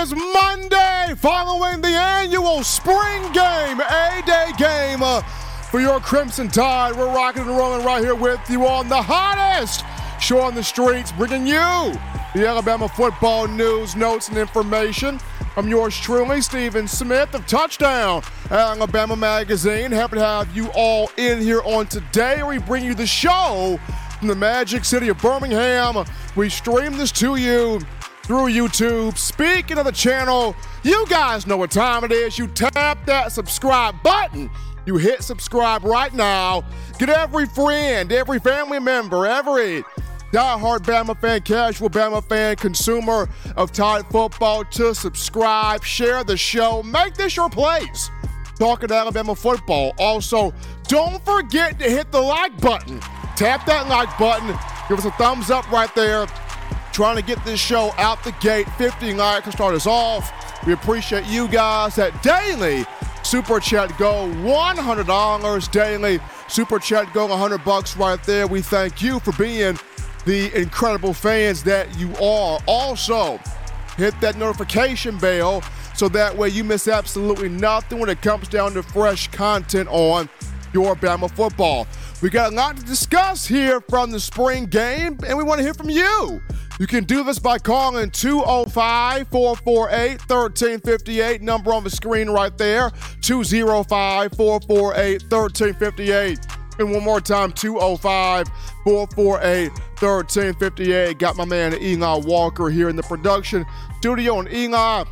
is 0.00 0.14
Monday 0.14 1.12
following 1.18 1.82
the 1.82 1.88
annual 1.88 2.62
spring 2.62 3.20
game, 3.32 3.78
A 3.80 4.22
Day 4.24 4.50
game 4.56 5.02
uh, 5.02 5.20
for 5.70 5.78
your 5.78 6.00
Crimson 6.00 6.48
Tide. 6.48 6.96
We're 6.96 7.14
rocking 7.14 7.42
and 7.42 7.50
rolling 7.50 7.84
right 7.84 8.02
here 8.02 8.14
with 8.14 8.40
you 8.48 8.66
on 8.66 8.88
the 8.88 9.02
hottest 9.02 9.84
show 10.18 10.40
on 10.40 10.54
the 10.54 10.62
streets, 10.62 11.12
bringing 11.12 11.46
you 11.46 11.92
the 12.34 12.46
Alabama 12.46 12.88
football 12.88 13.46
news, 13.46 13.94
notes, 13.94 14.28
and 14.28 14.38
information. 14.38 15.20
I'm 15.58 15.68
yours 15.68 15.98
truly, 15.98 16.40
Stephen 16.40 16.88
Smith 16.88 17.34
of 17.34 17.46
Touchdown 17.46 18.22
Alabama 18.50 19.16
Magazine. 19.16 19.92
Happy 19.92 20.16
to 20.16 20.24
have 20.24 20.56
you 20.56 20.70
all 20.74 21.10
in 21.18 21.42
here 21.42 21.60
on 21.62 21.86
today. 21.88 22.42
We 22.42 22.56
bring 22.56 22.86
you 22.86 22.94
the 22.94 23.06
show 23.06 23.78
from 24.18 24.28
the 24.28 24.34
Magic 24.34 24.86
City 24.86 25.08
of 25.08 25.18
Birmingham. 25.18 26.06
We 26.36 26.48
stream 26.48 26.96
this 26.96 27.12
to 27.12 27.36
you 27.36 27.80
through 28.30 28.46
YouTube. 28.46 29.18
Speaking 29.18 29.76
of 29.76 29.84
the 29.86 29.90
channel, 29.90 30.54
you 30.84 31.04
guys 31.08 31.48
know 31.48 31.56
what 31.56 31.72
time 31.72 32.04
it 32.04 32.12
is. 32.12 32.38
You 32.38 32.46
tap 32.46 33.04
that 33.06 33.32
subscribe 33.32 34.00
button. 34.04 34.48
You 34.86 34.98
hit 34.98 35.24
subscribe 35.24 35.82
right 35.82 36.14
now. 36.14 36.62
Get 37.00 37.08
every 37.08 37.46
friend, 37.46 38.12
every 38.12 38.38
family 38.38 38.78
member, 38.78 39.26
every 39.26 39.82
die-hard 40.30 40.84
Bama 40.84 41.20
fan, 41.20 41.40
casual 41.40 41.90
Bama 41.90 42.22
fan, 42.22 42.54
consumer 42.54 43.28
of 43.56 43.72
Tide 43.72 44.06
football 44.12 44.64
to 44.64 44.94
subscribe, 44.94 45.82
share 45.82 46.22
the 46.22 46.36
show, 46.36 46.84
make 46.84 47.14
this 47.14 47.34
your 47.34 47.50
place. 47.50 48.12
Talking 48.60 48.92
Alabama 48.92 49.34
football. 49.34 49.92
Also, 49.98 50.54
don't 50.86 51.20
forget 51.24 51.80
to 51.80 51.90
hit 51.90 52.12
the 52.12 52.20
like 52.20 52.60
button. 52.60 53.00
Tap 53.34 53.66
that 53.66 53.88
like 53.88 54.16
button. 54.20 54.56
Give 54.88 55.00
us 55.00 55.04
a 55.04 55.10
thumbs 55.18 55.50
up 55.50 55.68
right 55.72 55.92
there. 55.96 56.28
Trying 57.00 57.16
to 57.16 57.22
get 57.22 57.42
this 57.46 57.58
show 57.58 57.94
out 57.96 58.22
the 58.24 58.32
gate. 58.42 58.68
50 58.76 59.14
likes 59.14 59.46
to 59.46 59.52
start 59.52 59.74
us 59.74 59.86
off. 59.86 60.30
We 60.66 60.74
appreciate 60.74 61.24
you 61.24 61.48
guys 61.48 61.94
that 61.96 62.22
daily 62.22 62.84
super 63.22 63.58
chat 63.58 63.96
go 63.96 64.28
$100 64.44 65.70
daily. 65.70 66.20
Super 66.46 66.78
chat 66.78 67.10
go 67.14 67.24
100 67.24 67.64
bucks 67.64 67.96
right 67.96 68.22
there. 68.24 68.46
We 68.46 68.60
thank 68.60 69.00
you 69.00 69.18
for 69.20 69.32
being 69.42 69.78
the 70.26 70.54
incredible 70.54 71.14
fans 71.14 71.62
that 71.62 71.98
you 71.98 72.14
are. 72.16 72.60
Also, 72.66 73.40
hit 73.96 74.12
that 74.20 74.36
notification 74.36 75.16
bell 75.16 75.62
so 75.94 76.06
that 76.10 76.36
way 76.36 76.50
you 76.50 76.64
miss 76.64 76.86
absolutely 76.86 77.48
nothing 77.48 77.98
when 77.98 78.10
it 78.10 78.20
comes 78.20 78.46
down 78.46 78.74
to 78.74 78.82
fresh 78.82 79.26
content 79.28 79.88
on 79.90 80.28
your 80.74 80.94
Bama 80.96 81.30
football. 81.30 81.86
We 82.20 82.28
got 82.28 82.52
a 82.52 82.54
lot 82.54 82.76
to 82.76 82.82
discuss 82.84 83.46
here 83.46 83.80
from 83.80 84.10
the 84.10 84.20
spring 84.20 84.66
game, 84.66 85.18
and 85.26 85.38
we 85.38 85.44
want 85.44 85.60
to 85.60 85.64
hear 85.64 85.72
from 85.72 85.88
you. 85.88 86.42
You 86.80 86.86
can 86.86 87.04
do 87.04 87.22
this 87.22 87.38
by 87.38 87.58
calling 87.58 88.10
205 88.10 89.28
448 89.28 90.10
1358, 90.20 91.42
number 91.42 91.74
on 91.74 91.84
the 91.84 91.90
screen 91.90 92.30
right 92.30 92.56
there 92.56 92.90
205 93.20 94.32
448 94.32 95.22
1358. 95.30 96.38
And 96.78 96.90
one 96.90 97.04
more 97.04 97.20
time 97.20 97.52
205 97.52 98.48
448 98.84 99.68
1358. 100.00 101.18
Got 101.18 101.36
my 101.36 101.44
man 101.44 101.74
Eli 101.74 102.18
Walker 102.24 102.70
here 102.70 102.88
in 102.88 102.96
the 102.96 103.02
production 103.02 103.66
studio. 103.98 104.38
And 104.38 104.50
Eli, 104.50 105.04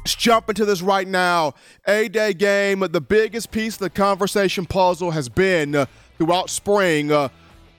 let's 0.00 0.16
jump 0.16 0.48
into 0.48 0.64
this 0.64 0.82
right 0.82 1.06
now. 1.06 1.54
A 1.86 2.08
day 2.08 2.34
game, 2.34 2.80
the 2.80 3.00
biggest 3.00 3.52
piece 3.52 3.74
of 3.74 3.78
the 3.78 3.90
conversation 3.90 4.66
puzzle 4.66 5.12
has 5.12 5.28
been 5.28 5.76
uh, 5.76 5.86
throughout 6.18 6.50
spring. 6.50 7.12
Uh, 7.12 7.28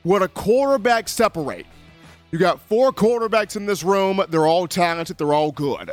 would 0.05 0.21
a 0.21 0.29
quarterback 0.29 1.09
separate? 1.09 1.65
You 2.31 2.39
got 2.39 2.59
four 2.61 2.91
quarterbacks 2.91 3.55
in 3.55 3.65
this 3.65 3.83
room. 3.83 4.21
They're 4.29 4.47
all 4.47 4.67
talented. 4.67 5.17
They're 5.17 5.33
all 5.33 5.51
good. 5.51 5.91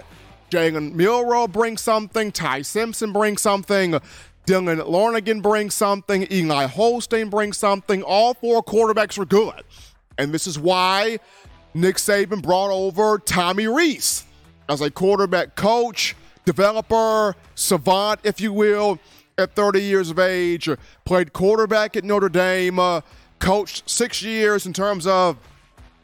Jalen 0.51 0.95
Milroe 0.95 1.47
brings 1.47 1.81
something. 1.81 2.33
Ty 2.33 2.63
Simpson 2.63 3.13
brings 3.13 3.41
something. 3.41 4.01
Dylan 4.47 4.87
Lonergan 4.87 5.41
brings 5.41 5.75
something. 5.75 6.27
Eli 6.31 6.67
Holstein 6.67 7.31
brings 7.31 7.57
something. 7.57 8.03
All 8.03 8.35
four 8.35 8.63
quarterbacks 8.63 9.19
are 9.19 9.25
good. 9.25 9.63
And 10.19 10.33
this 10.33 10.47
is 10.47 10.59
why 10.59 11.19
Nick 11.73 11.97
Saban 11.97 12.43
brought 12.43 12.71
over 12.71 13.19
Tommy 13.19 13.67
Rees 13.67 14.25
as 14.69 14.81
a 14.81 14.91
quarterback 14.91 15.57
coach, 15.57 16.15
developer, 16.45 17.35
savant, 17.55 18.21
if 18.23 18.41
you 18.41 18.53
will, 18.53 18.99
at 19.39 19.55
30 19.55 19.81
years 19.81 20.11
of 20.11 20.19
age. 20.19 20.69
Played 21.05 21.33
quarterback 21.33 21.97
at 21.97 22.05
Notre 22.05 22.29
Dame, 22.29 22.79
uh, 22.79 23.01
coached 23.39 23.89
six 23.89 24.23
years 24.23 24.67
in 24.67 24.73
terms 24.73 25.07
of 25.07 25.39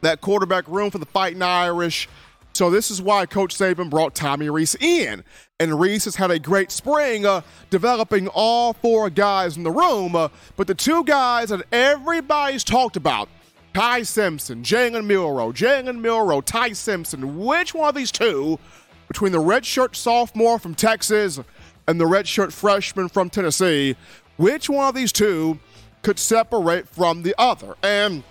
that 0.01 0.21
quarterback 0.21 0.67
room 0.67 0.91
for 0.91 0.97
the 0.97 1.05
Fighting 1.05 1.41
Irish. 1.41 2.07
So 2.53 2.69
this 2.69 2.91
is 2.91 3.01
why 3.01 3.25
Coach 3.25 3.55
Saban 3.55 3.89
brought 3.89 4.13
Tommy 4.13 4.49
Rees 4.49 4.75
in. 4.75 5.23
And 5.59 5.79
Rees 5.79 6.05
has 6.05 6.15
had 6.15 6.31
a 6.31 6.39
great 6.39 6.71
spring 6.71 7.25
uh, 7.25 7.41
developing 7.69 8.27
all 8.29 8.73
four 8.73 9.09
guys 9.09 9.57
in 9.57 9.63
the 9.63 9.71
room. 9.71 10.15
Uh, 10.15 10.29
but 10.57 10.67
the 10.67 10.75
two 10.75 11.03
guys 11.03 11.49
that 11.49 11.61
everybody's 11.71 12.63
talked 12.63 12.97
about, 12.97 13.29
Ty 13.73 14.03
Simpson, 14.03 14.63
Jalen 14.63 15.05
Milroe, 15.05 15.53
Jalen 15.53 16.01
Milroe, 16.01 16.41
Ty 16.41 16.73
Simpson, 16.73 17.39
which 17.39 17.73
one 17.73 17.87
of 17.89 17.95
these 17.95 18.11
two, 18.11 18.59
between 19.07 19.31
the 19.31 19.39
redshirt 19.39 19.95
sophomore 19.95 20.59
from 20.59 20.75
Texas 20.75 21.39
and 21.87 21.99
the 21.99 22.05
redshirt 22.05 22.51
freshman 22.51 23.07
from 23.07 23.29
Tennessee, 23.29 23.95
which 24.37 24.69
one 24.69 24.89
of 24.89 24.95
these 24.95 25.11
two 25.11 25.57
could 26.01 26.19
separate 26.19 26.87
from 26.87 27.23
the 27.23 27.35
other? 27.37 27.75
And 27.81 28.23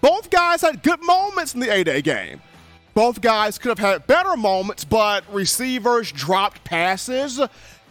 both 0.00 0.30
guys 0.30 0.60
had 0.60 0.82
good 0.82 1.02
moments 1.02 1.54
in 1.54 1.60
the 1.60 1.72
A 1.72 1.84
Day 1.84 2.02
game. 2.02 2.40
Both 2.94 3.20
guys 3.20 3.58
could 3.58 3.70
have 3.70 3.78
had 3.78 4.06
better 4.06 4.36
moments, 4.36 4.84
but 4.84 5.24
receivers 5.32 6.12
dropped 6.12 6.62
passes, 6.62 7.40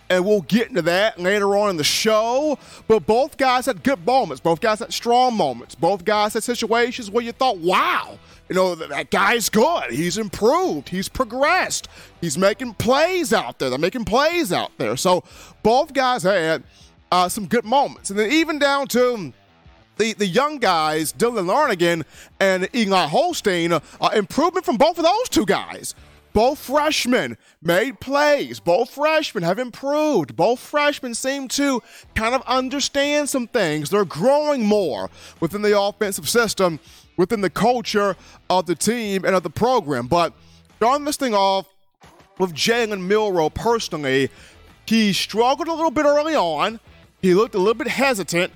and 0.09 0.25
we'll 0.25 0.41
get 0.43 0.69
into 0.69 0.81
that 0.83 1.19
later 1.19 1.57
on 1.57 1.71
in 1.71 1.77
the 1.77 1.83
show. 1.83 2.57
But 2.87 3.05
both 3.05 3.35
guys 3.35 3.65
had 3.65 3.83
good 3.83 4.05
moments. 4.05 4.39
Both 4.39 4.61
guys 4.61 4.79
had 4.79 4.93
strong 4.93 5.35
moments. 5.35 5.75
Both 5.75 6.05
guys 6.05 6.33
had 6.35 6.43
situations 6.43 7.11
where 7.11 7.23
you 7.23 7.33
thought, 7.33 7.57
wow, 7.57 8.17
you 8.47 8.55
know, 8.55 8.75
that 8.75 9.11
guy's 9.11 9.49
good. 9.49 9.91
He's 9.91 10.17
improved. 10.17 10.87
He's 10.87 11.09
progressed. 11.09 11.89
He's 12.21 12.37
making 12.37 12.75
plays 12.75 13.33
out 13.33 13.59
there. 13.59 13.69
They're 13.69 13.79
making 13.79 14.05
plays 14.05 14.53
out 14.53 14.71
there. 14.77 14.95
So 14.95 15.23
both 15.63 15.93
guys 15.93 16.23
had 16.23 16.63
uh, 17.11 17.27
some 17.27 17.47
good 17.47 17.65
moments. 17.65 18.09
And 18.09 18.17
then 18.17 18.31
even 18.31 18.57
down 18.57 18.87
to 18.89 19.33
the, 19.97 20.13
the 20.13 20.27
young 20.27 20.57
guys, 20.57 21.13
Dylan 21.13 21.47
Lonergan 21.47 22.03
and 22.39 22.67
Eli 22.75 23.07
Holstein, 23.07 23.73
uh, 23.73 23.79
improvement 24.15 24.65
from 24.65 24.77
both 24.77 24.97
of 24.97 25.03
those 25.03 25.29
two 25.29 25.45
guys. 25.45 25.95
Both 26.33 26.57
freshmen 26.57 27.37
made 27.61 27.99
plays. 27.99 28.59
Both 28.59 28.89
freshmen 28.89 29.43
have 29.43 29.59
improved. 29.59 30.35
Both 30.35 30.59
freshmen 30.59 31.13
seem 31.13 31.47
to 31.49 31.81
kind 32.15 32.33
of 32.33 32.41
understand 32.47 33.29
some 33.29 33.47
things. 33.47 33.91
They're 33.91 34.03
growing 34.03 34.65
more 34.65 35.11
within 35.39 35.61
the 35.61 35.79
offensive 35.79 36.27
system, 36.27 36.79
within 37.17 37.41
the 37.41 37.51
culture 37.51 38.15
of 38.49 38.65
the 38.65 38.73
team 38.73 39.25
and 39.25 39.35
of 39.35 39.43
the 39.43 39.51
program. 39.51 40.07
But 40.07 40.33
starting 40.77 41.05
this 41.05 41.17
thing 41.17 41.35
off 41.35 41.67
with 42.39 42.53
Jalen 42.55 43.05
Milroe 43.05 43.51
personally, 43.51 44.31
he 44.87 45.13
struggled 45.13 45.67
a 45.67 45.73
little 45.73 45.91
bit 45.91 46.05
early 46.05 46.35
on. 46.35 46.79
He 47.21 47.35
looked 47.35 47.53
a 47.53 47.59
little 47.59 47.75
bit 47.75 47.87
hesitant. 47.87 48.51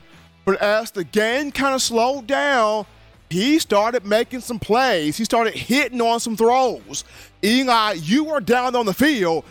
But 0.48 0.62
as 0.62 0.92
the 0.92 1.04
game 1.04 1.52
kind 1.52 1.76
of 1.76 1.82
slowed 1.82 2.26
down, 2.26 2.86
he 3.30 3.60
started 3.60 4.06
making 4.06 4.40
some 4.40 4.60
plays. 4.60 5.18
He 5.18 5.26
started 5.26 5.54
hitting 5.54 6.00
on 6.00 6.22
some 6.22 6.38
throws. 6.38 7.04
Eli, 7.44 7.96
you 8.02 8.24
were 8.24 8.40
down 8.40 8.74
on 8.74 8.86
the 8.86 8.94
field. 8.94 9.44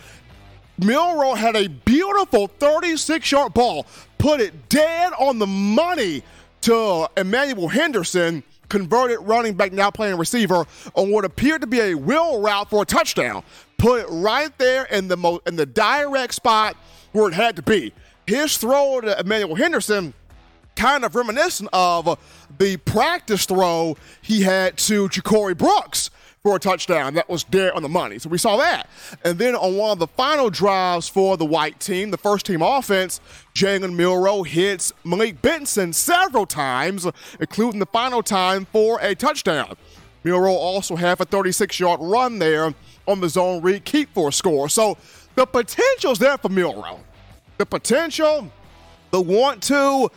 Milroe 0.79 1.35
had 1.35 1.55
a 1.55 1.67
beautiful 1.67 2.47
36 2.47 3.31
yard 3.31 3.53
ball, 3.53 3.85
put 4.17 4.41
it 4.41 4.69
dead 4.69 5.13
on 5.19 5.37
the 5.37 5.45
money 5.45 6.23
to 6.61 7.07
Emmanuel 7.15 7.67
Henderson, 7.67 8.41
converted 8.67 9.19
running 9.21 9.53
back, 9.53 9.71
now 9.73 9.91
playing 9.91 10.17
receiver, 10.17 10.65
on 10.95 11.11
what 11.11 11.25
appeared 11.25 11.61
to 11.61 11.67
be 11.67 11.79
a 11.79 11.93
wheel 11.93 12.41
route 12.41 12.71
for 12.71 12.81
a 12.81 12.85
touchdown. 12.87 13.43
Put 13.77 14.01
it 14.01 14.07
right 14.09 14.57
there 14.57 14.85
in 14.85 15.09
the, 15.09 15.17
mo- 15.17 15.41
in 15.45 15.57
the 15.57 15.67
direct 15.67 16.33
spot 16.33 16.75
where 17.11 17.27
it 17.27 17.35
had 17.35 17.55
to 17.57 17.61
be. 17.61 17.93
His 18.25 18.57
throw 18.57 18.99
to 19.01 19.19
Emmanuel 19.19 19.53
Henderson 19.53 20.15
kind 20.77 21.03
of 21.03 21.15
reminiscent 21.15 21.69
of 21.73 22.17
the 22.57 22.77
practice 22.77 23.45
throw 23.45 23.97
he 24.21 24.41
had 24.43 24.77
to 24.77 25.09
Ja'Corey 25.09 25.57
Brooks 25.57 26.09
for 26.43 26.55
a 26.55 26.59
touchdown 26.59 27.15
that 27.15 27.27
was 27.27 27.43
there 27.45 27.75
on 27.75 27.83
the 27.83 27.89
money. 27.89 28.19
So 28.19 28.29
we 28.29 28.37
saw 28.37 28.55
that. 28.57 28.87
And 29.25 29.37
then 29.37 29.55
on 29.55 29.75
one 29.75 29.91
of 29.91 29.99
the 29.99 30.07
final 30.07 30.49
drives 30.49 31.09
for 31.09 31.35
the 31.35 31.45
white 31.45 31.79
team, 31.81 32.11
the 32.11 32.17
first 32.17 32.45
team 32.45 32.61
offense, 32.61 33.19
Jalen 33.53 33.95
Milroe 33.95 34.43
hits 34.43 34.93
Malik 35.03 35.41
Benson 35.41 35.91
several 35.91 36.45
times, 36.45 37.05
including 37.39 37.79
the 37.79 37.85
final 37.87 38.23
time 38.23 38.65
for 38.71 38.99
a 39.01 39.13
touchdown. 39.13 39.75
Milroe 40.23 40.53
also 40.53 40.95
had 40.95 41.19
a 41.19 41.25
36 41.25 41.79
yard 41.79 41.99
run 42.01 42.39
there 42.39 42.73
on 43.07 43.19
the 43.19 43.29
zone 43.29 43.61
read 43.61 43.83
keep 43.83 44.13
for 44.13 44.29
a 44.29 44.31
score. 44.31 44.69
So 44.69 44.97
the 45.35 45.45
potential's 45.45 46.19
there 46.19 46.37
for 46.37 46.49
Milroe. 46.49 46.99
The 47.57 47.65
potential, 47.65 48.49
the 49.11 49.21
want 49.21 49.63
to, 49.63 50.09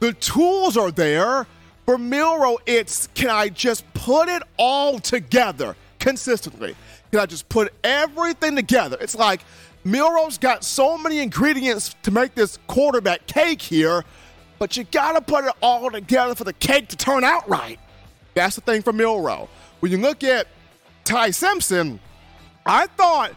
the 0.00 0.12
tools 0.14 0.76
are 0.76 0.90
there. 0.90 1.46
For 1.86 1.96
Milroe, 1.96 2.58
it's 2.66 3.06
can 3.14 3.30
I 3.30 3.48
just 3.48 3.90
put 3.94 4.28
it 4.28 4.42
all 4.58 4.98
together 4.98 5.74
consistently? 5.98 6.76
can 7.10 7.20
I 7.20 7.26
just 7.26 7.48
put 7.48 7.72
everything 7.82 8.56
together? 8.56 8.98
It's 9.00 9.14
like 9.14 9.40
Milroe's 9.84 10.38
got 10.38 10.64
so 10.64 10.98
many 10.98 11.20
ingredients 11.20 11.94
to 12.02 12.10
make 12.10 12.34
this 12.34 12.58
quarterback 12.66 13.26
cake 13.26 13.62
here, 13.62 14.04
but 14.58 14.76
you 14.76 14.84
got 14.84 15.12
to 15.12 15.20
put 15.20 15.44
it 15.44 15.52
all 15.62 15.90
together 15.90 16.34
for 16.34 16.44
the 16.44 16.52
cake 16.52 16.88
to 16.88 16.96
turn 16.96 17.24
out 17.24 17.48
right. 17.48 17.78
That's 18.34 18.56
the 18.56 18.60
thing 18.60 18.82
for 18.82 18.92
Milroe. 18.92 19.48
When 19.80 19.92
you 19.92 19.98
look 19.98 20.22
at 20.22 20.48
Ty 21.04 21.30
Simpson, 21.30 22.00
I 22.66 22.86
thought 22.86 23.32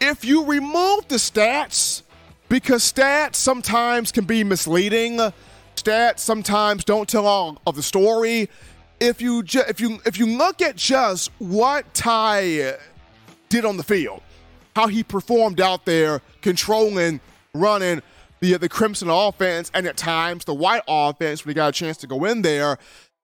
if 0.00 0.24
you 0.24 0.44
remove 0.44 1.06
the 1.08 1.16
stats, 1.16 2.02
because 2.48 2.90
stats 2.90 3.36
sometimes 3.36 4.10
can 4.10 4.24
be 4.24 4.42
misleading, 4.42 5.20
stats 5.88 6.18
sometimes 6.18 6.84
don't 6.84 7.08
tell 7.08 7.26
all 7.26 7.60
of 7.66 7.74
the 7.74 7.82
story. 7.82 8.48
If 9.00 9.22
you 9.22 9.42
ju- 9.42 9.62
if 9.68 9.80
you 9.80 10.00
if 10.04 10.18
you 10.18 10.26
look 10.26 10.60
at 10.60 10.76
just 10.76 11.30
what 11.38 11.92
Ty 11.94 12.76
did 13.48 13.64
on 13.64 13.76
the 13.76 13.82
field, 13.82 14.20
how 14.76 14.88
he 14.88 15.02
performed 15.02 15.60
out 15.60 15.86
there, 15.86 16.20
controlling, 16.42 17.20
running 17.54 18.02
the 18.40 18.58
the 18.58 18.68
Crimson 18.68 19.08
offense, 19.08 19.70
and 19.72 19.86
at 19.86 19.96
times 19.96 20.44
the 20.44 20.54
White 20.54 20.82
offense 20.86 21.44
when 21.44 21.52
he 21.52 21.54
got 21.54 21.68
a 21.68 21.72
chance 21.72 21.96
to 21.98 22.06
go 22.06 22.24
in 22.24 22.42
there. 22.42 22.78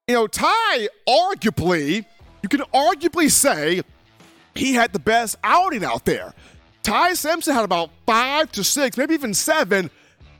You 0.07 0.15
know, 0.15 0.27
Ty 0.27 0.87
arguably, 1.07 2.05
you 2.41 2.49
can 2.49 2.61
arguably 2.73 3.29
say 3.29 3.81
he 4.55 4.73
had 4.73 4.93
the 4.93 4.99
best 4.99 5.35
outing 5.43 5.83
out 5.83 6.05
there. 6.05 6.33
Ty 6.83 7.13
Simpson 7.13 7.53
had 7.53 7.65
about 7.65 7.89
five 8.05 8.51
to 8.53 8.63
six, 8.63 8.97
maybe 8.97 9.13
even 9.13 9.33
seven 9.33 9.89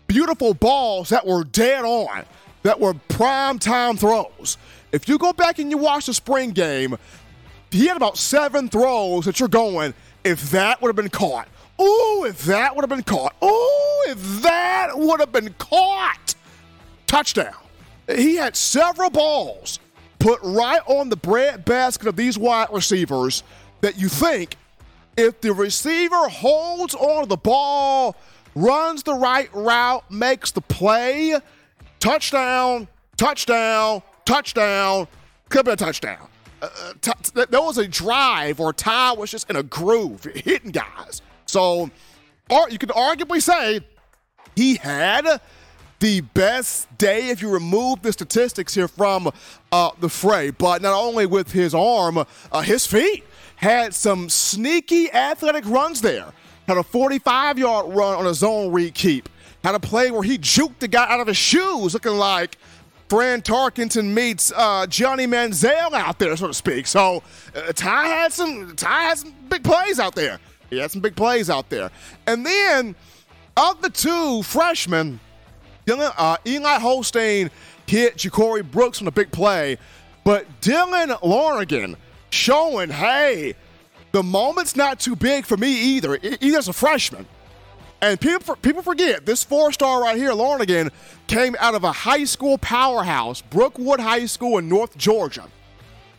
beautiful 0.07 0.53
balls 0.53 1.09
that 1.09 1.25
were 1.25 1.43
dead 1.43 1.83
on, 1.85 2.23
that 2.63 2.79
were 2.79 2.93
prime 3.09 3.59
time 3.59 3.97
throws. 3.97 4.57
If 4.91 5.09
you 5.09 5.17
go 5.17 5.33
back 5.33 5.59
and 5.59 5.69
you 5.71 5.77
watch 5.77 6.05
the 6.05 6.13
spring 6.13 6.51
game, 6.51 6.97
he 7.71 7.87
had 7.87 7.97
about 7.97 8.17
seven 8.17 8.69
throws 8.69 9.25
that 9.25 9.39
you're 9.39 9.49
going, 9.49 9.93
if 10.23 10.51
that 10.51 10.81
would 10.81 10.89
have 10.89 10.95
been 10.95 11.09
caught. 11.09 11.47
Ooh, 11.79 12.25
if 12.25 12.45
that 12.45 12.75
would 12.75 12.83
have 12.83 12.89
been 12.89 13.03
caught. 13.03 13.35
Ooh, 13.43 14.03
if 14.07 14.41
that 14.43 14.91
would 14.97 15.19
have 15.19 15.31
been 15.31 15.53
caught. 15.57 16.35
Touchdown. 17.07 17.53
He 18.07 18.35
had 18.35 18.55
several 18.55 19.09
balls 19.09 19.79
put 20.19 20.39
right 20.41 20.81
on 20.85 21.09
the 21.09 21.17
bread 21.17 21.65
basket 21.65 22.07
of 22.07 22.15
these 22.15 22.37
wide 22.37 22.69
receivers 22.71 23.43
that 23.81 23.99
you 23.99 24.07
think 24.07 24.55
if 25.17 25.41
the 25.41 25.53
receiver 25.53 26.27
holds 26.29 26.95
on 26.95 27.23
to 27.23 27.29
the 27.29 27.37
ball, 27.37 28.15
runs 28.55 29.03
the 29.03 29.13
right 29.13 29.49
route, 29.53 30.09
makes 30.09 30.51
the 30.51 30.61
play, 30.61 31.37
touchdown, 31.99 32.87
touchdown, 33.17 34.01
touchdown, 34.25 35.07
could 35.49 35.65
be 35.65 35.71
a 35.71 35.75
touchdown. 35.75 36.27
Uh, 36.61 36.69
uh 36.81 36.93
t- 37.01 37.45
there 37.49 37.61
was 37.61 37.77
a 37.77 37.87
drive 37.87 38.59
where 38.59 38.73
Ty 38.73 39.13
was 39.13 39.29
just 39.29 39.49
in 39.49 39.55
a 39.55 39.63
groove, 39.63 40.23
hitting 40.23 40.71
guys. 40.71 41.21
So, 41.45 41.91
or 42.49 42.69
you 42.69 42.77
could 42.77 42.89
arguably 42.89 43.41
say 43.41 43.81
he 44.55 44.75
had 44.75 45.41
the 45.99 46.21
best 46.21 46.95
day 46.97 47.29
if 47.29 47.41
you 47.41 47.49
remove 47.49 48.01
the 48.01 48.11
statistics 48.11 48.73
here 48.73 48.87
from 48.87 49.31
uh, 49.71 49.91
the 49.99 50.09
fray. 50.09 50.49
But 50.49 50.81
not 50.81 50.93
only 50.93 51.25
with 51.25 51.51
his 51.51 51.73
arm, 51.73 52.17
uh, 52.51 52.61
his 52.61 52.85
feet 52.85 53.23
had 53.55 53.93
some 53.93 54.29
sneaky 54.29 55.11
athletic 55.11 55.65
runs 55.65 56.01
there. 56.01 56.33
Had 56.67 56.77
a 56.77 56.83
45 56.83 57.59
yard 57.59 57.93
run 57.93 58.17
on 58.17 58.25
a 58.25 58.33
zone 58.33 58.71
read 58.71 58.93
keep. 58.93 59.29
Had 59.63 59.75
a 59.75 59.79
play 59.79 60.11
where 60.11 60.23
he 60.23 60.37
juked 60.37 60.79
the 60.79 60.87
guy 60.87 61.09
out 61.09 61.19
of 61.19 61.27
his 61.27 61.37
shoes, 61.37 61.93
looking 61.93 62.17
like 62.17 62.57
Fran 63.09 63.41
Tarkenton 63.41 64.13
meets 64.13 64.51
uh, 64.55 64.87
Johnny 64.87 65.27
Manziel 65.27 65.93
out 65.93 66.19
there, 66.19 66.35
so 66.35 66.47
to 66.47 66.53
speak. 66.53 66.87
So 66.87 67.21
uh, 67.55 67.71
Ty 67.73 68.07
had 68.07 68.33
some 68.33 68.75
Ty 68.75 69.01
had 69.03 69.17
some 69.17 69.33
big 69.49 69.63
plays 69.63 69.99
out 69.99 70.15
there. 70.15 70.39
He 70.69 70.79
had 70.79 70.91
some 70.91 71.01
big 71.01 71.15
plays 71.15 71.49
out 71.49 71.69
there. 71.69 71.91
And 72.25 72.45
then 72.45 72.95
of 73.57 73.81
the 73.81 73.89
two 73.89 74.43
freshmen, 74.43 75.19
Dylan, 75.85 76.13
uh, 76.17 76.37
Eli 76.45 76.79
Holstein 76.79 77.51
hit 77.87 78.17
Ja'Corey 78.17 78.69
Brooks 78.69 79.01
on 79.01 79.07
a 79.07 79.11
big 79.11 79.31
play, 79.31 79.77
but 80.23 80.45
Dylan 80.61 81.21
Lonergan 81.21 81.95
showing, 82.31 82.89
hey, 82.89 83.53
the 84.15 84.23
moment's 84.23 84.77
not 84.77 84.97
too 84.97 85.13
big 85.13 85.45
for 85.45 85.57
me 85.57 85.73
either, 85.73 86.17
either 86.39 86.57
as 86.57 86.69
a 86.69 86.73
freshman. 86.73 87.25
And 88.01 88.17
people 88.17 88.55
people 88.55 88.81
forget 88.81 89.25
this 89.25 89.43
four 89.43 89.73
star 89.73 90.01
right 90.01 90.15
here, 90.15 90.31
Lonergan, 90.31 90.89
came 91.27 91.53
out 91.59 91.75
of 91.75 91.83
a 91.83 91.91
high 91.91 92.23
school 92.23 92.57
powerhouse, 92.57 93.41
Brookwood 93.41 93.99
High 93.99 94.25
School 94.27 94.57
in 94.57 94.69
North 94.69 94.97
Georgia. 94.97 95.49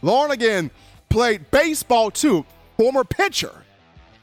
Lonergan 0.02 0.70
played 1.08 1.50
baseball 1.50 2.10
too, 2.10 2.44
former 2.76 3.02
pitcher. 3.02 3.62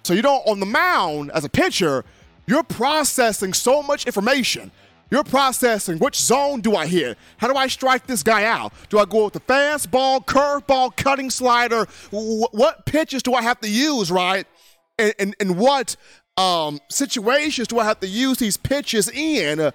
So 0.03 0.13
you 0.13 0.21
know, 0.21 0.43
on 0.45 0.59
the 0.59 0.67
mound 0.67 1.31
as 1.31 1.43
a 1.43 1.49
pitcher, 1.49 2.05
you're 2.45 2.61
processing 2.61 3.53
so 3.53 3.81
much 3.81 4.05
information. 4.05 4.69
You're 5.13 5.23
processing 5.23 5.99
which 5.99 6.15
zone 6.15 6.61
do 6.61 6.75
I 6.75 6.87
hit? 6.87 7.19
How 7.37 7.47
do 7.47 7.55
I 7.55 7.67
strike 7.67 8.07
this 8.07 8.23
guy 8.23 8.45
out? 8.45 8.73
Do 8.89 8.97
I 8.97 9.05
go 9.05 9.25
with 9.25 9.33
the 9.33 9.41
fastball, 9.41 10.25
curveball, 10.25 10.95
cutting 10.97 11.29
slider? 11.29 11.85
what 12.09 12.87
pitches 12.87 13.21
do 13.21 13.35
I 13.35 13.43
have 13.43 13.61
to 13.61 13.69
use, 13.69 14.09
right? 14.09 14.47
And, 14.97 15.13
and, 15.19 15.35
and 15.39 15.59
what 15.59 15.97
um, 16.35 16.79
situations 16.89 17.67
do 17.67 17.77
I 17.77 17.83
have 17.83 17.99
to 17.99 18.07
use 18.07 18.39
these 18.39 18.57
pitches 18.57 19.07
in 19.07 19.71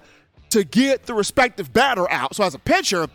to 0.49 0.63
get 0.65 1.05
the 1.05 1.13
respective 1.13 1.71
batter 1.71 2.11
out? 2.11 2.35
So 2.35 2.43
as 2.43 2.53
a 2.53 2.59
pitcher, 2.59 3.07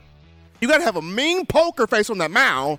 you 0.62 0.68
got 0.68 0.78
to 0.78 0.84
have 0.84 0.96
a 0.96 1.02
mean 1.02 1.44
poker 1.44 1.86
face 1.86 2.08
on 2.08 2.16
that 2.18 2.30
mound. 2.30 2.78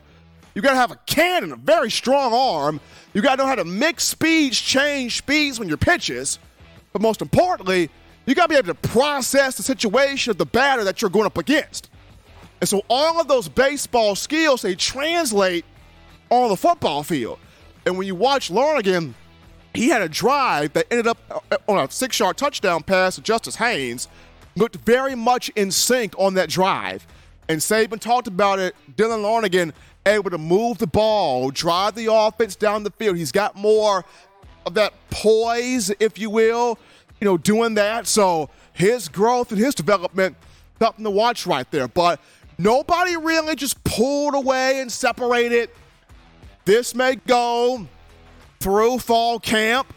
You 0.55 0.63
got 0.63 0.71
to 0.71 0.77
have 0.77 0.89
a 0.89 0.99
cannon, 1.05 1.51
a 1.51 1.55
very 1.55 1.91
strong 1.91 2.33
arm. 2.33 2.81
You 3.13 3.21
got 3.21 3.35
to 3.35 3.43
know 3.43 3.47
how 3.47 3.53
to 3.53 3.65
mix 3.65 4.05
speeds, 4.05 4.59
change 4.59 5.19
speeds 5.19 5.59
when 5.59 5.67
you're 5.67 5.77
pitches. 5.77 6.39
But 6.93 7.03
most 7.03 7.21
importantly, 7.21 7.91
you 8.25 8.35
got 8.35 8.43
to 8.43 8.49
be 8.49 8.55
able 8.55 8.73
to 8.73 8.89
process 8.89 9.55
the 9.57 9.63
situation 9.63 10.31
of 10.31 10.37
the 10.37 10.45
batter 10.45 10.83
that 10.83 11.01
you're 11.01 11.11
going 11.11 11.25
up 11.25 11.37
against. 11.37 11.89
And 12.59 12.67
so 12.67 12.83
all 12.89 13.19
of 13.19 13.27
those 13.27 13.47
baseball 13.47 14.15
skills, 14.15 14.61
they 14.61 14.75
translate 14.75 15.65
on 16.29 16.49
the 16.49 16.57
football 16.57 17.03
field. 17.03 17.39
And 17.85 17.97
when 17.97 18.07
you 18.07 18.15
watch 18.15 18.49
Lonergan, 18.49 19.13
he 19.73 19.89
had 19.89 20.01
a 20.01 20.09
drive 20.09 20.73
that 20.73 20.87
ended 20.89 21.07
up 21.07 21.17
uh, 21.51 21.57
on 21.67 21.85
a 21.85 21.91
six 21.91 22.19
yard 22.19 22.37
touchdown 22.37 22.81
pass 22.81 23.15
to 23.15 23.21
Justice 23.21 23.57
Haynes, 23.57 24.07
looked 24.55 24.77
very 24.77 25.15
much 25.15 25.49
in 25.49 25.69
sync 25.69 26.15
on 26.17 26.33
that 26.35 26.49
drive. 26.49 27.05
And 27.47 27.59
Saban 27.59 27.99
talked 27.99 28.27
about 28.27 28.57
it. 28.57 28.75
Dylan 28.95 29.21
Lonergan 29.21 29.73
able 30.05 30.31
to 30.31 30.37
move 30.37 30.77
the 30.77 30.87
ball, 30.87 31.51
drive 31.51 31.95
the 31.95 32.11
offense 32.11 32.55
down 32.55 32.83
the 32.83 32.91
field. 32.91 33.17
He's 33.17 33.31
got 33.31 33.55
more 33.55 34.05
of 34.65 34.73
that 34.75 34.93
poise, 35.09 35.91
if 35.99 36.17
you 36.17 36.29
will, 36.29 36.79
you 37.19 37.25
know, 37.25 37.37
doing 37.37 37.75
that. 37.75 38.07
So 38.07 38.49
his 38.73 39.07
growth 39.07 39.51
and 39.51 39.59
his 39.59 39.75
development, 39.75 40.35
something 40.79 41.03
to 41.03 41.11
watch 41.11 41.47
right 41.47 41.69
there. 41.71 41.87
But 41.87 42.19
nobody 42.57 43.15
really 43.15 43.55
just 43.55 43.83
pulled 43.83 44.35
away 44.35 44.81
and 44.81 44.91
separated. 44.91 45.69
This 46.65 46.95
may 46.95 47.15
go 47.15 47.87
through 48.59 48.99
fall 48.99 49.39
camp. 49.39 49.93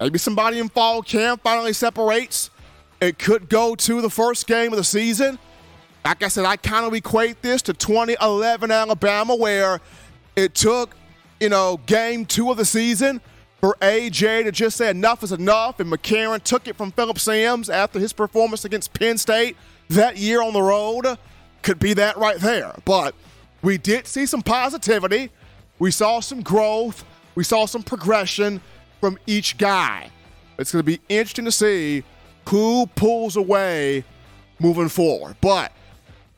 Maybe 0.00 0.18
somebody 0.18 0.58
in 0.58 0.68
fall 0.68 1.02
camp 1.02 1.42
finally 1.42 1.72
separates. 1.72 2.50
It 3.00 3.18
could 3.18 3.48
go 3.48 3.74
to 3.74 4.00
the 4.00 4.10
first 4.10 4.46
game 4.46 4.72
of 4.72 4.76
the 4.76 4.84
season. 4.84 5.38
Like 6.04 6.22
I 6.22 6.28
said, 6.28 6.44
I 6.44 6.56
kind 6.56 6.86
of 6.86 6.94
equate 6.94 7.42
this 7.42 7.62
to 7.62 7.72
2011 7.72 8.70
Alabama, 8.70 9.34
where 9.34 9.80
it 10.36 10.54
took, 10.54 10.94
you 11.40 11.48
know, 11.48 11.78
game 11.86 12.26
two 12.26 12.50
of 12.50 12.56
the 12.56 12.64
season 12.64 13.20
for 13.64 13.78
AJ 13.80 14.44
to 14.44 14.52
just 14.52 14.76
say 14.76 14.90
enough 14.90 15.22
is 15.22 15.32
enough, 15.32 15.80
and 15.80 15.90
McCarron 15.90 16.42
took 16.42 16.68
it 16.68 16.76
from 16.76 16.90
Phillip 16.90 17.18
Sims 17.18 17.70
after 17.70 17.98
his 17.98 18.12
performance 18.12 18.66
against 18.66 18.92
Penn 18.92 19.16
State 19.16 19.56
that 19.88 20.18
year 20.18 20.42
on 20.42 20.52
the 20.52 20.60
road. 20.60 21.06
Could 21.62 21.78
be 21.78 21.94
that 21.94 22.18
right 22.18 22.36
there. 22.36 22.74
But 22.84 23.14
we 23.62 23.78
did 23.78 24.06
see 24.06 24.26
some 24.26 24.42
positivity. 24.42 25.30
We 25.78 25.92
saw 25.92 26.20
some 26.20 26.42
growth. 26.42 27.06
We 27.36 27.42
saw 27.42 27.64
some 27.64 27.82
progression 27.82 28.60
from 29.00 29.18
each 29.26 29.56
guy. 29.56 30.10
It's 30.58 30.70
going 30.70 30.80
to 30.80 30.84
be 30.84 31.00
interesting 31.08 31.46
to 31.46 31.52
see 31.52 32.04
who 32.50 32.86
pulls 32.96 33.34
away 33.34 34.04
moving 34.58 34.90
forward. 34.90 35.36
But 35.40 35.72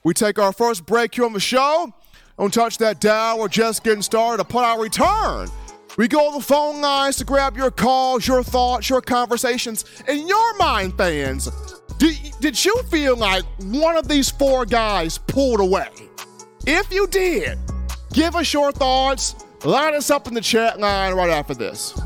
we 0.04 0.14
take 0.14 0.38
our 0.38 0.52
first 0.52 0.86
break 0.86 1.16
here 1.16 1.24
on 1.24 1.32
the 1.32 1.40
show. 1.40 1.92
Don't 2.38 2.54
touch 2.54 2.78
that 2.78 3.00
dial. 3.00 3.40
We're 3.40 3.48
just 3.48 3.82
getting 3.82 4.02
started 4.02 4.40
upon 4.40 4.62
our 4.62 4.80
return. 4.80 5.48
We 5.96 6.08
go 6.08 6.28
on 6.28 6.34
the 6.34 6.44
phone 6.44 6.82
lines 6.82 7.16
to 7.16 7.24
grab 7.24 7.56
your 7.56 7.70
calls, 7.70 8.28
your 8.28 8.42
thoughts, 8.42 8.90
your 8.90 9.00
conversations. 9.00 9.86
In 10.06 10.28
your 10.28 10.56
mind, 10.58 10.94
fans, 10.98 11.50
did, 11.96 12.18
did 12.38 12.62
you 12.62 12.82
feel 12.90 13.16
like 13.16 13.44
one 13.62 13.96
of 13.96 14.06
these 14.06 14.30
four 14.30 14.66
guys 14.66 15.16
pulled 15.16 15.60
away? 15.60 15.88
If 16.66 16.92
you 16.92 17.06
did, 17.06 17.58
give 18.12 18.36
us 18.36 18.52
your 18.52 18.72
thoughts. 18.72 19.36
Line 19.64 19.94
us 19.94 20.10
up 20.10 20.28
in 20.28 20.34
the 20.34 20.40
chat 20.42 20.78
line 20.78 21.14
right 21.14 21.30
after 21.30 21.54
this. 21.54 21.98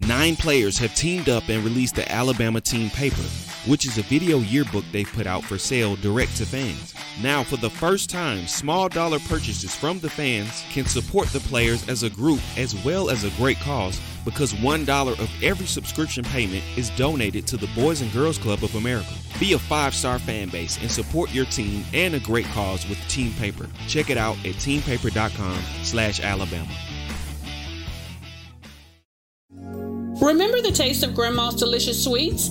Nine 0.00 0.36
players 0.36 0.78
have 0.78 0.94
teamed 0.94 1.28
up 1.28 1.48
and 1.48 1.64
released 1.64 1.96
the 1.96 2.10
Alabama 2.10 2.60
team 2.60 2.88
paper 2.90 3.24
which 3.68 3.86
is 3.86 3.98
a 3.98 4.02
video 4.02 4.38
yearbook 4.38 4.84
they've 4.90 5.12
put 5.12 5.26
out 5.26 5.44
for 5.44 5.58
sale 5.58 5.94
direct 5.96 6.36
to 6.38 6.46
fans. 6.46 6.94
Now, 7.22 7.44
for 7.44 7.56
the 7.56 7.70
first 7.70 8.08
time, 8.08 8.46
small 8.46 8.88
dollar 8.88 9.18
purchases 9.20 9.74
from 9.74 10.00
the 10.00 10.08
fans 10.10 10.64
can 10.72 10.86
support 10.86 11.28
the 11.28 11.40
players 11.40 11.88
as 11.88 12.02
a 12.02 12.10
group 12.10 12.40
as 12.56 12.74
well 12.84 13.10
as 13.10 13.24
a 13.24 13.30
great 13.36 13.58
cause 13.60 14.00
because 14.24 14.52
$1 14.54 15.20
of 15.20 15.42
every 15.42 15.66
subscription 15.66 16.24
payment 16.24 16.64
is 16.76 16.90
donated 16.90 17.46
to 17.46 17.56
the 17.56 17.68
Boys 17.68 18.00
and 18.00 18.12
Girls 18.12 18.38
Club 18.38 18.64
of 18.64 18.74
America. 18.74 19.12
Be 19.38 19.52
a 19.52 19.58
five-star 19.58 20.18
fan 20.18 20.48
base 20.48 20.78
and 20.80 20.90
support 20.90 21.32
your 21.32 21.46
team 21.46 21.84
and 21.92 22.14
a 22.14 22.20
great 22.20 22.46
cause 22.46 22.88
with 22.88 22.98
Team 23.08 23.32
Paper. 23.34 23.68
Check 23.86 24.10
it 24.10 24.18
out 24.18 24.36
at 24.38 24.54
teampaper.com 24.56 25.60
slash 25.82 26.20
Alabama. 26.20 26.68
Remember 30.20 30.60
the 30.60 30.72
taste 30.72 31.04
of 31.04 31.14
Grandma's 31.14 31.54
delicious 31.54 32.02
sweets? 32.02 32.50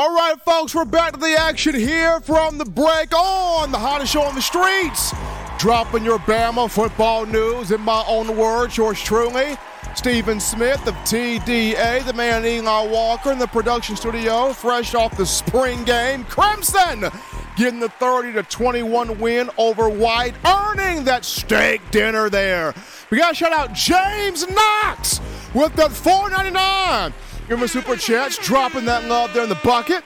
All 0.00 0.14
right, 0.14 0.40
folks, 0.42 0.76
we're 0.76 0.84
back 0.84 1.14
to 1.14 1.18
the 1.18 1.36
action 1.36 1.74
here 1.74 2.20
from 2.20 2.56
the 2.56 2.64
break 2.64 3.12
on 3.12 3.72
the 3.72 3.78
hottest 3.78 4.12
show 4.12 4.22
on 4.22 4.36
the 4.36 4.40
streets. 4.40 5.12
Dropping 5.58 6.04
your 6.04 6.20
Bama 6.20 6.70
football 6.70 7.26
news 7.26 7.72
in 7.72 7.80
my 7.80 8.04
own 8.06 8.36
words, 8.36 8.76
yours 8.76 9.02
truly, 9.02 9.56
Stephen 9.96 10.38
Smith 10.38 10.86
of 10.86 10.94
TDA, 10.98 12.06
the 12.06 12.12
man 12.12 12.46
Eli 12.46 12.86
Walker 12.86 13.32
in 13.32 13.40
the 13.40 13.48
production 13.48 13.96
studio, 13.96 14.52
fresh 14.52 14.94
off 14.94 15.16
the 15.16 15.26
spring 15.26 15.82
game. 15.82 16.22
Crimson 16.26 17.10
getting 17.56 17.80
the 17.80 17.88
30 17.88 18.34
to 18.34 18.44
21 18.44 19.18
win 19.18 19.50
over 19.58 19.88
White, 19.88 20.34
earning 20.46 21.02
that 21.06 21.24
steak 21.24 21.80
dinner 21.90 22.30
there. 22.30 22.72
We 23.10 23.18
got 23.18 23.30
to 23.30 23.34
shout 23.34 23.52
out 23.52 23.72
James 23.72 24.48
Knox 24.48 25.20
with 25.54 25.74
the 25.74 25.90
499 25.90 27.12
Give 27.48 27.56
him 27.56 27.64
a 27.64 27.68
super 27.68 27.96
chats, 27.96 28.36
dropping 28.36 28.84
that 28.84 29.06
love 29.06 29.32
there 29.32 29.42
in 29.42 29.48
the 29.48 29.58
bucket. 29.64 30.04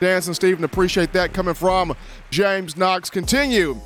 Dance 0.00 0.26
and 0.26 0.36
Steven, 0.36 0.64
appreciate 0.64 1.14
that 1.14 1.32
coming 1.32 1.54
from 1.54 1.96
James 2.30 2.76
Knox. 2.76 3.08
Continue 3.08 3.80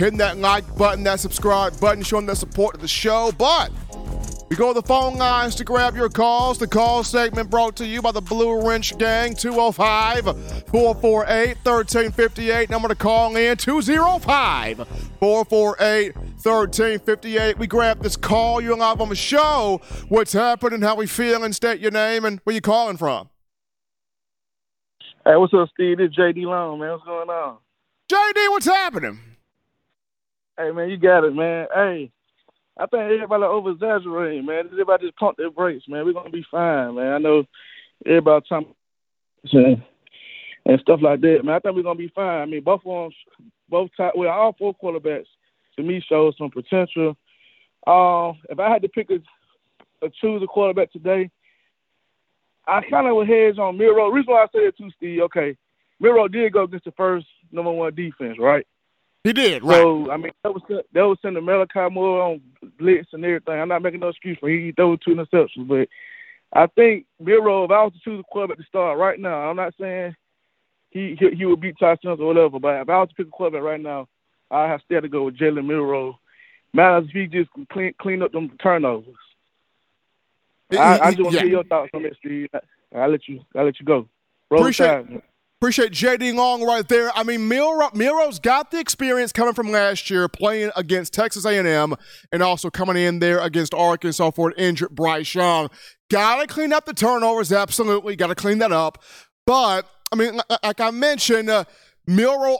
hitting 0.00 0.18
that 0.18 0.38
like 0.38 0.76
button, 0.76 1.04
that 1.04 1.20
subscribe 1.20 1.78
button, 1.78 2.02
showing 2.02 2.26
that 2.26 2.38
support 2.38 2.74
to 2.74 2.80
the 2.80 2.88
show. 2.88 3.30
But 3.38 3.70
we 4.50 4.56
go 4.56 4.74
to 4.74 4.80
the 4.80 4.86
phone 4.86 5.16
lines 5.16 5.54
to 5.54 5.64
grab 5.64 5.94
your 5.94 6.08
calls. 6.08 6.58
The 6.58 6.66
call 6.66 7.04
segment 7.04 7.48
brought 7.48 7.76
to 7.76 7.86
you 7.86 8.02
by 8.02 8.10
the 8.10 8.20
Blue 8.20 8.66
Wrench 8.66 8.98
Gang, 8.98 9.34
205 9.34 10.24
448 10.66 11.56
1358. 11.62 12.68
Number 12.68 12.88
to 12.88 12.96
call 12.96 13.36
in 13.36 13.56
205 13.56 14.76
448 15.20 16.16
1358. 16.16 17.58
We 17.58 17.66
grab 17.68 18.02
this 18.02 18.16
call. 18.16 18.60
You're 18.60 18.76
live 18.76 19.00
on 19.00 19.08
the 19.08 19.14
show. 19.14 19.80
What's 20.08 20.32
happening? 20.32 20.82
How 20.82 20.96
we 20.96 21.06
feeling? 21.06 21.52
State 21.52 21.80
your 21.80 21.92
name 21.92 22.24
and 22.24 22.40
where 22.42 22.54
you 22.54 22.60
calling 22.60 22.96
from. 22.96 23.30
Hey, 25.24 25.36
what's 25.36 25.54
up, 25.54 25.68
Steve? 25.74 25.98
This 25.98 26.10
JD 26.16 26.44
Long, 26.44 26.80
man. 26.80 26.90
What's 26.90 27.04
going 27.04 27.28
on? 27.28 27.58
JD, 28.10 28.50
what's 28.50 28.66
happening? 28.66 29.20
Hey, 30.58 30.72
man, 30.72 30.90
you 30.90 30.96
got 30.96 31.22
it, 31.22 31.34
man. 31.36 31.68
Hey, 31.72 32.10
I 32.80 32.86
think 32.86 33.02
everybody 33.02 33.44
over 33.44 33.70
exaggerating, 33.70 34.46
man. 34.46 34.68
Everybody 34.72 35.06
just 35.06 35.18
pump 35.18 35.36
their 35.36 35.50
brakes, 35.50 35.84
man. 35.86 36.04
We're 36.06 36.14
gonna 36.14 36.30
be 36.30 36.46
fine, 36.50 36.94
man. 36.94 37.12
I 37.12 37.18
know 37.18 37.44
everybody 38.06 38.46
talking 38.48 38.74
and 39.52 40.80
stuff 40.80 41.00
like 41.02 41.20
that, 41.20 41.44
man. 41.44 41.56
I 41.56 41.58
think 41.58 41.76
we're 41.76 41.82
gonna 41.82 41.98
be 41.98 42.12
fine. 42.14 42.42
I 42.42 42.46
mean, 42.46 42.62
both 42.62 42.80
of 42.86 43.12
them, 43.12 43.46
both 43.68 43.90
time, 43.96 44.12
well, 44.16 44.30
all 44.30 44.54
four 44.58 44.74
quarterbacks 44.74 45.26
to 45.76 45.82
me 45.82 46.02
show 46.08 46.32
some 46.38 46.50
potential. 46.50 47.16
Um, 47.86 48.38
if 48.48 48.58
I 48.58 48.70
had 48.70 48.82
to 48.82 48.88
pick 48.88 49.10
a, 49.10 49.18
a 50.04 50.10
choose 50.20 50.42
a 50.42 50.46
quarterback 50.46 50.90
today, 50.92 51.30
I 52.66 52.80
kind 52.88 53.06
of 53.06 53.16
would 53.16 53.28
hedge 53.28 53.58
on 53.58 53.76
Milroe. 53.76 54.08
The 54.08 54.14
reason 54.14 54.32
why 54.32 54.44
I 54.44 54.46
say 54.46 54.60
it 54.60 54.78
too, 54.78 54.90
Steve, 54.96 55.20
okay, 55.22 55.56
Milroe 55.98 56.28
did 56.28 56.52
go 56.52 56.64
against 56.64 56.84
the 56.86 56.92
first 56.92 57.26
number 57.52 57.72
one 57.72 57.94
defense, 57.94 58.38
right? 58.38 58.66
He 59.24 59.32
did, 59.34 59.62
right? 59.62 59.76
So 59.76 60.10
I 60.10 60.16
mean, 60.16 60.32
that 60.42 60.54
was 60.54 60.62
that 60.68 61.02
was 61.02 61.18
sending 61.20 61.44
Malachi 61.44 61.92
Moore 61.92 62.22
on 62.22 62.40
blitz 62.78 63.12
and 63.12 63.24
everything. 63.24 63.60
I'm 63.60 63.68
not 63.68 63.82
making 63.82 64.00
no 64.00 64.08
excuse 64.08 64.38
for 64.38 64.48
he 64.48 64.72
threw 64.72 64.96
two 64.96 65.14
interceptions, 65.14 65.68
but 65.68 65.88
I 66.52 66.66
think 66.68 67.06
Milroe, 67.20 67.64
if 67.64 67.70
I 67.70 67.84
was 67.84 67.92
to 67.92 67.98
choose 68.02 68.24
a 68.26 68.32
club 68.32 68.50
at 68.50 68.56
the 68.56 68.64
start 68.64 68.98
right 68.98 69.20
now, 69.20 69.50
I'm 69.50 69.56
not 69.56 69.74
saying 69.78 70.16
he 70.90 71.16
he, 71.20 71.36
he 71.36 71.44
would 71.44 71.60
beat 71.60 71.76
Ty 71.78 71.96
Sims 72.02 72.18
or 72.18 72.26
whatever, 72.26 72.58
but 72.58 72.80
if 72.80 72.88
I 72.88 72.98
was 72.98 73.10
to 73.10 73.14
pick 73.14 73.28
a 73.28 73.36
club 73.36 73.54
at 73.54 73.62
right 73.62 73.80
now, 73.80 74.08
I 74.50 74.68
have 74.68 74.80
still 74.84 75.02
to 75.02 75.08
go 75.08 75.24
with 75.24 75.36
Jalen 75.36 75.66
Milroe. 75.66 76.18
Matters 76.72 77.08
if 77.08 77.12
he 77.12 77.26
just 77.26 77.50
clean 77.70 77.92
clean 78.00 78.22
up 78.22 78.32
them 78.32 78.56
turnovers. 78.62 79.14
I, 80.72 80.98
I 80.98 81.10
just 81.10 81.22
want 81.22 81.32
to 81.32 81.36
yeah. 81.36 81.42
hear 81.42 81.50
your 81.50 81.64
thoughts 81.64 81.90
on 81.92 82.04
that, 82.04 82.16
Steve. 82.18 82.48
I 82.94 83.06
let 83.06 83.28
you 83.28 83.40
I 83.54 83.62
let 83.62 83.78
you 83.78 83.84
go. 83.84 84.08
Roll 84.50 84.62
Appreciate, 84.62 84.86
time. 84.86 85.22
Appreciate 85.60 85.92
JD 85.92 86.34
Long 86.34 86.64
right 86.64 86.88
there. 86.88 87.10
I 87.14 87.22
mean, 87.22 87.46
Milroe, 87.46 87.90
Milroe's 87.92 88.38
got 88.38 88.70
the 88.70 88.80
experience 88.80 89.30
coming 89.30 89.52
from 89.52 89.70
last 89.70 90.08
year, 90.08 90.26
playing 90.26 90.70
against 90.74 91.12
Texas 91.12 91.44
A&M, 91.44 91.94
and 92.32 92.42
also 92.42 92.70
coming 92.70 92.96
in 92.96 93.18
there 93.18 93.40
against 93.40 93.74
Arkansas 93.74 94.30
for 94.30 94.48
an 94.48 94.54
injured 94.56 94.94
Bryce 94.94 95.34
Young. 95.34 95.68
Got 96.10 96.40
to 96.40 96.46
clean 96.46 96.72
up 96.72 96.86
the 96.86 96.94
turnovers, 96.94 97.52
absolutely. 97.52 98.16
Got 98.16 98.28
to 98.28 98.34
clean 98.34 98.56
that 98.60 98.72
up. 98.72 99.02
But 99.46 99.86
I 100.10 100.16
mean, 100.16 100.40
like 100.62 100.80
I 100.80 100.90
mentioned, 100.92 101.50
uh, 101.50 101.64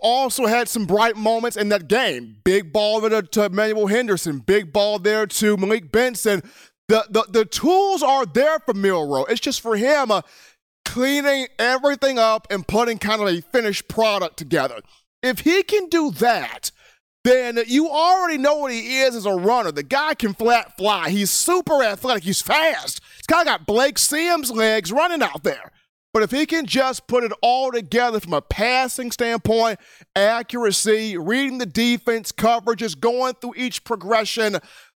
also 0.03 0.45
had 0.45 0.69
some 0.69 0.85
bright 0.85 1.17
moments 1.17 1.57
in 1.57 1.71
that 1.71 1.89
game. 1.89 2.37
Big 2.45 2.71
ball 2.71 3.01
to, 3.01 3.23
to 3.23 3.45
Emmanuel 3.47 3.87
Henderson. 3.87 4.41
Big 4.41 4.75
ball 4.75 4.99
there 4.99 5.27
to 5.27 5.57
Malik 5.57 5.91
Benson. 5.91 6.43
The, 6.89 7.07
the, 7.09 7.25
the 7.31 7.45
tools 7.45 8.03
are 8.03 8.27
there 8.27 8.59
for 8.59 8.75
Milroe. 8.75 9.25
It's 9.25 9.41
just 9.41 9.61
for 9.61 9.77
him. 9.77 10.11
Uh, 10.11 10.21
cleaning 10.91 11.47
everything 11.57 12.19
up 12.19 12.49
and 12.51 12.67
putting 12.67 12.99
kind 12.99 13.23
of 13.23 13.29
a 13.29 13.41
finished 13.41 13.87
product 13.87 14.37
together. 14.37 14.81
If 15.23 15.39
he 15.41 15.63
can 15.63 15.89
do 15.89 16.11
that, 16.11 16.73
then 17.23 17.61
you 17.69 17.89
already 17.89 18.39
know 18.39 18.57
what 18.57 18.73
he 18.73 18.99
is 18.99 19.15
as 19.15 19.25
a 19.25 19.35
runner. 19.35 19.71
The 19.71 19.85
guy 19.85 20.15
can 20.15 20.35
flat 20.35 20.77
fly. 20.77 21.11
He's 21.11 21.31
super 21.31 21.81
athletic. 21.85 22.25
He's 22.25 22.43
fast. 22.43 23.01
He's 23.17 23.27
kind 23.27 23.43
of 23.43 23.47
got 23.47 23.67
Blake 23.67 23.99
Sims 23.99 24.51
legs 24.51 24.91
running 24.91 25.23
out 25.23 25.45
there. 25.45 25.71
But 26.13 26.25
if 26.25 26.33
he 26.33 26.45
can 26.45 26.67
just 26.67 27.07
put 27.07 27.23
it 27.23 27.31
all 27.41 27.71
together 27.71 28.19
from 28.19 28.33
a 28.33 28.43
passing 28.43 29.13
standpoint, 29.13 29.79
accuracy, 30.17 31.17
reading 31.17 31.59
the 31.59 31.67
defense, 31.67 32.33
coverages, 32.33 32.99
going 32.99 33.35
through 33.35 33.55
each 33.57 33.85
progression, 33.85 34.57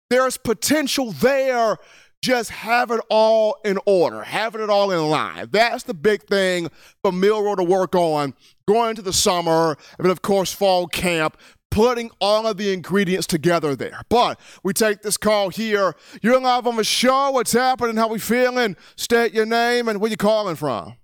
there's 0.09 0.37
potential 0.37 1.11
there 1.11 1.79
just 2.23 2.51
have 2.51 2.91
it 2.91 3.01
all 3.09 3.57
in 3.65 3.79
order, 3.87 4.23
having 4.23 4.61
it 4.61 4.71
all 4.71 4.91
in 4.91 5.09
line. 5.09 5.49
That's 5.51 5.85
the 5.85 5.95
big 5.95 6.25
thing 6.25 6.69
for 7.03 7.13
Milroe 7.13 7.57
to 7.57 7.65
work 7.65 7.95
on 7.95 8.35
going 8.67 8.91
into 8.91 9.03
the 9.03 9.13
summer, 9.13 9.77
and 9.99 10.09
of 10.09 10.23
course, 10.23 10.53
fall 10.53 10.87
camp, 10.87 11.37
putting 11.71 12.11
all 12.21 12.47
of 12.47 12.57
the 12.57 12.73
ingredients 12.73 13.27
together 13.27 13.75
there. 13.75 14.03
But 14.09 14.39
we 14.63 14.73
take 14.73 15.03
this 15.03 15.17
call 15.17 15.49
here. 15.49 15.95
You're 16.21 16.41
live 16.41 16.67
on 16.67 16.77
the 16.77 16.85
show. 16.85 17.31
What's 17.31 17.53
happening? 17.53 17.97
How 17.97 18.09
we 18.09 18.19
feeling? 18.19 18.77
State 18.97 19.33
your 19.33 19.47
name 19.47 19.89
and 19.89 20.01
where 20.01 20.11
you 20.11 20.17
calling 20.17 20.57
from. 20.57 20.95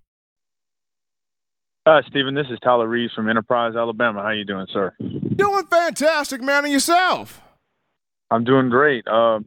Hi, 1.86 2.02
Stephen. 2.08 2.34
This 2.34 2.48
is 2.50 2.58
Tyler 2.64 2.88
Reeves 2.88 3.14
from 3.14 3.28
Enterprise, 3.28 3.74
Alabama. 3.76 4.20
How 4.20 4.30
you 4.30 4.44
doing, 4.44 4.66
sir? 4.72 4.92
Doing 4.98 5.66
fantastic, 5.66 6.42
man. 6.42 6.64
And 6.64 6.72
yourself? 6.72 7.40
I'm 8.28 8.42
doing 8.42 8.70
great. 8.70 9.06
Um, 9.06 9.44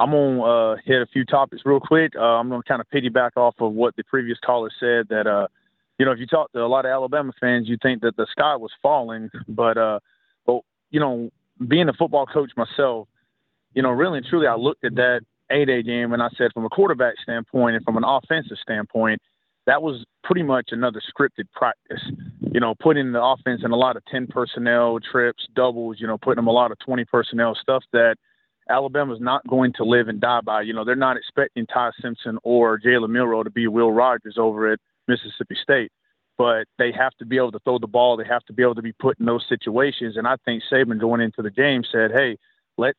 I'm 0.00 0.12
gonna 0.12 0.42
uh, 0.42 0.76
hit 0.84 1.02
a 1.02 1.06
few 1.06 1.26
topics 1.26 1.62
real 1.66 1.78
quick. 1.78 2.14
Uh, 2.16 2.22
I'm 2.22 2.48
gonna 2.48 2.62
kind 2.62 2.80
of 2.80 2.88
piggyback 2.88 3.32
off 3.36 3.54
of 3.60 3.74
what 3.74 3.94
the 3.96 4.02
previous 4.02 4.38
caller 4.44 4.70
said. 4.80 5.08
That 5.10 5.26
uh, 5.26 5.46
you 5.98 6.06
know, 6.06 6.12
if 6.12 6.18
you 6.18 6.26
talk 6.26 6.50
to 6.52 6.64
a 6.64 6.66
lot 6.66 6.86
of 6.86 6.90
Alabama 6.90 7.32
fans, 7.38 7.68
you 7.68 7.76
think 7.82 8.00
that 8.00 8.16
the 8.16 8.26
sky 8.32 8.56
was 8.56 8.70
falling, 8.80 9.30
but 9.46 9.76
uh, 9.76 10.00
but 10.46 10.62
you 10.90 11.00
know, 11.00 11.28
being 11.68 11.90
a 11.90 11.92
football 11.92 12.24
coach 12.24 12.50
myself, 12.56 13.08
you 13.74 13.82
know, 13.82 13.90
really 13.90 14.16
and 14.18 14.26
truly, 14.26 14.46
I 14.46 14.54
looked 14.54 14.86
at 14.86 14.94
that 14.94 15.20
A-Day 15.50 15.82
game 15.82 16.14
and 16.14 16.22
I 16.22 16.28
said, 16.38 16.50
from 16.54 16.64
a 16.64 16.70
quarterback 16.70 17.16
standpoint 17.22 17.76
and 17.76 17.84
from 17.84 17.98
an 17.98 18.04
offensive 18.04 18.56
standpoint, 18.62 19.20
that 19.66 19.82
was 19.82 20.06
pretty 20.24 20.42
much 20.42 20.70
another 20.70 21.02
scripted 21.12 21.44
practice. 21.52 22.02
You 22.40 22.60
know, 22.60 22.74
putting 22.80 23.12
the 23.12 23.22
offense 23.22 23.60
in 23.62 23.70
a 23.70 23.76
lot 23.76 23.96
of 23.96 24.04
10 24.06 24.28
personnel 24.28 24.98
trips, 24.98 25.46
doubles, 25.54 25.96
you 26.00 26.06
know, 26.06 26.16
putting 26.16 26.36
them 26.36 26.46
a 26.46 26.52
lot 26.52 26.72
of 26.72 26.78
20 26.78 27.04
personnel 27.04 27.54
stuff 27.54 27.84
that 27.92 28.16
Alabama's 28.70 29.20
not 29.20 29.46
going 29.46 29.72
to 29.74 29.84
live 29.84 30.08
and 30.08 30.20
die 30.20 30.40
by. 30.40 30.62
You 30.62 30.72
know, 30.72 30.84
they're 30.84 30.96
not 30.96 31.16
expecting 31.16 31.66
Ty 31.66 31.90
Simpson 32.00 32.38
or 32.42 32.78
Jalen 32.78 33.10
Milroe 33.10 33.42
to 33.42 33.50
be 33.50 33.66
Will 33.66 33.92
Rogers 33.92 34.36
over 34.38 34.72
at 34.72 34.78
Mississippi 35.08 35.56
State. 35.62 35.92
but 36.38 36.64
they 36.78 36.90
have 36.90 37.14
to 37.18 37.26
be 37.26 37.36
able 37.36 37.52
to 37.52 37.58
throw 37.64 37.78
the 37.78 37.86
ball. 37.86 38.16
They 38.16 38.24
have 38.24 38.44
to 38.46 38.54
be 38.54 38.62
able 38.62 38.76
to 38.76 38.82
be 38.82 38.92
put 38.92 39.20
in 39.20 39.26
those 39.26 39.44
situations. 39.46 40.16
And 40.16 40.26
I 40.26 40.36
think 40.46 40.62
Saban 40.72 40.98
going 40.98 41.20
into 41.20 41.42
the 41.42 41.50
game 41.50 41.82
said, 41.92 42.12
hey, 42.12 42.38
let's 42.78 42.98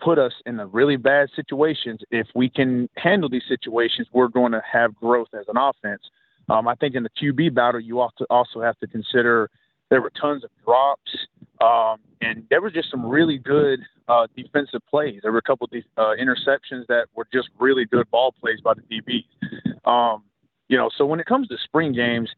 put 0.00 0.16
us 0.16 0.32
in 0.46 0.60
a 0.60 0.66
really 0.66 0.96
bad 0.96 1.28
situations. 1.34 2.00
If 2.12 2.28
we 2.36 2.48
can 2.48 2.88
handle 2.96 3.28
these 3.28 3.42
situations, 3.48 4.06
we're 4.12 4.28
going 4.28 4.52
to 4.52 4.62
have 4.70 4.94
growth 4.94 5.26
as 5.34 5.46
an 5.48 5.56
offense. 5.56 6.02
Um, 6.48 6.68
I 6.68 6.76
think 6.76 6.94
in 6.94 7.02
the 7.02 7.10
QB 7.10 7.52
battle, 7.54 7.80
you 7.80 7.98
also 7.98 8.24
also 8.30 8.60
have 8.62 8.78
to 8.78 8.86
consider 8.86 9.50
there 9.90 10.00
were 10.00 10.12
tons 10.20 10.44
of 10.44 10.50
drops, 10.64 11.10
um, 11.60 11.98
and 12.20 12.44
there 12.50 12.60
were 12.60 12.70
just 12.70 12.90
some 12.90 13.04
really 13.04 13.38
good 13.38 13.80
uh, 14.08 14.26
defensive 14.36 14.80
plays. 14.88 15.20
There 15.22 15.32
were 15.32 15.38
a 15.38 15.42
couple 15.42 15.68
of 15.70 15.82
uh, 15.96 16.14
interceptions 16.20 16.86
that 16.88 17.06
were 17.14 17.26
just 17.32 17.48
really 17.58 17.84
good 17.84 18.10
ball 18.10 18.32
plays 18.40 18.60
by 18.60 18.74
the 18.74 18.82
DBs. 18.82 19.88
Um, 19.88 20.24
you 20.68 20.76
know, 20.76 20.90
so 20.96 21.06
when 21.06 21.20
it 21.20 21.26
comes 21.26 21.48
to 21.48 21.56
spring 21.64 21.92
games, 21.92 22.28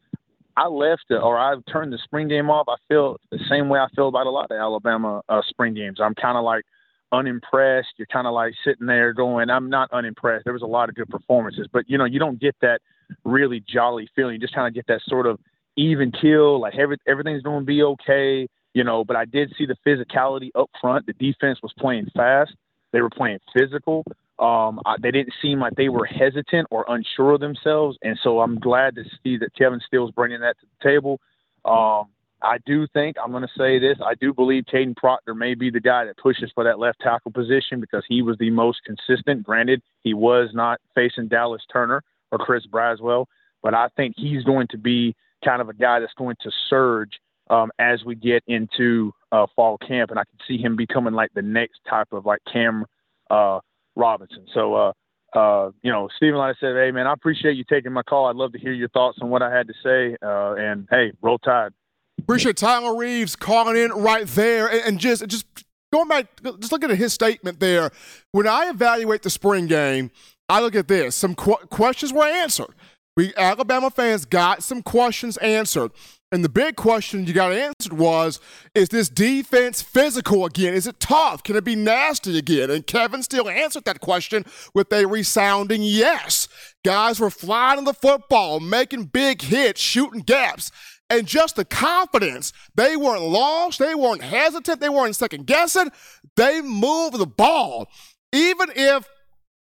I 0.57 0.67
left 0.67 1.05
or 1.09 1.37
I 1.37 1.55
turned 1.71 1.93
the 1.93 1.99
spring 2.03 2.27
game 2.27 2.49
off. 2.49 2.67
I 2.67 2.75
feel 2.87 3.17
the 3.31 3.39
same 3.49 3.69
way 3.69 3.79
I 3.79 3.87
feel 3.95 4.07
about 4.07 4.27
a 4.27 4.29
lot 4.29 4.51
of 4.51 4.57
Alabama 4.57 5.21
uh, 5.29 5.41
spring 5.47 5.73
games. 5.73 5.99
I'm 6.01 6.15
kind 6.15 6.37
of 6.37 6.43
like 6.43 6.65
unimpressed. 7.11 7.89
You're 7.97 8.07
kind 8.07 8.27
of 8.27 8.33
like 8.33 8.53
sitting 8.65 8.87
there 8.87 9.13
going, 9.13 9.49
I'm 9.49 9.69
not 9.69 9.91
unimpressed. 9.91 10.43
There 10.43 10.53
was 10.53 10.61
a 10.61 10.67
lot 10.67 10.89
of 10.89 10.95
good 10.95 11.09
performances, 11.09 11.67
but 11.71 11.89
you 11.89 11.97
know, 11.97 12.05
you 12.05 12.19
don't 12.19 12.39
get 12.39 12.55
that 12.61 12.81
really 13.23 13.63
jolly 13.67 14.09
feeling. 14.15 14.35
You 14.35 14.39
just 14.39 14.55
kind 14.55 14.67
of 14.67 14.73
get 14.73 14.87
that 14.87 15.01
sort 15.07 15.25
of 15.25 15.39
even 15.75 16.11
kill, 16.11 16.59
like 16.59 16.75
every, 16.75 16.97
everything's 17.07 17.43
going 17.43 17.61
to 17.61 17.65
be 17.65 17.83
okay, 17.83 18.47
you 18.73 18.83
know. 18.83 19.03
But 19.03 19.15
I 19.15 19.25
did 19.25 19.53
see 19.57 19.65
the 19.65 19.75
physicality 19.85 20.49
up 20.55 20.69
front. 20.79 21.05
The 21.05 21.13
defense 21.13 21.59
was 21.61 21.73
playing 21.77 22.07
fast. 22.15 22.51
They 22.91 23.01
were 23.01 23.09
playing 23.09 23.39
physical. 23.55 24.03
Um, 24.39 24.81
I, 24.85 24.95
they 24.99 25.11
didn't 25.11 25.33
seem 25.41 25.59
like 25.59 25.75
they 25.75 25.89
were 25.89 26.05
hesitant 26.05 26.67
or 26.71 26.85
unsure 26.87 27.33
of 27.33 27.39
themselves, 27.41 27.97
and 28.01 28.17
so 28.23 28.39
I'm 28.41 28.59
glad 28.59 28.95
to 28.95 29.03
see 29.23 29.37
that 29.37 29.55
Kevin 29.55 29.79
Steele's 29.85 30.11
bringing 30.11 30.41
that 30.41 30.55
to 30.59 30.65
the 30.65 30.89
table. 30.89 31.19
Um, 31.63 32.07
I 32.43 32.57
do 32.65 32.87
think 32.87 33.17
I'm 33.23 33.31
going 33.31 33.43
to 33.43 33.49
say 33.55 33.77
this. 33.77 33.97
I 34.03 34.15
do 34.15 34.33
believe 34.33 34.63
Kadyn 34.71 34.95
Proctor 34.95 35.35
may 35.35 35.53
be 35.53 35.69
the 35.69 35.79
guy 35.79 36.05
that 36.05 36.17
pushes 36.17 36.51
for 36.55 36.63
that 36.63 36.79
left 36.79 36.99
tackle 36.99 37.31
position 37.31 37.79
because 37.79 38.03
he 38.07 38.21
was 38.23 38.37
the 38.39 38.49
most 38.49 38.79
consistent. 38.83 39.43
Granted, 39.43 39.81
he 40.01 40.13
was 40.13 40.49
not 40.53 40.81
facing 40.95 41.27
Dallas 41.27 41.61
Turner 41.71 42.03
or 42.31 42.39
Chris 42.39 42.65
Braswell, 42.65 43.27
but 43.61 43.75
I 43.75 43.89
think 43.95 44.15
he's 44.17 44.43
going 44.43 44.67
to 44.71 44.77
be 44.77 45.15
kind 45.43 45.61
of 45.61 45.69
a 45.69 45.73
guy 45.73 45.99
that's 45.99 46.13
going 46.17 46.35
to 46.41 46.51
surge 46.69 47.11
um, 47.49 47.71
as 47.79 48.03
we 48.05 48.15
get 48.15 48.43
into 48.47 49.13
uh, 49.31 49.45
fall 49.55 49.77
camp, 49.77 50.09
and 50.09 50.19
I 50.19 50.23
can 50.23 50.39
see 50.47 50.61
him 50.61 50.75
becoming 50.75 51.13
like 51.13 51.31
the 51.33 51.41
next 51.41 51.79
type 51.89 52.07
of 52.11 52.25
like 52.25 52.39
Cam 52.51 52.85
uh, 53.29 53.59
Robinson. 53.95 54.45
So, 54.53 54.73
uh, 54.73 54.93
uh, 55.37 55.71
you 55.81 55.91
know, 55.91 56.09
Stephen, 56.17 56.37
like 56.37 56.55
I 56.55 56.59
said, 56.59 56.75
hey 56.75 56.91
man, 56.91 57.07
I 57.07 57.13
appreciate 57.13 57.55
you 57.55 57.63
taking 57.69 57.91
my 57.91 58.03
call. 58.03 58.27
I'd 58.27 58.35
love 58.35 58.53
to 58.53 58.59
hear 58.59 58.73
your 58.73 58.89
thoughts 58.89 59.19
on 59.21 59.29
what 59.29 59.41
I 59.41 59.55
had 59.55 59.67
to 59.67 59.73
say, 59.83 60.15
uh, 60.23 60.53
and 60.53 60.87
hey, 60.89 61.11
roll 61.21 61.37
tide. 61.39 61.71
Appreciate 62.19 62.57
Tyler 62.57 62.95
Reeves 62.95 63.35
calling 63.35 63.75
in 63.75 63.91
right 63.91 64.27
there, 64.27 64.67
and, 64.67 64.81
and 64.81 64.99
just 64.99 65.27
just 65.27 65.45
going 65.91 66.07
back, 66.07 66.27
just 66.59 66.71
looking 66.71 66.91
at 66.91 66.97
his 66.97 67.13
statement 67.13 67.59
there. 67.59 67.91
When 68.31 68.47
I 68.47 68.69
evaluate 68.69 69.23
the 69.23 69.29
spring 69.29 69.67
game, 69.67 70.11
I 70.47 70.59
look 70.61 70.75
at 70.75 70.87
this. 70.87 71.15
Some 71.15 71.35
qu- 71.35 71.65
questions 71.69 72.13
were 72.13 72.25
answered. 72.25 72.75
We 73.17 73.33
Alabama 73.35 73.89
fans 73.89 74.25
got 74.25 74.63
some 74.63 74.81
questions 74.81 75.37
answered. 75.37 75.91
And 76.33 76.45
the 76.45 76.49
big 76.49 76.77
question 76.77 77.25
you 77.25 77.33
got 77.33 77.51
answered 77.51 77.91
was 77.91 78.39
Is 78.73 78.89
this 78.89 79.09
defense 79.09 79.81
physical 79.81 80.45
again? 80.45 80.73
Is 80.73 80.87
it 80.87 80.99
tough? 80.99 81.43
Can 81.43 81.57
it 81.57 81.65
be 81.65 81.75
nasty 81.75 82.37
again? 82.37 82.69
And 82.69 82.87
Kevin 82.87 83.21
Steele 83.21 83.49
answered 83.49 83.83
that 83.83 83.99
question 83.99 84.45
with 84.73 84.93
a 84.93 85.05
resounding 85.05 85.83
yes. 85.83 86.47
Guys 86.85 87.19
were 87.19 87.29
flying 87.29 87.79
on 87.79 87.83
the 87.83 87.93
football, 87.93 88.61
making 88.61 89.05
big 89.05 89.41
hits, 89.41 89.81
shooting 89.81 90.21
gaps. 90.21 90.71
And 91.09 91.27
just 91.27 91.57
the 91.57 91.65
confidence. 91.65 92.53
They 92.75 92.95
weren't 92.95 93.23
lost. 93.23 93.79
They 93.79 93.93
weren't 93.93 94.23
hesitant. 94.23 94.79
They 94.79 94.87
weren't 94.87 95.17
second 95.17 95.45
guessing. 95.45 95.91
They 96.37 96.61
moved 96.61 97.17
the 97.17 97.27
ball. 97.27 97.89
Even 98.31 98.69
if 98.73 99.05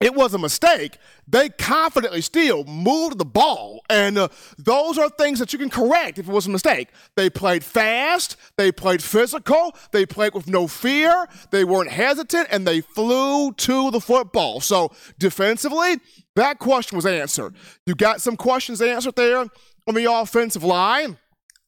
it 0.01 0.15
was 0.15 0.33
a 0.33 0.39
mistake, 0.39 0.97
they 1.29 1.51
confidently 1.51 2.23
still 2.23 2.65
moved 2.65 3.19
the 3.19 3.25
ball. 3.25 3.83
And 3.91 4.17
uh, 4.17 4.29
those 4.57 4.97
are 4.97 5.11
things 5.11 5.39
that 5.39 5.53
you 5.53 5.59
can 5.59 5.69
correct 5.69 6.19
if 6.19 6.27
it 6.27 6.33
was 6.33 6.47
a 6.47 6.51
mistake. 6.51 6.89
They 7.17 7.29
played 7.29 7.63
fast, 7.63 8.37
they 8.57 8.73
played 8.73 9.03
physical, 9.03 9.77
they 9.93 10.07
played 10.07 10.33
with 10.33 10.49
no 10.49 10.67
fear, 10.67 11.29
they 11.51 11.65
weren't 11.65 11.91
hesitant, 11.91 12.49
and 12.51 12.67
they 12.67 12.81
flew 12.81 13.53
to 13.53 13.91
the 13.91 14.01
football. 14.01 14.61
So 14.61 14.91
defensively, 15.19 15.99
that 16.35 16.59
question 16.59 16.97
was 16.97 17.05
answered. 17.05 17.55
You 17.85 17.95
got 17.95 18.23
some 18.23 18.37
questions 18.37 18.81
answered 18.81 19.17
there 19.17 19.41
on 19.87 19.95
the 19.95 20.11
offensive 20.11 20.65
line. 20.65 21.19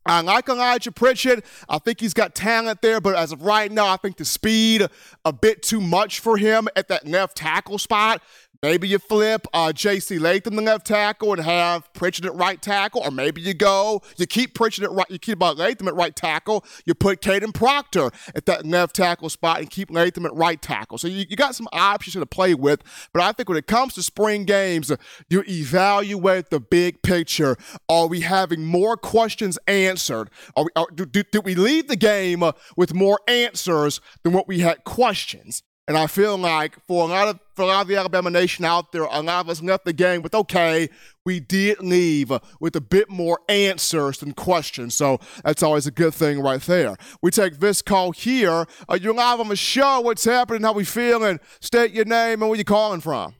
I 0.04 0.20
like 0.20 0.48
Elijah 0.48 0.90
Pritchett. 0.90 1.44
I 1.68 1.78
think 1.78 2.00
he's 2.00 2.14
got 2.14 2.34
talent 2.34 2.82
there, 2.82 3.00
but 3.00 3.14
as 3.14 3.32
of 3.32 3.42
right 3.42 3.70
now, 3.70 3.86
I 3.86 3.96
think 3.96 4.16
the 4.16 4.24
speed 4.24 4.86
a 5.24 5.32
bit 5.32 5.62
too 5.62 5.80
much 5.80 6.20
for 6.20 6.36
him 6.36 6.68
at 6.74 6.88
that 6.88 7.06
left 7.06 7.36
tackle 7.36 7.78
spot. 7.78 8.22
Maybe 8.62 8.86
you 8.86 9.00
flip 9.00 9.48
uh, 9.52 9.72
J.C. 9.72 10.20
Latham 10.20 10.54
the 10.54 10.62
left 10.62 10.86
tackle 10.86 11.32
and 11.32 11.42
have 11.42 11.92
Pritchett 11.94 12.26
at 12.26 12.34
right 12.36 12.62
tackle, 12.62 13.02
or 13.02 13.10
maybe 13.10 13.40
you 13.40 13.54
go, 13.54 14.02
you 14.16 14.24
keep 14.24 14.54
Pritchett 14.54 14.84
at 14.84 14.92
right, 14.92 15.10
you 15.10 15.18
keep 15.18 15.42
uh, 15.42 15.52
Latham 15.52 15.88
at 15.88 15.96
right 15.96 16.14
tackle, 16.14 16.64
you 16.86 16.94
put 16.94 17.20
Kadyn 17.20 17.52
Proctor 17.52 18.12
at 18.36 18.46
that 18.46 18.64
left 18.64 18.94
tackle 18.94 19.28
spot 19.30 19.58
and 19.58 19.68
keep 19.68 19.90
Latham 19.90 20.26
at 20.26 20.34
right 20.34 20.62
tackle. 20.62 20.96
So 20.96 21.08
you, 21.08 21.26
you 21.28 21.34
got 21.34 21.56
some 21.56 21.66
options 21.72 22.14
to 22.14 22.24
play 22.24 22.54
with, 22.54 22.84
but 23.12 23.20
I 23.20 23.32
think 23.32 23.48
when 23.48 23.58
it 23.58 23.66
comes 23.66 23.94
to 23.94 24.02
spring 24.04 24.44
games, 24.44 24.92
you 25.28 25.42
evaluate 25.48 26.50
the 26.50 26.60
big 26.60 27.02
picture. 27.02 27.56
Are 27.88 28.06
we 28.06 28.20
having 28.20 28.64
more 28.64 28.96
questions 28.96 29.58
answered? 29.66 30.30
Are 30.56 30.66
we, 30.66 30.70
are, 30.76 30.86
do, 30.94 31.04
do, 31.04 31.24
do 31.24 31.40
we 31.40 31.56
leave 31.56 31.88
the 31.88 31.96
game 31.96 32.44
with 32.76 32.94
more 32.94 33.18
answers 33.26 34.00
than 34.22 34.32
what 34.32 34.46
we 34.46 34.60
had 34.60 34.84
questions? 34.84 35.64
And 35.88 35.98
I 35.98 36.06
feel 36.06 36.38
like 36.38 36.78
for 36.86 37.04
a 37.04 37.06
lot 37.06 37.26
of 37.26 37.40
for 37.54 37.62
a 37.62 37.66
lot 37.66 37.82
of 37.82 37.88
the 37.88 37.96
Alabama 37.96 38.30
nation 38.30 38.64
out 38.64 38.92
there, 38.92 39.02
a 39.02 39.20
lot 39.20 39.40
of 39.40 39.48
us 39.48 39.60
left 39.60 39.84
the 39.84 39.92
game 39.92 40.22
with 40.22 40.32
okay, 40.32 40.88
we 41.26 41.40
did 41.40 41.80
leave 41.80 42.32
with 42.60 42.76
a 42.76 42.80
bit 42.80 43.10
more 43.10 43.40
answers 43.48 44.18
than 44.18 44.32
questions. 44.32 44.94
So 44.94 45.18
that's 45.44 45.62
always 45.62 45.88
a 45.88 45.90
good 45.90 46.14
thing 46.14 46.40
right 46.40 46.60
there. 46.60 46.96
We 47.20 47.32
take 47.32 47.58
this 47.58 47.82
call 47.82 48.12
here. 48.12 48.66
Are 48.88 48.96
you 48.96 49.12
live 49.12 49.40
on 49.40 49.48
the 49.48 49.56
show? 49.56 50.00
What's 50.00 50.24
happening? 50.24 50.62
How 50.62 50.72
we 50.72 50.84
feeling? 50.84 51.40
State 51.60 51.90
your 51.90 52.04
name 52.04 52.42
and 52.42 52.48
where 52.48 52.58
you 52.58 52.64
calling 52.64 53.00
from. 53.00 53.34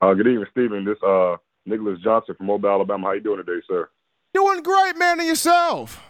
Uh, 0.00 0.14
good 0.14 0.28
evening, 0.28 0.46
Stephen. 0.52 0.84
This 0.84 1.02
uh 1.02 1.36
Nicholas 1.64 1.98
Johnson 2.04 2.36
from 2.36 2.46
Mobile, 2.46 2.68
Alabama. 2.68 3.08
How 3.08 3.12
you 3.14 3.20
doing 3.20 3.44
today, 3.44 3.60
sir? 3.68 3.88
Doing 4.34 4.62
great, 4.62 4.96
man. 4.96 5.18
And 5.18 5.28
yourself? 5.28 6.00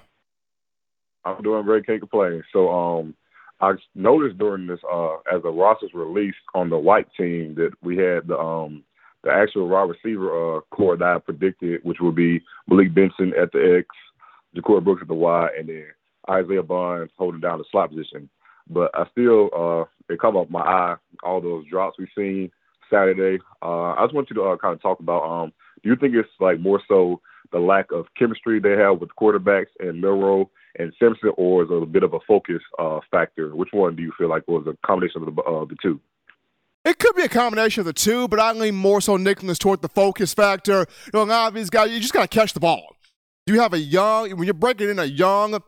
I'm 1.24 1.42
doing 1.42 1.64
great. 1.64 1.86
Can't 1.86 2.00
complain. 2.00 2.42
So 2.52 2.68
um 2.68 3.14
I 3.60 3.72
noticed 3.94 4.38
during 4.38 4.66
this, 4.66 4.80
uh, 4.90 5.14
as 5.32 5.42
the 5.42 5.50
rosters 5.50 5.92
released 5.94 6.36
on 6.54 6.70
the 6.70 6.78
white 6.78 7.08
team, 7.16 7.54
that 7.54 7.70
we 7.82 7.96
had 7.96 8.26
the 8.26 8.38
um, 8.38 8.82
the 9.24 9.30
actual 9.32 9.68
wide 9.68 9.90
receiver 9.90 10.58
uh, 10.58 10.60
core 10.70 10.96
that 10.96 11.08
I 11.08 11.18
predicted, 11.18 11.80
which 11.82 11.98
would 12.00 12.14
be 12.14 12.42
Malik 12.68 12.94
Benson 12.94 13.32
at 13.40 13.50
the 13.52 13.78
X, 13.78 13.88
Ja'Corey 14.54 14.84
Brooks 14.84 15.02
at 15.02 15.08
the 15.08 15.14
Y, 15.14 15.48
and 15.58 15.68
then 15.68 15.86
Isaiah 16.30 16.62
Bonds 16.62 17.12
holding 17.16 17.40
down 17.40 17.58
the 17.58 17.64
slot 17.70 17.90
position. 17.90 18.28
But 18.68 18.90
I 18.94 19.06
still, 19.10 19.50
uh, 19.56 20.12
it 20.12 20.20
caught 20.20 20.36
off 20.36 20.50
my 20.50 20.60
eye, 20.60 20.96
all 21.22 21.40
those 21.40 21.66
drops 21.66 21.98
we've 21.98 22.08
seen 22.16 22.50
Saturday. 22.90 23.42
Uh, 23.62 23.92
I 23.92 24.04
just 24.04 24.14
want 24.14 24.30
you 24.30 24.36
to 24.36 24.42
uh, 24.42 24.56
kind 24.58 24.74
of 24.74 24.82
talk 24.82 25.00
about, 25.00 25.22
um, 25.24 25.52
do 25.82 25.88
you 25.88 25.96
think 25.96 26.14
it's 26.14 26.28
like 26.40 26.60
more 26.60 26.80
so 26.88 27.20
the 27.52 27.58
lack 27.58 27.92
of 27.92 28.06
chemistry 28.18 28.60
they 28.60 28.72
have 28.72 29.00
with 29.00 29.10
quarterbacks 29.20 29.66
and 29.78 30.00
Milroe 30.00 30.50
and 30.78 30.92
Simpson, 31.00 31.32
or 31.36 31.62
is 31.62 31.68
a 31.70 31.86
bit 31.86 32.02
of 32.02 32.14
a 32.14 32.20
focus 32.26 32.62
uh, 32.78 33.00
factor? 33.10 33.54
Which 33.54 33.70
one 33.72 33.96
do 33.96 34.02
you 34.02 34.12
feel 34.16 34.28
like 34.28 34.46
was 34.48 34.66
a 34.66 34.76
combination 34.86 35.22
of 35.22 35.34
the, 35.34 35.42
uh, 35.42 35.64
the 35.64 35.76
two? 35.82 36.00
It 36.84 36.98
could 36.98 37.16
be 37.16 37.22
a 37.22 37.28
combination 37.28 37.80
of 37.80 37.86
the 37.86 37.92
two, 37.92 38.28
but 38.28 38.38
I 38.38 38.52
lean 38.52 38.76
more 38.76 39.00
so 39.00 39.16
Nicholas 39.16 39.58
toward 39.58 39.82
the 39.82 39.88
focus 39.88 40.32
factor. 40.32 40.86
You 41.06 41.10
know, 41.14 41.22
a 41.22 41.24
lot 41.24 41.48
of 41.48 41.54
these 41.54 41.68
guys, 41.68 41.90
you 41.90 41.98
just 41.98 42.12
got 42.12 42.30
to 42.30 42.38
catch 42.38 42.52
the 42.52 42.60
ball. 42.60 42.96
You 43.46 43.60
have 43.60 43.72
a 43.72 43.78
young, 43.78 44.30
when 44.36 44.44
you're 44.44 44.54
breaking 44.54 44.90
in 44.90 44.98
a 44.98 45.04
young 45.04 45.60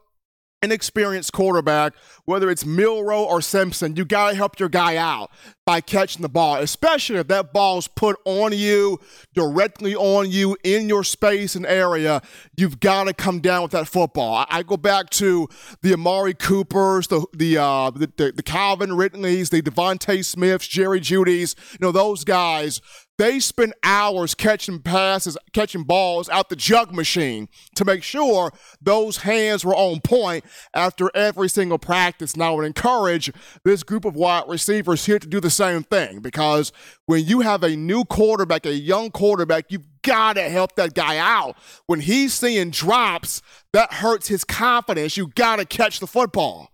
inexperienced 0.63 1.33
quarterback, 1.33 1.95
whether 2.25 2.51
it's 2.51 2.65
Milroe 2.65 3.25
or 3.25 3.41
Simpson, 3.41 3.97
you 3.97 4.05
got 4.05 4.31
to 4.31 4.37
help 4.37 4.59
your 4.59 4.69
guy 4.69 4.97
out 4.97 5.31
by 5.65 5.81
catching 5.81 6.23
the 6.23 6.29
ball, 6.29 6.57
especially 6.57 7.17
if 7.17 7.29
that 7.29 7.53
ball's 7.53 7.89
put 7.89 8.17
on 8.25 8.53
you, 8.53 8.99
directly 9.35 9.95
on 9.95 10.31
you 10.31 10.57
in 10.65 10.89
your 10.89 11.05
space 11.05 11.55
and 11.55 11.67
area. 11.67 12.23
You've 12.57 12.81
got 12.81 13.05
to 13.05 13.15
come 13.15 13.41
down 13.41 13.63
with 13.63 13.73
that 13.73 13.87
football. 13.87 14.35
I, 14.35 14.47
I, 14.51 14.63
go 14.63 14.77
back 14.77 15.11
to 15.11 15.49
the 15.83 15.93
Amari 15.93 16.35
Coopers, 16.35 17.09
the 17.09 17.25
the, 17.35 17.59
uh, 17.59 17.91
the, 17.91 18.11
the, 18.17 18.33
the 18.33 18.43
Calvin 18.43 18.95
Ridleys, 18.95 19.51
the 19.51 19.63
DeVonta 19.63 20.25
Smiths, 20.25 20.67
Jerry 20.67 21.01
Jeudy's, 21.01 21.55
you 21.73 21.79
know, 21.81 21.93
those 21.93 22.25
guys 22.25 22.81
they 23.19 23.41
spend 23.41 23.75
hours 23.83 24.35
catching 24.35 24.79
passes, 24.79 25.37
catching 25.53 25.83
balls 25.83 26.29
out 26.29 26.49
the 26.49 26.57
jug 26.57 26.95
machine 26.95 27.49
to 27.75 27.85
make 27.85 28.05
sure 28.05 28.53
those 28.81 29.19
hands 29.19 29.65
were 29.65 29.75
on 29.75 30.01
point 30.01 30.45
after 30.73 31.11
every 31.15 31.49
single 31.49 31.79
practice. 31.79 32.35
And 32.35 32.43
I 32.43 32.51
would 32.51 32.65
encourage 32.65 33.33
this 33.65 33.83
group 33.83 34.05
of 34.05 34.15
wide 34.15 34.45
receivers 34.47 35.05
here 35.05 35.19
to 35.19 35.27
do 35.27 35.41
the 35.41 35.51
same 35.51 35.83
thing 35.83 36.21
because 36.21 36.73
when 37.07 37.25
you 37.25 37.41
have 37.41 37.65
a 37.65 37.77
new 37.77 38.05
quarterback, 38.05 38.65
a 38.67 38.73
young 38.73 39.11
quarterback, 39.11 39.67
you've 39.71 39.87
got 40.03 40.35
to 40.35 40.49
help 40.49 40.77
that 40.77 40.95
guy 40.95 41.19
out. 41.19 41.57
When 41.87 42.01
he's 42.01 42.33
seeing 42.35 42.71
drops, 42.71 43.43
that 43.73 43.95
hurts 43.95 44.29
his 44.29 44.45
confidence. 44.45 45.17
You 45.17 45.27
got 45.35 45.57
to 45.57 45.65
catch 45.65 45.99
the 45.99 46.07
football. 46.07 46.71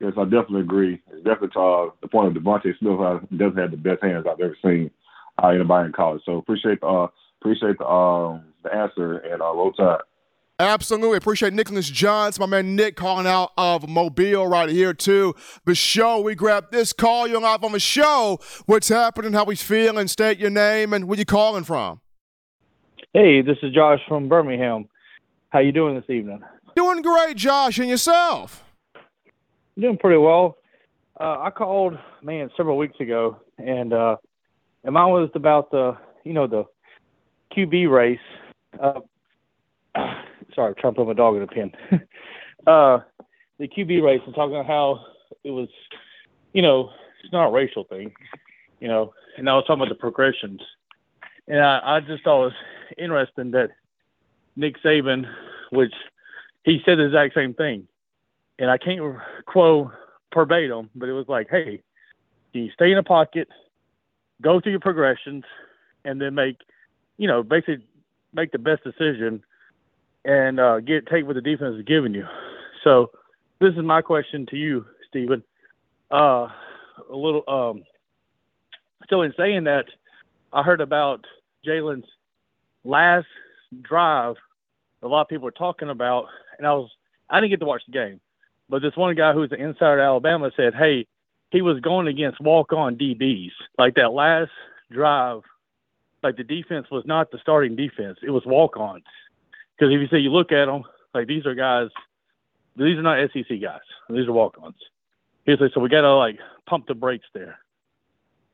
Yes, 0.00 0.12
I 0.18 0.24
definitely 0.24 0.60
agree. 0.60 1.00
It's 1.12 1.24
definitely 1.24 1.50
uh, 1.56 1.90
the 2.02 2.08
point 2.08 2.36
of 2.36 2.42
DeVonta 2.42 2.76
Smith 2.78 3.00
uh, 3.00 3.20
doesn't 3.36 3.58
have 3.58 3.70
the 3.70 3.76
best 3.76 4.02
hands 4.02 4.26
I've 4.28 4.40
ever 4.40 4.56
seen 4.62 4.90
uh, 5.42 5.48
anybody 5.48 5.86
in 5.86 5.92
college. 5.92 6.22
So 6.26 6.36
appreciate 6.36 6.80
the 6.80 6.86
uh, 6.86 7.08
appreciate 7.40 7.78
the 7.78 7.86
um, 7.86 8.44
the 8.62 8.74
answer 8.74 9.18
and 9.18 9.40
uh, 9.40 9.46
roll 9.46 9.72
tide. 9.72 10.00
Absolutely. 10.60 11.16
Appreciate 11.16 11.52
Nicholas 11.52 11.90
Johns, 11.90 12.38
my 12.38 12.46
man 12.46 12.76
Nick 12.76 12.94
calling 12.94 13.26
out 13.26 13.52
of 13.56 13.88
Mobile 13.88 14.46
right 14.46 14.68
here 14.68 14.94
too. 14.94 15.34
The 15.64 15.74
show, 15.74 16.20
we 16.20 16.36
grab 16.36 16.70
this 16.70 16.92
call. 16.92 17.26
You're 17.26 17.40
live 17.40 17.64
on 17.64 17.72
the 17.72 17.80
show. 17.80 18.38
What's 18.66 18.88
happening? 18.88 19.32
How 19.32 19.44
we 19.44 19.56
feeling? 19.56 20.06
State 20.06 20.38
your 20.38 20.50
name 20.50 20.92
and 20.92 21.08
where 21.08 21.18
you 21.18 21.24
calling 21.24 21.64
from. 21.64 22.00
Hey, 23.12 23.42
this 23.42 23.56
is 23.62 23.72
Josh 23.74 24.00
from 24.06 24.28
Birmingham. 24.28 24.88
How 25.50 25.58
you 25.58 25.72
doing 25.72 25.96
this 25.96 26.08
evening? 26.08 26.40
Doing 26.76 27.02
great, 27.02 27.36
Josh, 27.36 27.78
and 27.78 27.88
yourself? 27.88 28.63
Doing 29.78 29.98
pretty 29.98 30.18
well. 30.18 30.56
Uh, 31.18 31.38
I 31.40 31.50
called, 31.50 31.98
man, 32.22 32.50
several 32.56 32.76
weeks 32.76 32.98
ago, 33.00 33.40
and 33.58 33.92
uh, 33.92 34.16
and 34.84 34.94
mine 34.94 35.12
was 35.12 35.30
about 35.34 35.70
the, 35.70 35.96
you 36.24 36.32
know, 36.32 36.46
the 36.46 36.64
QB 37.56 37.90
race. 37.90 38.18
Uh, 38.80 39.00
sorry, 40.54 40.68
I'm 40.68 40.74
trying 40.74 40.94
to 40.94 40.98
put 40.98 41.06
my 41.06 41.12
dog 41.14 41.36
in 41.36 41.42
a 41.42 41.46
pen. 41.46 41.72
uh, 42.66 42.98
the 43.58 43.68
QB 43.68 44.02
race 44.02 44.20
and 44.26 44.34
talking 44.34 44.54
about 44.54 44.66
how 44.66 45.00
it 45.42 45.50
was, 45.50 45.68
you 46.52 46.62
know, 46.62 46.90
it's 47.22 47.32
not 47.32 47.48
a 47.48 47.52
racial 47.52 47.84
thing, 47.84 48.12
you 48.80 48.88
know, 48.88 49.14
and 49.36 49.48
I 49.48 49.54
was 49.54 49.64
talking 49.66 49.82
about 49.82 49.88
the 49.88 49.98
progressions. 49.98 50.60
And 51.48 51.60
I, 51.60 51.96
I 51.96 52.00
just 52.00 52.24
thought 52.24 52.42
it 52.42 52.44
was 52.46 52.52
interesting 52.98 53.50
that 53.52 53.70
Nick 54.56 54.82
Saban, 54.82 55.26
which 55.70 55.94
he 56.64 56.80
said 56.84 56.98
the 56.98 57.06
exact 57.06 57.34
same 57.34 57.54
thing, 57.54 57.86
and 58.58 58.70
I 58.70 58.78
can't 58.78 59.00
quote 59.46 59.90
verbatim, 60.32 60.90
but 60.94 61.08
it 61.08 61.12
was 61.12 61.26
like, 61.28 61.48
hey, 61.50 61.80
you 62.52 62.70
stay 62.72 62.92
in 62.92 62.98
a 62.98 63.02
pocket, 63.02 63.48
go 64.42 64.60
through 64.60 64.72
your 64.72 64.80
progressions, 64.80 65.44
and 66.04 66.20
then 66.20 66.34
make, 66.34 66.58
you 67.16 67.26
know, 67.26 67.42
basically 67.42 67.84
make 68.32 68.52
the 68.52 68.58
best 68.58 68.82
decision 68.84 69.42
and 70.24 70.58
uh, 70.58 70.80
get 70.80 71.06
take 71.06 71.26
what 71.26 71.34
the 71.34 71.40
defense 71.40 71.76
is 71.76 71.84
giving 71.84 72.14
you. 72.14 72.26
So 72.82 73.10
this 73.60 73.72
is 73.74 73.82
my 73.82 74.02
question 74.02 74.46
to 74.50 74.56
you, 74.56 74.84
Stephen. 75.08 75.42
Uh, 76.10 76.48
a 77.10 77.16
little. 77.16 77.42
Um, 77.48 77.84
so 79.08 79.22
in 79.22 79.32
saying 79.36 79.64
that, 79.64 79.86
I 80.52 80.62
heard 80.62 80.80
about 80.80 81.24
Jalen's 81.66 82.06
last 82.84 83.26
drive. 83.82 84.36
A 85.02 85.08
lot 85.08 85.22
of 85.22 85.28
people 85.28 85.44
were 85.44 85.50
talking 85.50 85.90
about, 85.90 86.26
and 86.58 86.66
I 86.66 86.72
was 86.72 86.90
I 87.28 87.40
didn't 87.40 87.50
get 87.50 87.60
to 87.60 87.66
watch 87.66 87.82
the 87.86 87.92
game, 87.92 88.20
but 88.74 88.82
this 88.82 88.96
one 88.96 89.14
guy 89.14 89.32
who's 89.32 89.52
an 89.52 89.60
insider 89.60 90.00
at 90.00 90.04
Alabama 90.04 90.50
said, 90.56 90.74
"Hey, 90.74 91.06
he 91.52 91.62
was 91.62 91.78
going 91.78 92.08
against 92.08 92.40
walk-on 92.40 92.96
DBs. 92.96 93.52
Like 93.78 93.94
that 93.94 94.10
last 94.10 94.50
drive, 94.90 95.42
like 96.24 96.36
the 96.36 96.42
defense 96.42 96.90
was 96.90 97.04
not 97.06 97.30
the 97.30 97.38
starting 97.38 97.76
defense; 97.76 98.18
it 98.20 98.30
was 98.30 98.44
walk-ons." 98.44 99.04
Because 99.78 99.94
if 99.94 100.00
you 100.00 100.08
say 100.08 100.18
you 100.18 100.32
look 100.32 100.50
at 100.50 100.64
them, 100.64 100.82
like 101.14 101.28
these 101.28 101.46
are 101.46 101.54
guys, 101.54 101.90
these 102.74 102.98
are 102.98 103.02
not 103.02 103.30
SEC 103.32 103.60
guys. 103.62 103.78
These 104.10 104.26
are 104.26 104.32
walk-ons. 104.32 104.74
He's 105.46 105.60
like, 105.60 105.70
so 105.72 105.78
we 105.78 105.88
got 105.88 106.00
to 106.00 106.16
like 106.16 106.40
pump 106.66 106.88
the 106.88 106.96
brakes 106.96 107.28
there. 107.32 107.60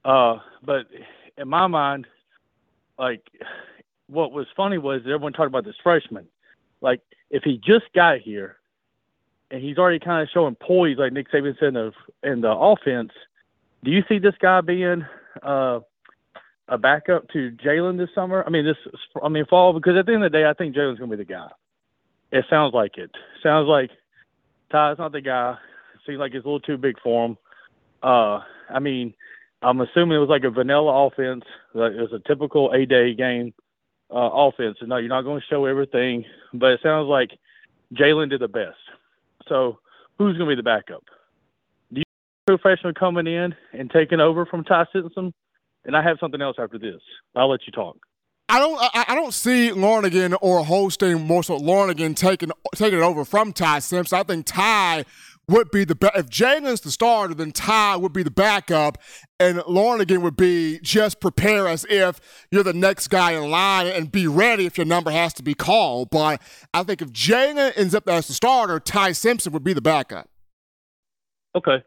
Uh, 0.05 0.37
but 0.63 0.85
in 1.39 1.49
my 1.49 1.67
mind, 1.67 2.07
like 2.99 3.23
what 4.07 4.33
was 4.33 4.47
funny 4.55 4.77
was 4.77 5.01
everyone 5.07 5.33
talked 5.33 5.49
about 5.49 5.65
this 5.65 5.81
freshman. 5.83 6.27
Like 6.83 7.01
if 7.31 7.43
he 7.43 7.57
just 7.57 7.87
got 7.95 8.19
here 8.19 8.60
and 9.51 9.63
he's 9.63 9.79
already 9.79 9.99
kind 9.99 10.23
of 10.23 10.29
showing 10.33 10.55
poise, 10.55 10.99
like 10.99 11.13
Nick 11.13 11.31
Saban 11.31 11.59
said 11.59 11.69
in 11.69 11.75
the 11.75 11.93
in 12.23 12.41
the 12.41 12.51
offense, 12.51 13.13
do 13.85 13.91
you 13.91 14.03
see 14.09 14.19
this 14.19 14.35
guy 14.41 14.61
being 14.61 15.05
uh, 15.43 15.81
a 16.69 16.79
backup 16.79 17.29
to 17.31 17.51
Jalen 17.53 17.99
this 17.99 18.11
summer? 18.15 18.45
I 18.47 18.51
mean, 18.51 18.65
this 18.65 18.77
I 19.23 19.29
mean 19.29 19.47
fall 19.47 19.73
because 19.73 19.97
at 19.97 20.07
the 20.07 20.13
end 20.13 20.25
of 20.25 20.33
the 20.33 20.39
day, 20.39 20.47
I 20.47 20.55
think 20.55 20.75
Jalen's 20.75 20.99
going 20.99 21.11
to 21.11 21.17
be 21.17 21.25
the 21.25 21.33
guy. 21.33 21.49
It 22.33 22.45
sounds 22.49 22.75
like 22.75 22.97
it. 22.97 23.11
Sounds 23.43 23.67
like 23.67 23.91
Ty's 24.71 24.99
not 24.99 25.13
the 25.13 25.21
guy. 25.21 25.57
Seems 26.07 26.19
like 26.19 26.33
it's 26.33 26.45
a 26.45 26.49
little 26.49 26.61
too 26.61 26.79
big 26.79 26.97
for 27.03 27.27
him. 27.27 27.39
Uh, 28.03 28.41
I 28.69 28.79
mean, 28.79 29.15
I'm 29.63 29.81
assuming 29.81 30.17
it 30.17 30.21
was 30.21 30.29
like 30.29 30.45
a 30.45 30.51
vanilla 30.51 31.07
offense. 31.07 31.45
Like 31.75 31.93
it 31.93 32.01
was 32.01 32.13
a 32.13 32.27
typical 32.27 32.71
A 32.73 32.87
day 32.87 33.15
game 33.15 33.53
uh, 34.11 34.31
offense. 34.33 34.79
No, 34.83 34.97
you're 34.97 35.09
not 35.09 35.23
going 35.23 35.41
to 35.41 35.47
show 35.47 35.67
everything, 35.67 36.25
but 36.55 36.73
it 36.73 36.81
sounds 36.83 37.09
like 37.09 37.33
Jalen 37.95 38.31
did 38.31 38.41
the 38.41 38.49
best. 38.49 38.79
So 39.49 39.79
who's 40.19 40.37
going 40.37 40.49
to 40.51 40.57
be 40.57 40.61
the 40.61 40.63
backup? 40.63 41.05
Do 41.93 42.01
you 42.01 42.05
professional 42.47 42.93
coming 42.95 43.27
in 43.27 43.55
and 43.73 43.91
taking 43.91 44.21
over 44.21 44.47
from 44.47 44.65
Ty 44.65 44.87
Simpson? 44.93 45.33
And 45.85 45.97
I 45.97 46.03
have 46.03 46.19
something 46.21 46.43
else 46.43 46.57
after 46.59 46.79
this. 46.79 47.01
I'll 47.35 47.51
let 47.51 47.61
you 47.67 47.73
talk. 47.73 47.97
I 48.51 48.59
don't. 48.59 48.79
I, 48.81 49.05
I 49.09 49.15
don't 49.15 49.33
see 49.33 49.71
Lonergan 49.71 50.35
or 50.35 50.65
Holstein 50.65 51.23
more 51.23 51.45
so 51.45 51.57
Lonergan 51.57 52.15
taking 52.15 52.51
taking 52.75 52.99
it 52.99 53.03
over 53.03 53.25
from 53.25 53.53
Ty 53.53 53.79
Simpson. 53.79 54.19
I 54.19 54.23
think 54.25 54.45
Ty 54.45 55.05
would 55.51 55.71
be 55.71 55.85
the. 55.85 55.97
If 56.15 56.29
Jalen's 56.29 56.81
the 56.81 56.91
starter, 56.91 57.35
then 57.35 57.53
Ty 57.53 57.97
would 57.97 58.13
be 58.13 58.23
the 58.23 58.31
backup, 58.31 58.99
and 59.39 59.63
Lonergan 59.67 60.23
would 60.23 60.37
be 60.37 60.79
just 60.83 61.21
prepare 61.21 61.69
as 61.69 61.85
if 61.91 62.21
you're 62.51 62.63
the 62.63 62.73
next 62.73 63.09
guy 63.09 63.33
in 63.33 63.51
line 63.51 63.87
and 63.87 64.11
be 64.11 64.27
ready 64.27 64.67
if 64.67 64.79
your 64.79 64.87
number 64.87 65.11
has 65.11 65.35
to 65.35 65.43
be 65.43 65.55
called. 65.55 66.11
But 66.11 66.41
I 66.73 66.83
think 66.83 67.03
if 67.03 67.13
Jalen 67.13 67.77
ends 67.77 67.95
up 67.95 68.09
as 68.09 68.29
the 68.29 68.35
starter, 68.35 68.81
Ty 68.81 69.13
Simpson 69.13 69.53
would 69.53 69.65
be 69.65 69.73
the 69.73 69.83
backup. 69.83 70.29
Okay. 71.55 71.83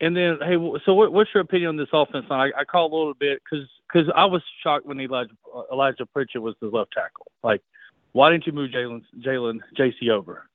And 0.00 0.16
then, 0.16 0.38
hey, 0.42 0.56
so 0.84 0.94
what, 0.94 1.12
what's 1.12 1.30
your 1.32 1.42
opinion 1.42 1.68
on 1.68 1.76
this 1.76 1.88
offense 1.92 2.26
line? 2.28 2.50
I, 2.56 2.62
I 2.62 2.64
call 2.64 2.92
a 2.92 2.94
little 2.96 3.14
bit 3.14 3.40
because 3.44 3.68
because 3.92 4.10
I 4.16 4.24
was 4.24 4.42
shocked 4.62 4.86
when 4.86 4.98
Elijah 5.00 5.30
uh, 5.54 5.62
Elijah 5.72 6.06
Pritchett 6.06 6.42
was 6.42 6.56
the 6.60 6.66
left 6.66 6.92
tackle. 6.92 7.30
Like, 7.44 7.62
why 8.12 8.30
didn't 8.30 8.46
you 8.46 8.52
move 8.52 8.70
Jalen 8.70 9.02
Jalen 9.24 9.60
JC 9.78 10.10
over? 10.10 10.48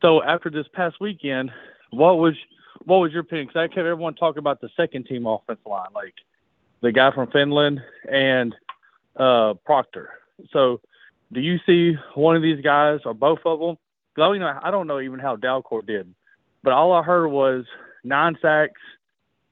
So 0.00 0.20
after 0.22 0.50
this 0.50 0.66
past 0.74 0.96
weekend, 1.00 1.52
what 1.92 2.18
was 2.18 2.34
what 2.84 2.98
was 2.98 3.12
your 3.12 3.20
opinion? 3.20 3.46
Because 3.46 3.60
I 3.60 3.68
kept 3.68 3.86
everyone 3.86 4.14
talking 4.14 4.38
about 4.38 4.60
the 4.60 4.70
second 4.76 5.06
team 5.06 5.26
offensive 5.26 5.64
line, 5.66 5.90
like 5.94 6.14
the 6.80 6.90
guy 6.90 7.12
from 7.12 7.30
Finland 7.30 7.80
and 8.10 8.54
uh, 9.16 9.54
Proctor. 9.64 10.10
So, 10.52 10.80
do 11.32 11.40
you 11.40 11.58
see 11.64 11.96
one 12.14 12.34
of 12.34 12.42
these 12.42 12.60
guys 12.60 13.00
or 13.04 13.14
both 13.14 13.40
of 13.44 13.60
them? 13.60 13.76
I 14.16 14.20
don't 14.20 14.38
know. 14.40 14.58
I 14.62 14.70
don't 14.70 14.86
know 14.86 15.00
even 15.00 15.20
how 15.20 15.36
Dalcourt 15.36 15.86
did, 15.86 16.12
but 16.62 16.72
all 16.72 16.92
I 16.92 17.02
heard 17.02 17.28
was 17.28 17.64
nine 18.02 18.36
sacks. 18.42 18.80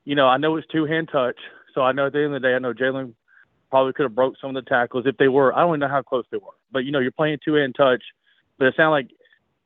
You 0.05 0.15
know, 0.15 0.27
I 0.27 0.39
know 0.39 0.57
it's 0.57 0.67
two 0.69 0.87
hand 0.87 1.11
touch, 1.13 1.39
so 1.75 1.83
I 1.83 1.93
know 1.93 2.07
at 2.07 2.13
the 2.13 2.19
end 2.19 2.35
of 2.35 2.43
the 2.43 2.49
day, 2.49 2.55
I 2.55 2.59
know 2.59 2.73
Jalen 2.75 3.13
probably 3.71 3.93
could 3.93 4.05
have 4.05 4.15
broke 4.15 4.35
some 4.41 4.57
of 4.57 4.65
the 4.65 4.69
tackles 4.69 5.07
if 5.07 5.17
they 5.19 5.29
were. 5.29 5.55
I 5.55 5.61
don't 5.61 5.71
even 5.71 5.81
know 5.81 5.89
how 5.89 6.03
close 6.03 6.25
they 6.31 6.39
were, 6.39 6.57
but 6.73 6.81
you 6.81 6.91
know, 6.91 6.99
you're 6.99 7.13
playing 7.13 7.39
two 7.45 7.55
hand 7.55 7.75
touch. 7.77 8.03
But 8.59 8.69
it 8.69 8.75
sounded 8.77 8.91
like 8.91 9.11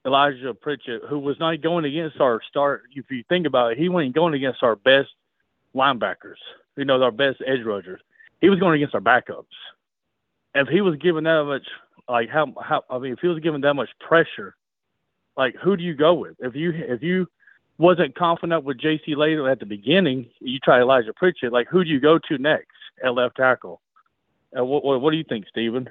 Elijah 0.06 0.52
Pritchett, 0.54 1.02
who 1.08 1.18
was 1.18 1.38
not 1.38 1.62
going 1.62 1.84
against 1.84 2.20
our 2.20 2.40
start. 2.48 2.82
If 2.94 3.10
you 3.10 3.24
think 3.28 3.46
about 3.46 3.72
it, 3.72 3.78
he 3.78 3.88
wasn't 3.88 4.14
going 4.14 4.34
against 4.34 4.62
our 4.62 4.76
best 4.76 5.08
linebackers. 5.74 6.36
You 6.76 6.84
know, 6.84 7.02
our 7.02 7.10
best 7.10 7.42
edge 7.46 7.64
rushers. 7.64 8.00
He 8.40 8.50
was 8.50 8.58
going 8.58 8.74
against 8.74 8.94
our 8.94 9.00
backups. 9.00 9.46
If 10.54 10.68
he 10.68 10.80
was 10.80 10.96
given 10.96 11.24
that 11.24 11.44
much, 11.44 11.66
like 12.08 12.28
how 12.28 12.52
how 12.60 12.84
I 12.90 12.98
mean, 12.98 13.12
if 13.12 13.20
he 13.20 13.28
was 13.28 13.40
given 13.40 13.62
that 13.62 13.74
much 13.74 13.88
pressure, 14.00 14.54
like 15.36 15.54
who 15.62 15.76
do 15.76 15.82
you 15.82 15.94
go 15.94 16.14
with? 16.14 16.36
If 16.40 16.54
you 16.54 16.72
if 16.74 17.02
you 17.02 17.26
wasn't 17.78 18.14
confident 18.14 18.64
with 18.64 18.78
J.C. 18.78 19.14
Latham 19.14 19.46
at 19.46 19.58
the 19.58 19.66
beginning, 19.66 20.26
you 20.40 20.58
try 20.58 20.80
Elijah 20.80 21.12
Pritchett. 21.12 21.52
Like, 21.52 21.66
who 21.68 21.82
do 21.82 21.90
you 21.90 22.00
go 22.00 22.18
to 22.28 22.38
next 22.38 22.68
at 23.02 23.14
left 23.14 23.36
tackle? 23.36 23.80
Uh, 24.56 24.64
what, 24.64 24.84
what, 24.84 25.00
what 25.00 25.10
do 25.10 25.16
you 25.16 25.24
think, 25.24 25.46
Stephen? 25.48 25.90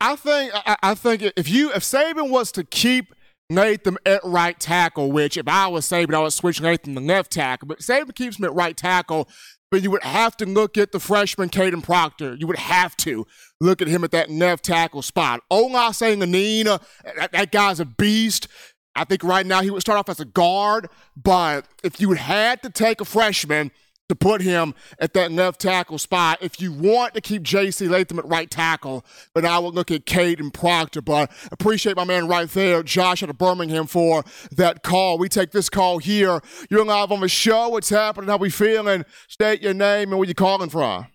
I 0.00 0.14
think 0.14 0.52
I, 0.54 0.76
I 0.82 0.94
think 0.94 1.22
if 1.36 1.48
you 1.48 1.72
if 1.72 1.82
Saban 1.82 2.30
was 2.30 2.52
to 2.52 2.62
keep 2.62 3.14
Latham 3.50 3.96
at 4.04 4.20
right 4.24 4.58
tackle, 4.58 5.10
which 5.10 5.36
if 5.36 5.48
I 5.48 5.68
was 5.68 5.86
Saban, 5.86 6.14
I 6.14 6.20
would 6.20 6.32
switch 6.32 6.60
Latham 6.60 6.94
to 6.94 7.00
left 7.00 7.32
tackle. 7.32 7.68
But 7.68 7.80
Saban 7.80 8.14
keeps 8.14 8.38
him 8.38 8.44
at 8.44 8.54
right 8.54 8.76
tackle, 8.76 9.28
but 9.70 9.82
you 9.82 9.90
would 9.90 10.02
have 10.02 10.36
to 10.38 10.46
look 10.46 10.76
at 10.76 10.92
the 10.92 11.00
freshman 11.00 11.48
Kadyn 11.48 11.82
Proctor. 11.82 12.36
You 12.38 12.46
would 12.46 12.58
have 12.58 12.96
to 12.98 13.26
look 13.60 13.80
at 13.80 13.88
him 13.88 14.04
at 14.04 14.10
that 14.10 14.30
left 14.30 14.64
tackle 14.64 15.02
spot. 15.02 15.40
Olaus 15.50 16.02
Alinen, 16.02 16.80
that, 17.16 17.32
that 17.32 17.52
guy's 17.52 17.80
a 17.80 17.84
beast. 17.84 18.48
I 18.94 19.04
think 19.04 19.22
right 19.22 19.46
now 19.46 19.62
he 19.62 19.70
would 19.70 19.80
start 19.80 19.98
off 19.98 20.08
as 20.08 20.20
a 20.20 20.24
guard, 20.24 20.88
but 21.16 21.66
if 21.84 22.00
you 22.00 22.12
had 22.12 22.62
to 22.64 22.70
take 22.70 23.00
a 23.00 23.04
freshman 23.04 23.70
to 24.08 24.16
put 24.16 24.40
him 24.40 24.74
at 24.98 25.12
that 25.14 25.30
left 25.32 25.60
tackle 25.60 25.98
spot, 25.98 26.38
if 26.40 26.60
you 26.60 26.72
want 26.72 27.14
to 27.14 27.20
keep 27.20 27.42
J.C. 27.42 27.88
Latham 27.88 28.18
at 28.18 28.26
right 28.26 28.50
tackle, 28.50 29.04
But 29.34 29.44
I 29.44 29.58
would 29.58 29.74
look 29.74 29.90
at 29.90 30.06
Kadyn 30.06 30.52
Proctor. 30.52 31.02
But 31.02 31.30
appreciate 31.52 31.96
my 31.96 32.04
man 32.04 32.26
right 32.26 32.48
there, 32.48 32.82
Josh 32.82 33.22
out 33.22 33.30
of 33.30 33.38
Birmingham, 33.38 33.86
for 33.86 34.24
that 34.52 34.82
call. 34.82 35.18
We 35.18 35.28
take 35.28 35.52
this 35.52 35.68
call 35.68 35.98
here. 35.98 36.40
You're 36.70 36.84
live 36.84 37.12
on 37.12 37.20
the 37.20 37.28
show. 37.28 37.68
What's 37.68 37.90
happening? 37.90 38.28
How 38.28 38.36
we 38.36 38.50
feeling? 38.50 39.04
State 39.28 39.62
your 39.62 39.74
name 39.74 40.10
and 40.10 40.18
where 40.18 40.28
you 40.28 40.34
calling 40.34 40.70
from. 40.70 41.06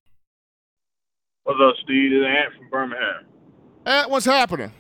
What's 1.44 1.60
up, 1.62 1.76
Steve? 1.84 2.12
It's 2.14 2.26
Ant 2.26 2.58
from 2.58 2.70
Birmingham. 2.70 3.26
Ant, 3.86 4.10
what's 4.10 4.26
happening? 4.26 4.72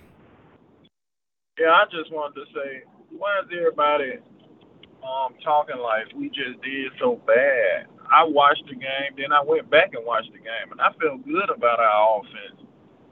Yeah, 1.59 1.69
I 1.71 1.85
just 1.91 2.11
wanted 2.11 2.35
to 2.35 2.45
say, 2.53 2.83
why 3.09 3.39
is 3.39 3.49
everybody 3.55 4.13
um 5.03 5.35
talking 5.43 5.77
like 5.77 6.13
we 6.15 6.29
just 6.29 6.61
did 6.63 6.91
so 6.99 7.19
bad? 7.27 7.87
I 8.13 8.23
watched 8.23 8.65
the 8.67 8.75
game, 8.75 9.11
then 9.17 9.31
I 9.31 9.41
went 9.41 9.69
back 9.69 9.93
and 9.93 10.05
watched 10.05 10.31
the 10.31 10.37
game, 10.37 10.71
and 10.71 10.79
I 10.79 10.91
felt 11.01 11.25
good 11.25 11.49
about 11.49 11.79
our 11.79 12.19
offense. 12.19 12.61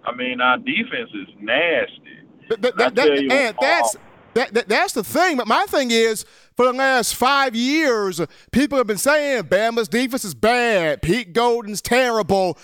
I 0.05 0.13
mean, 0.13 0.41
our 0.41 0.57
defense 0.57 1.09
is 1.13 1.27
nasty. 1.39 2.19
That, 2.49 2.77
that, 2.77 2.95
that, 2.95 3.09
and 3.09 3.57
that's 3.59 3.95
that, 4.33 4.53
that, 4.53 4.67
that's 4.67 4.93
the 4.93 5.03
thing. 5.03 5.37
But 5.37 5.47
my 5.47 5.65
thing 5.67 5.91
is, 5.91 6.25
for 6.61 6.71
the 6.71 6.77
last 6.77 7.15
five 7.15 7.55
years, 7.55 8.21
people 8.51 8.77
have 8.77 8.85
been 8.85 8.95
saying 8.95 9.45
Bama's 9.45 9.87
defense 9.87 10.23
is 10.23 10.35
bad. 10.35 11.01
Pete 11.01 11.33
Golding's 11.33 11.81
terrible. 11.81 12.55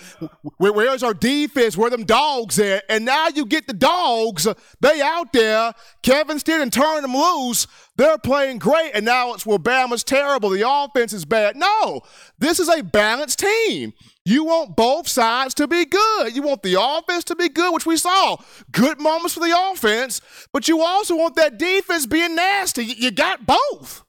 Where's 0.58 1.02
our 1.02 1.14
defense? 1.14 1.76
Where 1.76 1.88
are 1.88 1.90
them 1.90 2.04
dogs 2.04 2.60
at? 2.60 2.84
And 2.88 3.04
now 3.04 3.26
you 3.34 3.44
get 3.44 3.66
the 3.66 3.72
dogs. 3.72 4.46
They 4.80 5.00
out 5.00 5.32
there. 5.32 5.72
Kevin 6.02 6.38
Steele 6.38 6.70
turning 6.70 7.02
them 7.02 7.14
loose. 7.14 7.66
They're 7.96 8.18
playing 8.18 8.58
great. 8.58 8.92
And 8.94 9.04
now 9.04 9.34
it's 9.34 9.44
well, 9.44 9.58
Bama's 9.58 10.04
terrible. 10.04 10.50
The 10.50 10.68
offense 10.68 11.12
is 11.12 11.24
bad. 11.24 11.56
No, 11.56 12.02
this 12.38 12.60
is 12.60 12.68
a 12.68 12.84
balanced 12.84 13.40
team. 13.40 13.94
You 14.28 14.44
want 14.44 14.76
both 14.76 15.08
sides 15.08 15.54
to 15.54 15.66
be 15.66 15.86
good. 15.86 16.36
You 16.36 16.42
want 16.42 16.62
the 16.62 16.76
offense 16.78 17.24
to 17.24 17.34
be 17.34 17.48
good, 17.48 17.72
which 17.72 17.86
we 17.86 17.96
saw. 17.96 18.36
Good 18.70 19.00
moments 19.00 19.32
for 19.32 19.40
the 19.40 19.56
offense, 19.72 20.20
but 20.52 20.68
you 20.68 20.82
also 20.82 21.16
want 21.16 21.34
that 21.36 21.56
defense 21.56 22.04
being 22.04 22.34
nasty. 22.34 22.84
You 22.84 23.10
got 23.10 23.46
both. 23.46 24.04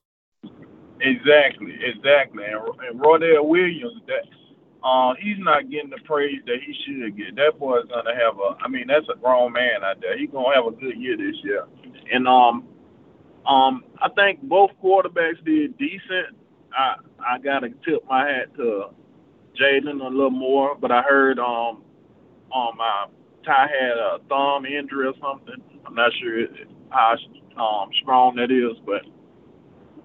Exactly, 0.99 1.73
exactly. 1.81 2.43
And, 2.43 2.99
Roydell 2.99 3.47
Williams, 3.47 4.01
that 4.07 4.27
uh, 4.83 5.13
he's 5.21 5.39
not 5.39 5.69
getting 5.69 5.89
the 5.89 5.99
praise 6.03 6.41
that 6.47 6.57
he 6.67 6.75
should 6.83 7.15
get. 7.15 7.37
That 7.37 7.57
boy's 7.57 7.85
gonna 7.87 8.13
have 8.13 8.37
a. 8.39 8.57
I 8.61 8.67
mean, 8.67 8.87
that's 8.87 9.07
a 9.07 9.17
grown 9.17 9.53
man 9.53 9.85
out 9.85 10.01
there. 10.01 10.19
He's 10.19 10.31
gonna 10.31 10.53
have 10.53 10.65
a 10.65 10.71
good 10.71 10.97
year 10.97 11.15
this 11.15 11.37
year. 11.45 11.63
And 12.11 12.27
um, 12.27 12.67
um, 13.47 13.85
I 14.01 14.09
think 14.09 14.41
both 14.41 14.71
quarterbacks 14.83 15.41
did 15.45 15.77
decent. 15.77 16.35
I 16.77 16.95
I 17.25 17.39
gotta 17.39 17.69
tip 17.85 18.03
my 18.09 18.27
hat 18.27 18.53
to 18.57 18.89
Jalen 19.61 20.01
a 20.01 20.09
little 20.09 20.29
more, 20.31 20.75
but 20.75 20.91
I 20.91 21.01
heard 21.01 21.39
um 21.39 21.83
um 22.55 22.77
my 22.77 23.07
Ty 23.45 23.67
had 23.67 23.97
a 23.97 24.19
thumb 24.29 24.65
injury 24.65 25.07
or 25.07 25.13
something. 25.21 25.61
I'm 25.85 25.95
not 25.95 26.11
sure 26.21 26.45
how 26.89 27.15
um 27.57 27.89
strong 28.01 28.35
that 28.37 28.51
is, 28.51 28.77
but 28.85 29.05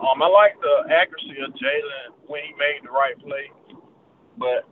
um 0.04 0.22
I 0.22 0.28
like 0.28 0.54
the 0.60 0.92
accuracy 0.92 1.40
of 1.46 1.52
Jalen 1.54 2.14
when 2.26 2.42
he 2.44 2.52
made 2.58 2.80
the 2.84 2.90
right 2.90 3.18
play, 3.18 3.50
but 4.38 4.68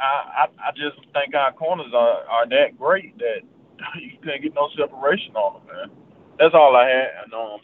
I, 0.00 0.44
I 0.44 0.68
I 0.68 0.72
just 0.72 0.98
think 1.12 1.34
our 1.34 1.52
corners 1.52 1.92
are 1.94 2.24
are 2.28 2.48
that 2.48 2.78
great 2.78 3.16
that 3.18 3.42
you 4.00 4.18
can't 4.24 4.42
get 4.42 4.54
no 4.54 4.68
separation 4.78 5.36
on 5.36 5.66
them, 5.66 5.76
man. 5.76 5.90
That's 6.38 6.54
all 6.54 6.76
I 6.76 6.88
had, 6.88 7.10
and 7.24 7.34
um 7.34 7.60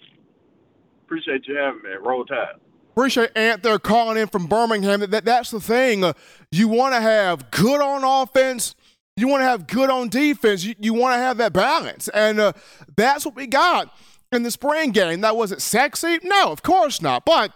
appreciate 1.05 1.47
you 1.49 1.57
having 1.57 1.83
me. 1.83 1.91
Roll 2.03 2.25
Tide. 2.25 2.61
Appreciate 2.93 3.31
Ant 3.35 3.63
there 3.63 3.79
calling 3.79 4.19
in 4.19 4.29
from 4.29 4.47
Birmingham. 4.47 5.01
That, 5.01 5.11
that 5.13 5.25
that's 5.25 5.51
the 5.51 5.61
thing. 5.61 6.05
Uh, 6.05 6.13
you 6.51 6.69
want 6.69 6.95
to 6.95 7.01
have 7.01 7.51
good 7.51 7.81
on 7.81 8.05
offense. 8.05 8.75
You 9.17 9.29
want 9.29 9.41
to 9.41 9.47
have 9.47 9.67
good 9.67 9.89
on 9.89 10.11
defense. 10.11 10.63
You, 10.63 10.75
you 10.79 10.93
want 10.93 11.15
to 11.15 11.19
have 11.19 11.39
that 11.39 11.55
balance, 11.55 12.09
and 12.09 12.39
uh, 12.39 12.53
that's 12.95 13.25
what 13.25 13.35
we 13.35 13.47
got 13.47 13.95
in 14.31 14.43
the 14.43 14.51
spring 14.51 14.91
game. 14.91 15.23
That 15.23 15.37
wasn't 15.37 15.63
sexy. 15.63 16.19
No, 16.23 16.53
of 16.53 16.63
course 16.63 17.01
not. 17.01 17.25
But 17.25 17.53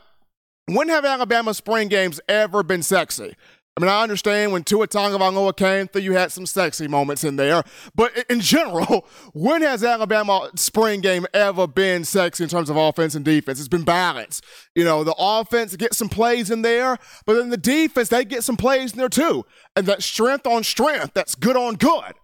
when 0.66 0.88
have 0.88 1.04
Alabama 1.04 1.52
spring 1.52 1.88
games 1.88 2.18
ever 2.28 2.62
been 2.62 2.82
sexy? 2.82 3.36
I 3.76 3.82
mean, 3.82 3.90
I 3.90 4.02
understand 4.02 4.52
when 4.52 4.64
Tua 4.64 4.88
Tagovailoa 4.88 5.54
came 5.54 5.86
through, 5.86 6.00
you 6.00 6.12
had 6.12 6.32
some 6.32 6.46
sexy 6.46 6.88
moments 6.88 7.24
in 7.24 7.36
there. 7.36 7.62
But 7.94 8.24
in 8.30 8.40
general, 8.40 9.06
when 9.34 9.60
has 9.60 9.84
Alabama 9.84 10.50
spring 10.56 11.02
game 11.02 11.26
ever 11.34 11.66
been 11.66 12.04
sexy 12.04 12.44
in 12.44 12.48
terms 12.48 12.70
of 12.70 12.76
offense 12.78 13.14
and 13.14 13.22
defense? 13.22 13.58
It's 13.58 13.68
been 13.68 13.84
balanced. 13.84 14.44
You 14.74 14.84
know, 14.84 15.04
the 15.04 15.14
offense 15.18 15.76
gets 15.76 15.98
some 15.98 16.08
plays 16.08 16.50
in 16.50 16.62
there, 16.62 16.96
but 17.26 17.34
then 17.34 17.50
the 17.50 17.58
defense, 17.58 18.08
they 18.08 18.24
get 18.24 18.44
some 18.44 18.56
plays 18.56 18.92
in 18.92 18.98
there 18.98 19.10
too. 19.10 19.44
And 19.76 19.86
that 19.86 20.02
strength 20.02 20.46
on 20.46 20.64
strength, 20.64 21.12
that's 21.12 21.34
good 21.34 21.56
on 21.56 21.74
good. 21.74 22.14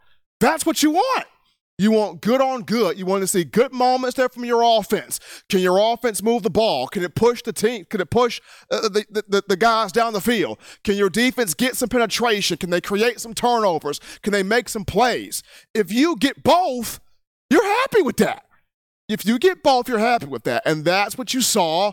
That's 0.40 0.64
what 0.64 0.82
you 0.82 0.92
want. 0.92 1.26
You 1.82 1.90
want 1.90 2.20
good 2.20 2.40
on 2.40 2.62
good. 2.62 2.96
You 2.96 3.06
want 3.06 3.22
to 3.22 3.26
see 3.26 3.42
good 3.42 3.72
moments 3.72 4.16
there 4.16 4.28
from 4.28 4.44
your 4.44 4.62
offense. 4.62 5.18
Can 5.48 5.58
your 5.58 5.78
offense 5.80 6.22
move 6.22 6.44
the 6.44 6.48
ball? 6.48 6.86
Can 6.86 7.02
it 7.02 7.16
push 7.16 7.42
the 7.42 7.52
team? 7.52 7.86
Can 7.86 8.00
it 8.00 8.08
push 8.08 8.40
uh, 8.70 8.82
the, 8.82 9.04
the, 9.10 9.42
the 9.48 9.56
guys 9.56 9.90
down 9.90 10.12
the 10.12 10.20
field? 10.20 10.60
Can 10.84 10.94
your 10.94 11.10
defense 11.10 11.54
get 11.54 11.74
some 11.74 11.88
penetration? 11.88 12.58
Can 12.58 12.70
they 12.70 12.80
create 12.80 13.18
some 13.18 13.34
turnovers? 13.34 13.98
Can 14.22 14.32
they 14.32 14.44
make 14.44 14.68
some 14.68 14.84
plays? 14.84 15.42
If 15.74 15.90
you 15.90 16.14
get 16.14 16.44
both, 16.44 17.00
you're 17.50 17.64
happy 17.64 18.02
with 18.02 18.18
that. 18.18 18.46
If 19.08 19.26
you 19.26 19.40
get 19.40 19.64
both, 19.64 19.88
you're 19.88 19.98
happy 19.98 20.26
with 20.26 20.44
that. 20.44 20.62
And 20.64 20.84
that's 20.84 21.18
what 21.18 21.34
you 21.34 21.40
saw 21.40 21.90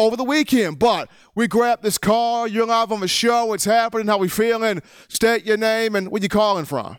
over 0.00 0.16
the 0.16 0.24
weekend. 0.24 0.80
But 0.80 1.08
we 1.36 1.46
grabbed 1.46 1.84
this 1.84 1.98
call. 1.98 2.48
You're 2.48 2.66
live 2.66 2.90
on 2.90 2.98
the 2.98 3.06
show. 3.06 3.44
What's 3.44 3.64
happening? 3.64 4.08
How 4.08 4.18
we 4.18 4.28
feeling? 4.28 4.82
State 5.06 5.46
your 5.46 5.56
name 5.56 5.94
and 5.94 6.10
where 6.10 6.20
you 6.20 6.28
calling 6.28 6.64
from. 6.64 6.98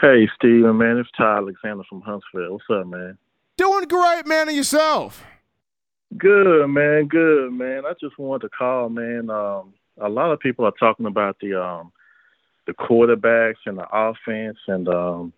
Hey, 0.00 0.28
Steven, 0.34 0.76
man, 0.76 0.98
it's 0.98 1.10
Ty 1.16 1.36
Alexander 1.36 1.84
from 1.88 2.00
Huntsville. 2.00 2.52
What's 2.52 2.64
up, 2.70 2.86
man? 2.86 3.16
Doing 3.56 3.86
great, 3.86 4.26
man, 4.26 4.48
and 4.48 4.56
yourself? 4.56 5.24
Good, 6.16 6.66
man, 6.66 7.06
good, 7.06 7.52
man. 7.52 7.84
I 7.86 7.92
just 8.00 8.18
wanted 8.18 8.42
to 8.42 8.48
call, 8.48 8.88
man. 8.88 9.30
Um, 9.30 9.72
a 10.00 10.08
lot 10.08 10.32
of 10.32 10.40
people 10.40 10.64
are 10.64 10.72
talking 10.78 11.06
about 11.06 11.36
the 11.40 11.60
um, 11.60 11.92
the 12.66 12.72
quarterbacks 12.72 13.66
and 13.66 13.78
the 13.78 13.86
offense 13.92 14.58
and 14.66 14.88
um, 14.88 15.32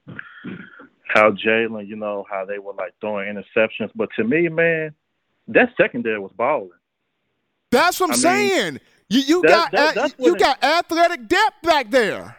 how 1.07 1.33
Jalen, 1.33 1.87
you 1.87 1.97
know, 1.97 2.25
how 2.31 2.45
they 2.45 2.59
were 2.59 2.75
like 2.75 2.95
throwing 3.01 3.35
interceptions. 3.35 3.91
But 3.95 4.09
to 4.17 4.25
me, 4.25 4.49
man, 4.49 4.95
that 5.49 5.71
secondary 5.77 6.19
was 6.19 6.33
balling. 6.37 6.71
That's 7.71 8.01
what 8.01 8.11
I'm 8.11 8.15
I 8.15 8.17
saying. 8.17 8.73
Mean, 8.75 8.81
you 9.09 9.21
you 9.21 9.43
that, 9.43 9.71
got 9.73 9.95
that, 9.95 10.15
you 10.19 10.35
it, 10.35 10.39
got 10.39 10.63
athletic 10.65 11.29
depth 11.29 11.63
back 11.63 11.91
there. 11.91 12.37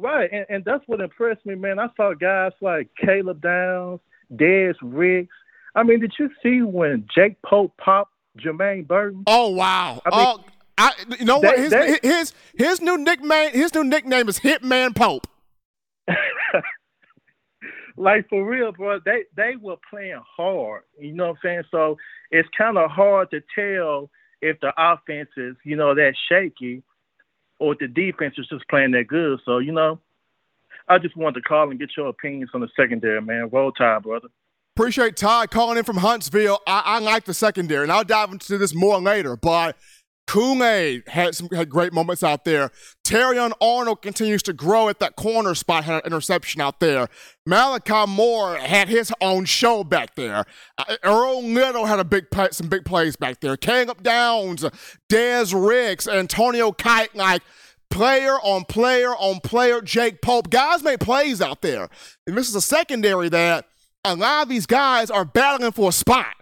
Right, 0.00 0.30
and, 0.32 0.46
and 0.48 0.64
that's 0.64 0.82
what 0.86 1.00
impressed 1.00 1.44
me, 1.44 1.54
man. 1.56 1.78
I 1.78 1.88
saw 1.94 2.14
guys 2.14 2.52
like 2.62 2.88
Caleb 2.98 3.42
Downs, 3.42 4.00
Dezz 4.34 4.74
Ricks. 4.82 5.34
I 5.74 5.82
mean, 5.82 6.00
did 6.00 6.14
you 6.18 6.30
see 6.42 6.62
when 6.62 7.06
Jake 7.14 7.36
Pope 7.42 7.74
popped 7.76 8.14
Jermaine 8.38 8.86
Burton? 8.86 9.24
Oh 9.26 9.50
wow! 9.50 10.00
I 10.06 10.16
mean, 10.16 10.26
oh, 10.26 10.44
I, 10.78 10.92
you 11.18 11.26
know 11.26 11.38
what? 11.38 11.58
His, 11.58 11.74
his 12.02 12.32
his 12.54 12.80
new 12.80 12.96
nickname 12.96 13.50
his 13.50 13.74
new 13.74 13.84
nickname 13.84 14.28
is 14.30 14.40
Hitman 14.40 14.96
Pope. 14.96 15.26
like 17.98 18.26
for 18.30 18.42
real, 18.42 18.72
bro. 18.72 19.00
They 19.04 19.24
they 19.36 19.56
were 19.60 19.76
playing 19.90 20.22
hard. 20.36 20.84
You 20.98 21.12
know 21.12 21.28
what 21.28 21.30
I'm 21.32 21.38
saying? 21.44 21.62
So 21.70 21.98
it's 22.30 22.48
kind 22.56 22.78
of 22.78 22.90
hard 22.90 23.30
to 23.32 23.42
tell 23.54 24.08
if 24.40 24.58
the 24.60 24.72
offense 24.78 25.28
is 25.36 25.56
you 25.62 25.76
know 25.76 25.94
that 25.94 26.14
shaky 26.30 26.82
or 27.60 27.74
if 27.74 27.78
the 27.78 27.86
defense 27.86 28.34
is 28.38 28.48
just 28.48 28.66
playing 28.68 28.90
that 28.92 29.06
good. 29.06 29.38
So, 29.44 29.58
you 29.58 29.70
know, 29.70 30.00
I 30.88 30.98
just 30.98 31.16
wanted 31.16 31.40
to 31.40 31.48
call 31.48 31.70
and 31.70 31.78
get 31.78 31.90
your 31.96 32.08
opinions 32.08 32.50
on 32.52 32.62
the 32.62 32.68
secondary, 32.74 33.22
man. 33.22 33.48
Roll 33.52 33.70
Tide, 33.70 34.02
brother. 34.02 34.28
Appreciate 34.76 35.16
Ty 35.16 35.46
calling 35.46 35.78
in 35.78 35.84
from 35.84 35.98
Huntsville. 35.98 36.60
I, 36.66 36.82
I 36.84 36.98
like 37.00 37.24
the 37.24 37.34
secondary, 37.34 37.82
and 37.82 37.92
I'll 37.92 38.04
dive 38.04 38.32
into 38.32 38.56
this 38.56 38.74
more 38.74 39.00
later, 39.00 39.36
but 39.36 39.76
Kool-Aid 40.30 41.08
had 41.08 41.34
some 41.34 41.48
had 41.48 41.68
great 41.68 41.92
moments 41.92 42.22
out 42.22 42.44
there. 42.44 42.70
Terrion 43.04 43.50
Arnold 43.60 44.00
continues 44.00 44.44
to 44.44 44.52
grow 44.52 44.88
at 44.88 45.00
that 45.00 45.16
corner 45.16 45.56
spot, 45.56 45.82
had 45.82 45.96
an 45.96 46.02
interception 46.06 46.60
out 46.60 46.78
there. 46.78 47.08
Malachi 47.44 48.06
Moore 48.08 48.56
had 48.56 48.88
his 48.88 49.12
own 49.20 49.44
show 49.44 49.82
back 49.82 50.14
there. 50.14 50.44
Uh, 50.78 50.96
Earl 51.02 51.42
Little 51.42 51.86
had 51.86 51.98
a 51.98 52.04
big 52.04 52.30
play, 52.30 52.46
some 52.52 52.68
big 52.68 52.84
plays 52.84 53.16
back 53.16 53.40
there. 53.40 53.56
Caleb 53.56 54.04
Downs, 54.04 54.64
Dezz 55.10 55.52
Ricks, 55.52 56.06
Antonio 56.06 56.70
Kite, 56.70 57.16
like 57.16 57.42
player 57.90 58.34
on 58.34 58.66
player 58.66 59.08
on 59.08 59.40
player. 59.40 59.80
Jake 59.80 60.22
Pope, 60.22 60.48
guys 60.48 60.84
made 60.84 61.00
plays 61.00 61.42
out 61.42 61.60
there. 61.60 61.88
And 62.28 62.38
this 62.38 62.48
is 62.48 62.54
a 62.54 62.62
secondary 62.62 63.30
that 63.30 63.66
a 64.04 64.14
lot 64.14 64.44
of 64.44 64.48
these 64.48 64.66
guys 64.66 65.10
are 65.10 65.24
battling 65.24 65.72
for 65.72 65.88
a 65.88 65.92
spot. 65.92 66.36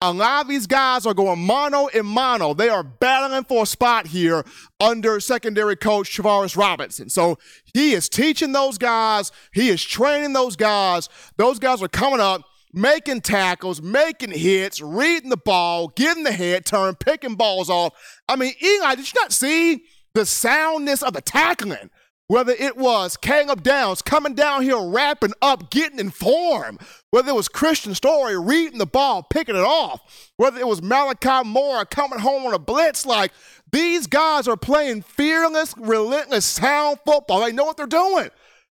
A 0.00 0.12
lot 0.12 0.42
of 0.42 0.48
these 0.48 0.68
guys 0.68 1.06
are 1.06 1.14
going 1.14 1.40
mono 1.44 1.88
and 1.88 2.06
mono. 2.06 2.54
They 2.54 2.68
are 2.68 2.84
battling 2.84 3.42
for 3.44 3.64
a 3.64 3.66
spot 3.66 4.06
here 4.06 4.44
under 4.80 5.18
secondary 5.18 5.74
coach 5.74 6.16
Travaris 6.16 6.56
Robinson. 6.56 7.08
So 7.08 7.36
he 7.74 7.94
is 7.94 8.08
teaching 8.08 8.52
those 8.52 8.78
guys, 8.78 9.32
he 9.52 9.70
is 9.70 9.82
training 9.82 10.34
those 10.34 10.54
guys. 10.54 11.08
Those 11.36 11.58
guys 11.58 11.82
are 11.82 11.88
coming 11.88 12.20
up, 12.20 12.42
making 12.72 13.22
tackles, 13.22 13.82
making 13.82 14.30
hits, 14.30 14.80
reading 14.80 15.30
the 15.30 15.36
ball, 15.36 15.88
getting 15.88 16.22
the 16.22 16.32
head 16.32 16.64
turn, 16.64 16.94
picking 16.94 17.34
balls 17.34 17.68
off. 17.68 17.92
I 18.28 18.36
mean, 18.36 18.52
Eli, 18.62 18.94
did 18.94 19.12
you 19.12 19.20
not 19.20 19.32
see 19.32 19.82
the 20.14 20.24
soundness 20.24 21.02
of 21.02 21.12
the 21.12 21.22
tackling? 21.22 21.90
Whether 22.28 22.52
it 22.52 22.76
was 22.76 23.16
Caleb 23.16 23.62
Downs 23.62 24.02
coming 24.02 24.34
down 24.34 24.62
here, 24.62 24.78
wrapping 24.78 25.32
up, 25.40 25.70
getting 25.70 25.98
in 25.98 26.10
form, 26.10 26.78
whether 27.10 27.30
it 27.30 27.34
was 27.34 27.48
Kristian 27.48 27.96
Story 27.96 28.38
reading 28.38 28.78
the 28.78 28.86
ball, 28.86 29.22
picking 29.22 29.56
it 29.56 29.64
off, 29.64 30.30
whether 30.36 30.60
it 30.60 30.66
was 30.66 30.82
Malachi 30.82 31.48
Moore 31.48 31.86
coming 31.86 32.18
home 32.18 32.44
on 32.44 32.52
a 32.52 32.58
blitz, 32.58 33.06
like 33.06 33.32
these 33.72 34.06
guys 34.06 34.46
are 34.46 34.58
playing 34.58 35.02
fearless, 35.02 35.74
relentless, 35.78 36.44
sound 36.44 36.98
football. 37.06 37.40
They 37.40 37.52
know 37.52 37.64
what 37.64 37.78
they're 37.78 37.86
doing. 37.86 38.28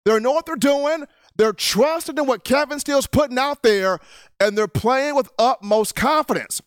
They 0.04 0.20
know 0.20 0.32
what 0.32 0.48
they're 0.48 0.56
doing. 0.56 1.06
They're 1.36 1.54
trusting 1.54 2.18
in 2.18 2.26
what 2.26 2.44
Kevin 2.44 2.80
Steele's 2.80 3.08
putting 3.08 3.38
out 3.38 3.62
there, 3.62 4.00
and 4.40 4.58
they're 4.58 4.68
playing 4.68 5.16
with 5.16 5.30
utmost 5.38 5.96
confidence. 5.96 6.60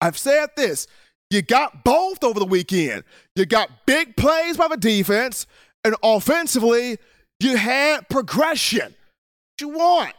I've 0.00 0.18
said 0.18 0.50
this. 0.56 0.86
You 1.30 1.42
got 1.42 1.84
both 1.84 2.22
over 2.22 2.38
the 2.38 2.46
weekend. 2.46 3.04
You 3.34 3.46
got 3.46 3.86
big 3.86 4.16
plays 4.16 4.56
by 4.56 4.68
the 4.68 4.76
defense, 4.76 5.46
and 5.84 5.94
offensively, 6.02 6.98
you 7.40 7.56
had 7.56 8.08
progression. 8.08 8.86
What 8.86 9.60
you 9.60 9.68
want? 9.68 10.14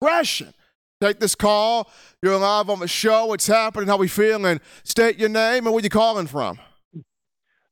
Progression. 0.00 0.54
Take 1.00 1.18
this 1.18 1.34
call. 1.34 1.90
You're 2.22 2.36
live 2.36 2.68
on 2.68 2.80
the 2.80 2.88
show. 2.88 3.26
What's 3.26 3.46
happening? 3.46 3.88
How 3.88 3.96
we 3.96 4.08
feeling? 4.08 4.60
State 4.84 5.18
your 5.18 5.30
name 5.30 5.66
and 5.66 5.72
where 5.72 5.82
you 5.82 5.88
calling 5.88 6.26
from. 6.26 6.58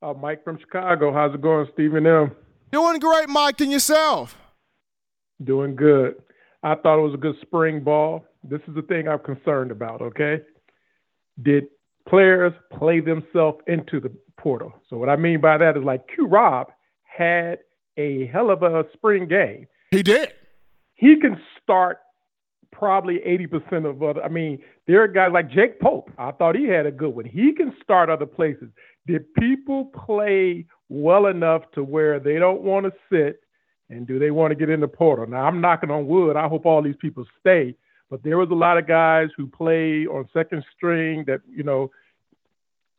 Uh, 0.01 0.15
Mike 0.15 0.43
from 0.45 0.59
Chicago. 0.59 1.13
How's 1.13 1.35
it 1.35 1.43
going, 1.43 1.69
Stephen 1.75 2.07
M? 2.07 2.31
Doing 2.73 2.99
great, 2.99 3.29
Mike, 3.29 3.61
and 3.61 3.71
yourself? 3.71 4.37
Doing 5.45 5.77
good. 5.77 6.15
I 6.63 6.75
thought 6.77 6.99
it 6.99 7.03
was 7.03 7.15
a 7.15 7.19
good 7.19 7.37
spring 7.43 7.85
ball. 7.85 8.25
This 8.43 8.61
is 8.67 8.75
the 8.75 8.83
thing 8.83 9.09
I'm 9.09 9.19
concerned 9.19 9.71
about, 9.71 10.01
okay? 10.01 10.41
Did 11.43 11.65
players 12.09 12.53
play 12.73 13.01
themselves 13.01 13.59
into 13.67 14.01
the 14.01 14.11
portal? 14.41 14.73
So 14.89 14.97
what 14.97 15.09
I 15.09 15.17
mean 15.17 15.41
by 15.41 15.59
that 15.59 15.77
is 15.77 15.85
like 15.85 16.09
Q 16.15 16.27
Rob 16.27 16.69
had 17.19 17.59
a 17.97 18.27
hell 18.27 18.51
of 18.51 18.63
a 18.63 18.85
spring 18.93 19.27
game. 19.27 19.67
He 19.91 20.03
did. 20.03 20.33
He 20.95 21.17
can 21.21 21.41
start 21.61 21.99
probably 22.71 23.19
80% 23.27 23.89
of 23.89 24.03
other. 24.03 24.23
I 24.23 24.29
mean, 24.29 24.61
there 24.87 25.03
are 25.03 25.09
guys 25.09 25.31
like 25.33 25.51
Jake 25.51 25.81
Pope. 25.81 26.11
I 26.17 26.31
thought 26.31 26.55
he 26.55 26.65
had 26.65 26.87
a 26.87 26.93
good 26.93 27.11
one. 27.11 27.25
He 27.25 27.53
can 27.53 27.75
start 27.83 28.09
other 28.09 28.27
places. 28.27 28.69
Did 29.07 29.35
people 29.35 29.87
play 29.87 30.67
well 30.89 31.27
enough 31.27 31.63
to 31.75 31.83
where 31.83 32.21
they 32.21 32.39
don't 32.39 32.63
want 32.63 32.87
to 32.87 32.93
sit 33.11 33.41
and 33.91 34.07
do 34.07 34.19
they 34.19 34.31
want 34.31 34.53
to 34.53 34.55
get 34.55 34.71
in 34.71 34.81
the 34.81 34.89
portal? 34.89 35.27
Now, 35.27 35.47
I'm 35.47 35.61
knocking 35.61 35.91
on 35.91 36.07
wood. 36.07 36.37
I 36.37 36.47
hope 36.47 36.67
all 36.67 36.83
these 36.83 36.97
people 37.01 37.25
stay. 37.41 37.75
But 38.11 38.23
there 38.23 38.39
was 38.39 38.51
a 38.51 38.55
lot 38.55 38.79
of 38.79 38.87
guys 38.87 39.29
who 39.37 39.47
play 39.47 40.07
on 40.07 40.29
second 40.33 40.65
string 40.77 41.25
that, 41.27 41.41
you 41.49 41.63
know, 41.63 41.91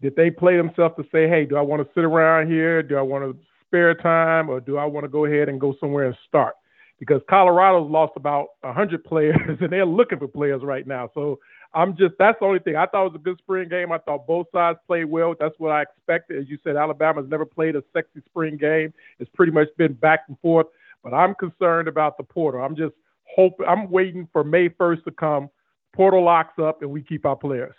did 0.01 0.15
they 0.15 0.29
play 0.31 0.57
themselves 0.57 0.95
to 0.97 1.03
say, 1.11 1.27
hey, 1.27 1.45
do 1.45 1.57
I 1.57 1.61
want 1.61 1.81
to 1.81 1.93
sit 1.93 2.03
around 2.03 2.47
here? 2.47 2.81
Do 2.81 2.97
I 2.97 3.01
want 3.01 3.23
to 3.23 3.37
spare 3.69 3.93
time 3.93 4.49
or 4.49 4.59
do 4.59 4.77
I 4.77 4.85
want 4.85 5.03
to 5.03 5.09
go 5.09 5.25
ahead 5.25 5.47
and 5.47 5.59
go 5.59 5.75
somewhere 5.79 6.05
and 6.07 6.17
start? 6.27 6.55
Because 6.99 7.21
Colorado's 7.29 7.89
lost 7.89 8.13
about 8.15 8.47
100 8.61 9.03
players 9.05 9.57
and 9.61 9.71
they're 9.71 9.85
looking 9.85 10.19
for 10.19 10.27
players 10.27 10.61
right 10.63 10.85
now. 10.85 11.09
So 11.13 11.39
I'm 11.73 11.95
just, 11.95 12.15
that's 12.17 12.37
the 12.39 12.45
only 12.45 12.59
thing. 12.59 12.75
I 12.75 12.87
thought 12.87 13.05
it 13.05 13.13
was 13.13 13.21
a 13.21 13.23
good 13.23 13.37
spring 13.37 13.69
game. 13.69 13.91
I 13.91 13.99
thought 13.99 14.25
both 14.25 14.47
sides 14.51 14.79
played 14.87 15.05
well. 15.05 15.35
That's 15.39 15.55
what 15.59 15.71
I 15.71 15.83
expected. 15.83 16.41
As 16.41 16.49
you 16.49 16.57
said, 16.63 16.75
Alabama's 16.75 17.29
never 17.29 17.45
played 17.45 17.75
a 17.75 17.83
sexy 17.93 18.21
spring 18.25 18.57
game. 18.57 18.93
It's 19.19 19.29
pretty 19.35 19.51
much 19.51 19.67
been 19.77 19.93
back 19.93 20.21
and 20.27 20.37
forth. 20.39 20.67
But 21.03 21.13
I'm 21.13 21.35
concerned 21.35 21.87
about 21.87 22.17
the 22.17 22.23
portal. 22.23 22.61
I'm 22.61 22.75
just 22.75 22.95
hoping, 23.35 23.65
I'm 23.67 23.89
waiting 23.89 24.27
for 24.33 24.43
May 24.43 24.69
1st 24.69 25.03
to 25.05 25.11
come. 25.11 25.49
Portal 25.93 26.23
locks 26.23 26.59
up 26.59 26.81
and 26.81 26.91
we 26.91 27.01
keep 27.01 27.25
our 27.25 27.35
players. 27.35 27.75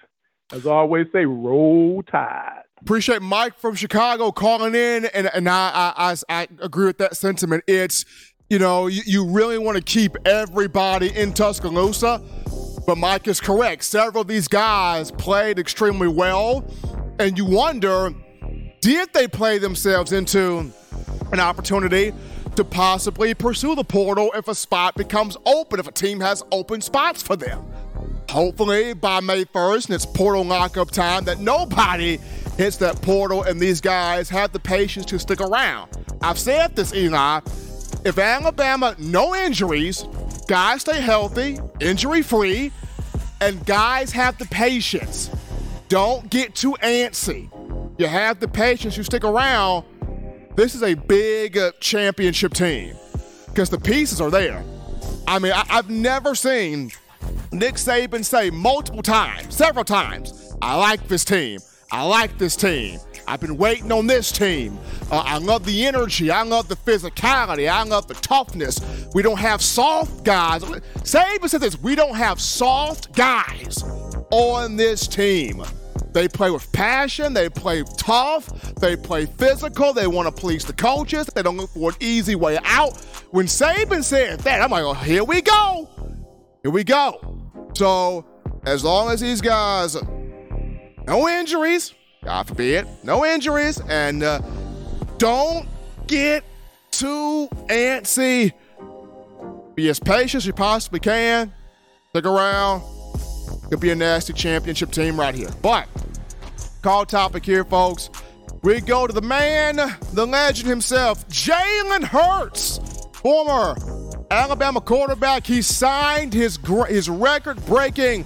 As 0.52 0.66
I 0.66 0.70
always 0.70 1.06
say, 1.12 1.24
roll 1.24 2.02
tide. 2.02 2.62
Appreciate 2.82 3.22
Mike 3.22 3.58
from 3.58 3.74
Chicago 3.74 4.32
calling 4.32 4.74
in, 4.74 5.04
and 5.06 5.30
and 5.34 5.48
I 5.48 5.92
I, 5.96 6.16
I 6.28 6.48
agree 6.60 6.86
with 6.86 6.98
that 6.98 7.16
sentiment. 7.16 7.62
It's 7.66 8.04
you 8.48 8.58
know 8.58 8.86
you, 8.86 9.02
you 9.04 9.26
really 9.26 9.58
want 9.58 9.76
to 9.76 9.82
keep 9.82 10.16
everybody 10.24 11.14
in 11.14 11.32
Tuscaloosa, 11.32 12.22
but 12.86 12.96
Mike 12.96 13.28
is 13.28 13.38
correct. 13.40 13.84
Several 13.84 14.22
of 14.22 14.28
these 14.28 14.48
guys 14.48 15.10
played 15.12 15.58
extremely 15.58 16.08
well, 16.08 16.64
and 17.18 17.36
you 17.36 17.44
wonder 17.44 18.14
did 18.80 19.12
they 19.12 19.28
play 19.28 19.58
themselves 19.58 20.12
into 20.12 20.72
an 21.32 21.38
opportunity 21.38 22.12
to 22.56 22.64
possibly 22.64 23.34
pursue 23.34 23.74
the 23.74 23.84
portal 23.84 24.32
if 24.34 24.48
a 24.48 24.54
spot 24.54 24.94
becomes 24.94 25.36
open, 25.46 25.78
if 25.78 25.86
a 25.86 25.92
team 25.92 26.20
has 26.20 26.42
open 26.50 26.80
spots 26.80 27.22
for 27.22 27.36
them. 27.36 27.64
Hopefully 28.30 28.92
by 28.92 29.18
May 29.18 29.44
1st, 29.44 29.86
and 29.86 29.94
it's 29.96 30.06
portal 30.06 30.44
lockup 30.44 30.92
time, 30.92 31.24
that 31.24 31.40
nobody 31.40 32.16
hits 32.56 32.76
that 32.76 33.02
portal 33.02 33.42
and 33.42 33.58
these 33.58 33.80
guys 33.80 34.28
have 34.28 34.52
the 34.52 34.60
patience 34.60 35.04
to 35.06 35.18
stick 35.18 35.40
around. 35.40 35.90
I've 36.22 36.38
said 36.38 36.76
this, 36.76 36.94
Eli. 36.94 37.40
If 38.04 38.18
Alabama, 38.18 38.94
no 39.00 39.34
injuries, 39.34 40.04
guys 40.46 40.82
stay 40.82 41.00
healthy, 41.00 41.58
injury 41.80 42.22
free, 42.22 42.70
and 43.40 43.66
guys 43.66 44.12
have 44.12 44.38
the 44.38 44.46
patience, 44.46 45.28
don't 45.88 46.30
get 46.30 46.54
too 46.54 46.76
antsy. 46.84 47.50
You 47.98 48.06
have 48.06 48.38
the 48.38 48.46
patience, 48.46 48.96
you 48.96 49.02
stick 49.02 49.24
around. 49.24 49.84
This 50.54 50.76
is 50.76 50.84
a 50.84 50.94
big 50.94 51.58
uh, 51.58 51.72
championship 51.80 52.54
team 52.54 52.94
because 53.46 53.70
the 53.70 53.80
pieces 53.80 54.20
are 54.20 54.30
there. 54.30 54.62
I 55.26 55.40
mean, 55.40 55.52
I- 55.52 55.66
I've 55.68 55.90
never 55.90 56.36
seen 56.36 56.92
Nick 57.52 57.74
Saban 57.74 58.24
say 58.24 58.48
multiple 58.48 59.02
times, 59.02 59.56
several 59.56 59.84
times, 59.84 60.54
I 60.62 60.76
like 60.76 61.08
this 61.08 61.24
team. 61.24 61.58
I 61.90 62.04
like 62.04 62.38
this 62.38 62.54
team. 62.54 63.00
I've 63.26 63.40
been 63.40 63.56
waiting 63.56 63.90
on 63.90 64.06
this 64.06 64.30
team. 64.30 64.78
Uh, 65.10 65.22
I 65.26 65.38
love 65.38 65.64
the 65.64 65.84
energy. 65.86 66.30
I 66.30 66.42
love 66.42 66.68
the 66.68 66.76
physicality. 66.76 67.68
I 67.68 67.82
love 67.82 68.06
the 68.06 68.14
toughness. 68.14 69.08
We 69.14 69.22
don't 69.22 69.38
have 69.38 69.60
soft 69.60 70.22
guys. 70.24 70.62
Saban 70.62 71.48
said 71.48 71.60
this 71.60 71.80
we 71.80 71.96
don't 71.96 72.14
have 72.14 72.40
soft 72.40 73.12
guys 73.16 73.82
on 74.30 74.76
this 74.76 75.08
team. 75.08 75.64
They 76.12 76.28
play 76.28 76.50
with 76.50 76.70
passion. 76.70 77.34
They 77.34 77.48
play 77.48 77.82
tough. 77.96 78.46
They 78.76 78.94
play 78.94 79.26
physical. 79.26 79.92
They 79.92 80.06
want 80.06 80.34
to 80.34 80.40
please 80.40 80.64
the 80.64 80.72
coaches. 80.72 81.26
They 81.26 81.42
don't 81.42 81.56
look 81.56 81.70
for 81.70 81.90
an 81.90 81.96
easy 81.98 82.36
way 82.36 82.58
out. 82.62 82.96
When 83.32 83.46
Saban 83.46 84.04
said 84.04 84.38
that, 84.40 84.62
I'm 84.62 84.70
like, 84.70 84.84
oh, 84.84 84.94
here 84.94 85.24
we 85.24 85.42
go. 85.42 85.88
Here 86.62 86.70
we 86.70 86.84
go. 86.84 87.39
So, 87.74 88.24
as 88.64 88.84
long 88.84 89.10
as 89.10 89.20
these 89.20 89.40
guys, 89.40 89.96
no 91.06 91.28
injuries, 91.28 91.94
God 92.24 92.46
forbid, 92.46 92.86
no 93.02 93.24
injuries, 93.24 93.80
and 93.88 94.22
uh, 94.22 94.40
don't 95.18 95.66
get 96.06 96.44
too 96.90 97.48
antsy. 97.68 98.52
Be 99.74 99.88
as 99.88 99.98
patient 99.98 100.42
as 100.42 100.46
you 100.46 100.52
possibly 100.52 101.00
can. 101.00 101.52
Stick 102.10 102.26
around. 102.26 102.82
Could 103.70 103.80
be 103.80 103.90
a 103.90 103.94
nasty 103.94 104.32
championship 104.32 104.90
team 104.90 105.18
right 105.18 105.34
here. 105.34 105.48
But, 105.62 105.88
call 106.82 107.06
topic 107.06 107.46
here, 107.46 107.64
folks. 107.64 108.10
We 108.62 108.80
go 108.80 109.06
to 109.06 109.12
the 109.12 109.22
man, 109.22 109.76
the 110.12 110.26
legend 110.26 110.68
himself, 110.68 111.26
Jalen 111.28 112.02
Hurts, 112.02 112.78
former 113.14 113.74
Alabama 114.30 114.80
quarterback. 114.80 115.46
He 115.46 115.60
signed 115.60 116.32
his 116.32 116.58
his 116.88 117.08
record-breaking 117.08 118.24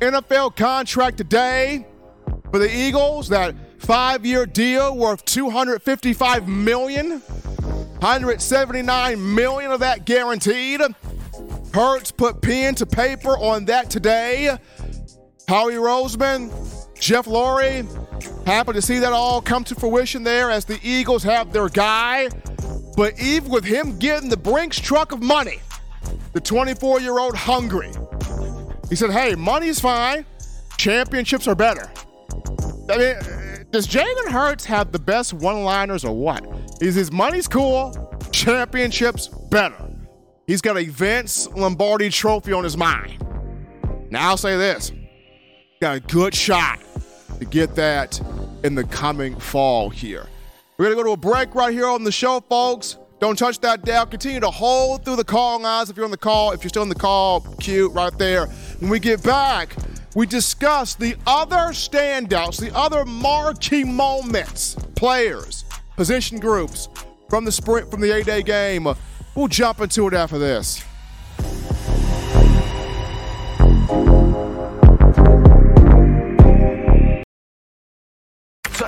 NFL 0.00 0.56
contract 0.56 1.16
today 1.16 1.86
for 2.50 2.58
the 2.58 2.70
Eagles. 2.70 3.30
That 3.30 3.54
five-year 3.78 4.46
deal 4.46 4.96
worth 4.96 5.24
255 5.24 6.46
million, 6.46 7.20
179 7.20 9.34
million 9.34 9.72
of 9.72 9.80
that 9.80 10.04
guaranteed. 10.04 10.82
Hurts 11.72 12.10
put 12.10 12.42
pen 12.42 12.74
to 12.76 12.86
paper 12.86 13.36
on 13.38 13.66
that 13.66 13.90
today. 13.90 14.56
Howie 15.48 15.74
Roseman, 15.74 16.50
Jeff 16.98 17.26
Lurie, 17.26 17.86
happy 18.46 18.72
to 18.72 18.82
see 18.82 18.98
that 18.98 19.12
all 19.12 19.40
come 19.40 19.64
to 19.64 19.74
fruition 19.74 20.22
there 20.22 20.50
as 20.50 20.64
the 20.64 20.78
Eagles 20.82 21.22
have 21.22 21.52
their 21.52 21.68
guy. 21.68 22.28
But 22.96 23.20
even 23.20 23.50
with 23.50 23.64
him 23.64 23.98
getting 23.98 24.30
the 24.30 24.36
Brinks 24.36 24.80
truck 24.80 25.12
of 25.12 25.22
money, 25.22 25.60
the 26.32 26.40
24 26.40 27.00
year 27.00 27.18
old 27.18 27.36
hungry, 27.36 27.92
he 28.88 28.96
said, 28.96 29.10
Hey, 29.10 29.34
money's 29.34 29.78
fine. 29.78 30.24
Championships 30.78 31.46
are 31.46 31.54
better. 31.54 31.90
I 32.90 32.96
mean, 32.96 33.66
does 33.70 33.86
Jalen 33.86 34.28
Hurts 34.28 34.64
have 34.64 34.92
the 34.92 34.98
best 34.98 35.32
one 35.34 35.64
liners 35.64 36.04
or 36.04 36.14
what? 36.14 36.46
Is 36.80 36.94
his 36.94 37.10
money's 37.10 37.48
cool, 37.48 38.18
championships 38.32 39.28
better. 39.50 39.90
He's 40.46 40.60
got 40.60 40.76
a 40.76 40.84
Vince 40.84 41.48
Lombardi 41.48 42.10
trophy 42.10 42.52
on 42.52 42.62
his 42.62 42.76
mind. 42.76 43.24
Now 44.10 44.30
I'll 44.30 44.36
say 44.36 44.56
this 44.56 44.92
got 45.80 45.96
a 45.96 46.00
good 46.00 46.34
shot 46.34 46.78
to 47.38 47.44
get 47.44 47.74
that 47.74 48.18
in 48.64 48.74
the 48.74 48.84
coming 48.84 49.38
fall 49.38 49.90
here. 49.90 50.26
We're 50.78 50.84
going 50.84 50.96
to 50.98 51.02
go 51.04 51.08
to 51.08 51.12
a 51.12 51.16
break 51.16 51.54
right 51.54 51.72
here 51.72 51.86
on 51.86 52.04
the 52.04 52.12
show, 52.12 52.40
folks. 52.40 52.98
Don't 53.18 53.38
touch 53.38 53.60
that 53.60 53.82
dial. 53.86 54.04
Continue 54.04 54.40
to 54.40 54.50
hold 54.50 55.06
through 55.06 55.16
the 55.16 55.24
call 55.24 55.58
lines 55.58 55.88
if 55.88 55.96
you're 55.96 56.04
on 56.04 56.10
the 56.10 56.18
call. 56.18 56.52
If 56.52 56.62
you're 56.62 56.68
still 56.68 56.82
in 56.82 56.90
the 56.90 56.94
call 56.94 57.40
queue, 57.60 57.88
right 57.88 58.16
there. 58.18 58.46
When 58.80 58.90
we 58.90 59.00
get 59.00 59.22
back, 59.22 59.74
we 60.14 60.26
discuss 60.26 60.94
the 60.94 61.16
other 61.26 61.72
standouts, 61.72 62.60
the 62.60 62.76
other 62.76 63.06
marquee 63.06 63.84
moments, 63.84 64.74
players, 64.96 65.64
position 65.96 66.38
groups 66.38 66.90
from 67.30 67.46
the 67.46 67.52
sprint 67.52 67.90
from 67.90 68.02
the 68.02 68.10
A-Day 68.10 68.42
game. 68.42 68.86
We'll 69.34 69.48
jump 69.48 69.80
into 69.80 70.06
it 70.08 70.12
after 70.12 70.38
this. 70.38 70.84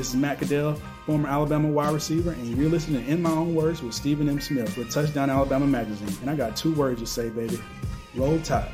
This 0.00 0.14
is 0.14 0.16
Matt 0.16 0.38
Caddell, 0.38 0.80
former 1.04 1.28
Alabama 1.28 1.68
wide 1.68 1.92
receiver, 1.92 2.30
and 2.30 2.56
you're 2.56 2.70
listening 2.70 3.04
to 3.04 3.12
In 3.12 3.20
My 3.20 3.32
Own 3.32 3.54
Words 3.54 3.82
with 3.82 3.92
Stephen 3.92 4.30
M. 4.30 4.40
Smith 4.40 4.74
with 4.78 4.90
Touchdown 4.90 5.28
Alabama 5.28 5.66
Magazine. 5.66 6.08
And 6.22 6.30
I 6.30 6.36
got 6.36 6.56
two 6.56 6.74
words 6.74 7.02
to 7.02 7.06
say, 7.06 7.28
baby. 7.28 7.60
Roll 8.14 8.40
Tide. 8.40 8.72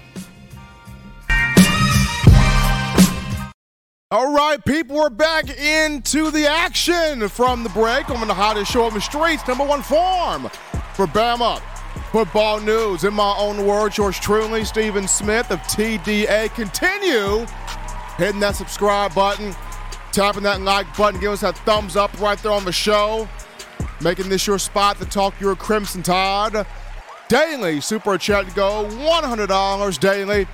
All 4.12 4.32
right, 4.32 4.64
people, 4.64 4.94
we're 4.94 5.10
back 5.10 5.50
into 5.50 6.30
the 6.30 6.46
action 6.48 7.28
from 7.28 7.64
the 7.64 7.70
break 7.70 8.08
on 8.08 8.28
the 8.28 8.32
hottest 8.32 8.70
show 8.70 8.84
on 8.84 8.94
the 8.94 9.00
streets, 9.00 9.48
number 9.48 9.64
one 9.64 9.82
form 9.82 10.44
for 10.94 11.08
Bama 11.08 11.60
football 12.12 12.60
news. 12.60 13.02
In 13.02 13.14
my 13.14 13.34
own 13.36 13.66
words, 13.66 13.98
yours 13.98 14.16
truly, 14.20 14.64
Stephen 14.64 15.08
Smith 15.08 15.50
of 15.50 15.58
TDA. 15.62 16.54
Continue 16.54 17.44
hitting 18.16 18.38
that 18.38 18.54
subscribe 18.54 19.12
button 19.12 19.56
tapping 20.16 20.44
that 20.44 20.62
like 20.62 20.96
button, 20.96 21.20
give 21.20 21.30
us 21.30 21.42
that 21.42 21.58
thumbs 21.58 21.94
up 21.94 22.18
right 22.18 22.38
there 22.42 22.50
on 22.50 22.64
the 22.64 22.72
show. 22.72 23.28
Making 24.00 24.30
this 24.30 24.46
your 24.46 24.58
spot 24.58 24.98
to 24.98 25.04
talk 25.04 25.38
your 25.38 25.54
Crimson 25.54 26.02
Tide. 26.02 26.66
Daily 27.28 27.82
super 27.82 28.16
chat 28.16 28.46
go 28.54 28.86
$100 28.86 29.98
daily. 30.00 30.46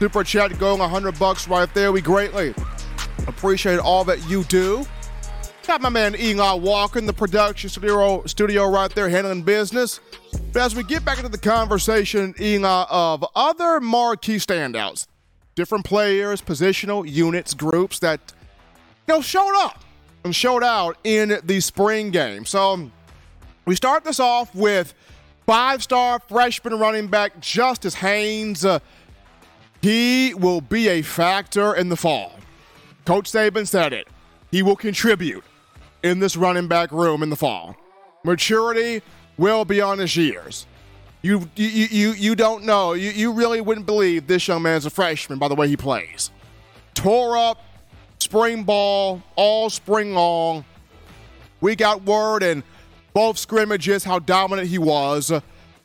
Super 0.00 0.24
chat 0.24 0.50
to 0.50 0.56
go 0.56 0.74
100 0.74 1.16
bucks 1.16 1.46
right 1.46 1.72
there. 1.74 1.92
We 1.92 2.00
greatly 2.00 2.54
appreciate 3.28 3.78
all 3.78 4.02
that 4.02 4.28
you 4.28 4.42
do. 4.44 4.84
Got 5.64 5.80
my 5.80 5.90
man 5.90 6.16
Eli 6.18 6.54
Walker 6.54 7.00
the 7.00 7.12
production 7.12 7.70
studio, 7.70 8.26
studio 8.26 8.68
right 8.68 8.92
there 8.92 9.08
handling 9.08 9.42
business. 9.42 10.00
But 10.52 10.62
as 10.62 10.74
we 10.74 10.82
get 10.82 11.04
back 11.04 11.18
into 11.18 11.30
the 11.30 11.38
conversation, 11.38 12.34
Eli, 12.40 12.84
of 12.90 13.24
other 13.36 13.80
marquee 13.80 14.36
standouts, 14.38 15.06
different 15.54 15.84
players, 15.84 16.42
positional 16.42 17.08
units, 17.08 17.54
groups 17.54 18.00
that 18.00 18.32
you 19.06 19.14
know, 19.14 19.20
showed 19.20 19.54
up 19.64 19.84
and 20.24 20.34
showed 20.34 20.62
out 20.62 20.96
in 21.04 21.38
the 21.44 21.60
spring 21.60 22.10
game. 22.10 22.44
So 22.44 22.90
we 23.64 23.74
start 23.76 24.04
this 24.04 24.20
off 24.20 24.54
with 24.54 24.94
five-star 25.46 26.20
freshman 26.28 26.78
running 26.78 27.08
back 27.08 27.40
Justice 27.40 27.94
Haynes. 27.94 28.64
Uh, 28.64 28.78
he 29.82 30.32
will 30.34 30.62
be 30.62 30.88
a 30.88 31.02
factor 31.02 31.74
in 31.74 31.90
the 31.90 31.96
fall. 31.96 32.32
Coach 33.04 33.30
Saban 33.30 33.66
said 33.66 33.92
it. 33.92 34.08
He 34.50 34.62
will 34.62 34.76
contribute 34.76 35.44
in 36.02 36.20
this 36.20 36.36
running 36.36 36.68
back 36.68 36.90
room 36.90 37.22
in 37.22 37.28
the 37.28 37.36
fall. 37.36 37.76
Maturity 38.24 39.02
well 39.36 39.64
beyond 39.64 40.00
his 40.00 40.16
years. 40.16 40.66
You 41.20 41.48
you 41.56 41.68
you 41.68 42.12
you 42.12 42.34
don't 42.34 42.64
know. 42.64 42.92
You 42.92 43.10
you 43.10 43.32
really 43.32 43.60
wouldn't 43.60 43.86
believe 43.86 44.26
this 44.26 44.46
young 44.46 44.62
man's 44.62 44.86
a 44.86 44.90
freshman 44.90 45.38
by 45.38 45.48
the 45.48 45.54
way 45.54 45.68
he 45.68 45.76
plays. 45.76 46.30
Tore 46.94 47.36
up 47.36 47.62
spring 48.24 48.64
ball 48.64 49.22
all 49.36 49.70
spring 49.70 50.14
long. 50.14 50.64
We 51.60 51.76
got 51.76 52.02
word 52.04 52.42
in 52.42 52.64
both 53.12 53.38
scrimmages 53.38 54.02
how 54.02 54.18
dominant 54.18 54.68
he 54.68 54.78
was. 54.78 55.30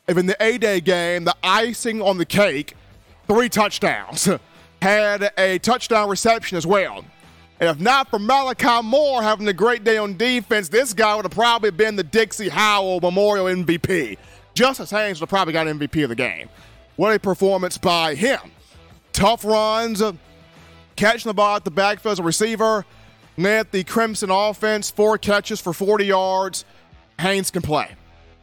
If 0.08 0.18
in 0.18 0.26
the 0.26 0.42
A 0.42 0.58
Day 0.58 0.82
game, 0.82 1.26
the 1.26 1.36
icing 1.44 2.02
on 2.02 2.18
the 2.18 2.26
cake, 2.26 2.76
three 3.28 3.50
touchdowns, 3.50 4.28
had 4.82 5.32
a 5.38 5.60
touchdown 5.60 6.10
reception 6.10 6.58
as 6.58 6.66
well. 6.66 7.04
And 7.60 7.70
if 7.70 7.80
not 7.80 8.10
for 8.10 8.18
Malachi 8.18 8.82
Moore 8.82 9.22
having 9.22 9.48
a 9.50 9.54
great 9.54 9.84
day 9.84 9.98
on 9.98 10.16
defense, 10.16 10.70
this 10.70 10.94
guy 10.94 11.16
would 11.16 11.26
have 11.26 11.34
probably 11.34 11.72
been 11.72 11.98
the 11.98 12.04
Dixie 12.04 12.48
Howell 12.48 13.02
Memorial 13.02 13.48
MVP. 13.48 14.18
Justice 14.54 14.90
Haynes 14.92 15.20
would 15.20 15.30
have 15.30 15.30
probably 15.30 15.54
got 15.54 15.68
MVP 15.68 16.04
of 16.04 16.10
the 16.10 16.16
game. 16.16 16.48
What 16.96 17.14
a 17.14 17.20
performance 17.20 17.78
by 17.78 18.16
him. 18.16 18.40
Tough 19.12 19.44
runs, 19.44 20.02
catching 21.00 21.30
the 21.30 21.34
ball 21.34 21.56
at 21.56 21.64
the 21.64 21.72
backfield 21.72 22.14
as 22.14 22.20
a 22.20 22.24
receiver. 22.24 22.86
Led 23.38 23.72
the 23.72 23.86
Crimson 23.86 24.30
offense, 24.30 24.92
four 24.92 25.18
catches 25.18 25.62
for 25.62 25.72
40 25.72 26.06
yards. 26.06 26.66
Haynes 27.20 27.50
can 27.50 27.62
play, 27.62 27.96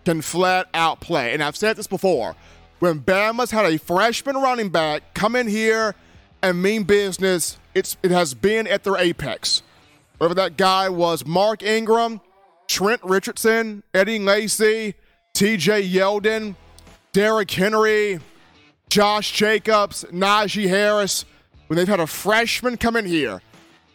can 0.07 0.23
flat 0.23 0.69
out 0.73 1.01
play. 1.01 1.35
And 1.35 1.43
I've 1.43 1.57
said 1.57 1.77
this 1.77 1.87
before 1.87 2.35
when 2.79 3.01
Bama's 3.01 3.51
had 3.51 3.67
a 3.67 3.79
freshman 3.79 4.37
running 4.37 4.71
back 4.71 5.15
come 5.15 5.37
in 5.37 5.49
here 5.49 5.95
and 6.43 6.63
mean 6.63 6.85
business, 6.85 7.59
it's, 7.75 7.97
it 8.03 8.11
has 8.11 8.33
been 8.33 8.67
at 8.67 8.85
their 8.85 8.97
apex. 8.97 9.63
Whether 10.19 10.35
that 10.35 10.57
guy 10.57 10.89
was 10.89 11.27
Mark 11.27 11.63
Ingram, 11.63 12.23
Trent 12.69 13.03
Richardson, 13.05 13.83
Eddie 13.93 14.19
Lacy, 14.19 14.95
TJ 15.35 15.91
Yeldon, 15.91 16.57
Derrick 17.13 17.51
Henry, 17.51 18.21
Josh 18.89 19.33
Jacobs, 19.33 20.05
Najee 20.11 20.69
Harris 20.69 21.27
when 21.67 21.77
they've 21.77 21.89
had 21.89 22.01
a 22.01 22.07
freshman 22.07 22.77
come 22.77 22.97
in 22.97 23.07
here 23.07 23.43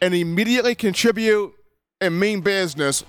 and 0.01 0.13
immediately 0.13 0.75
contribute 0.75 1.53
and 1.99 2.19
mean 2.19 2.41
business, 2.41 3.03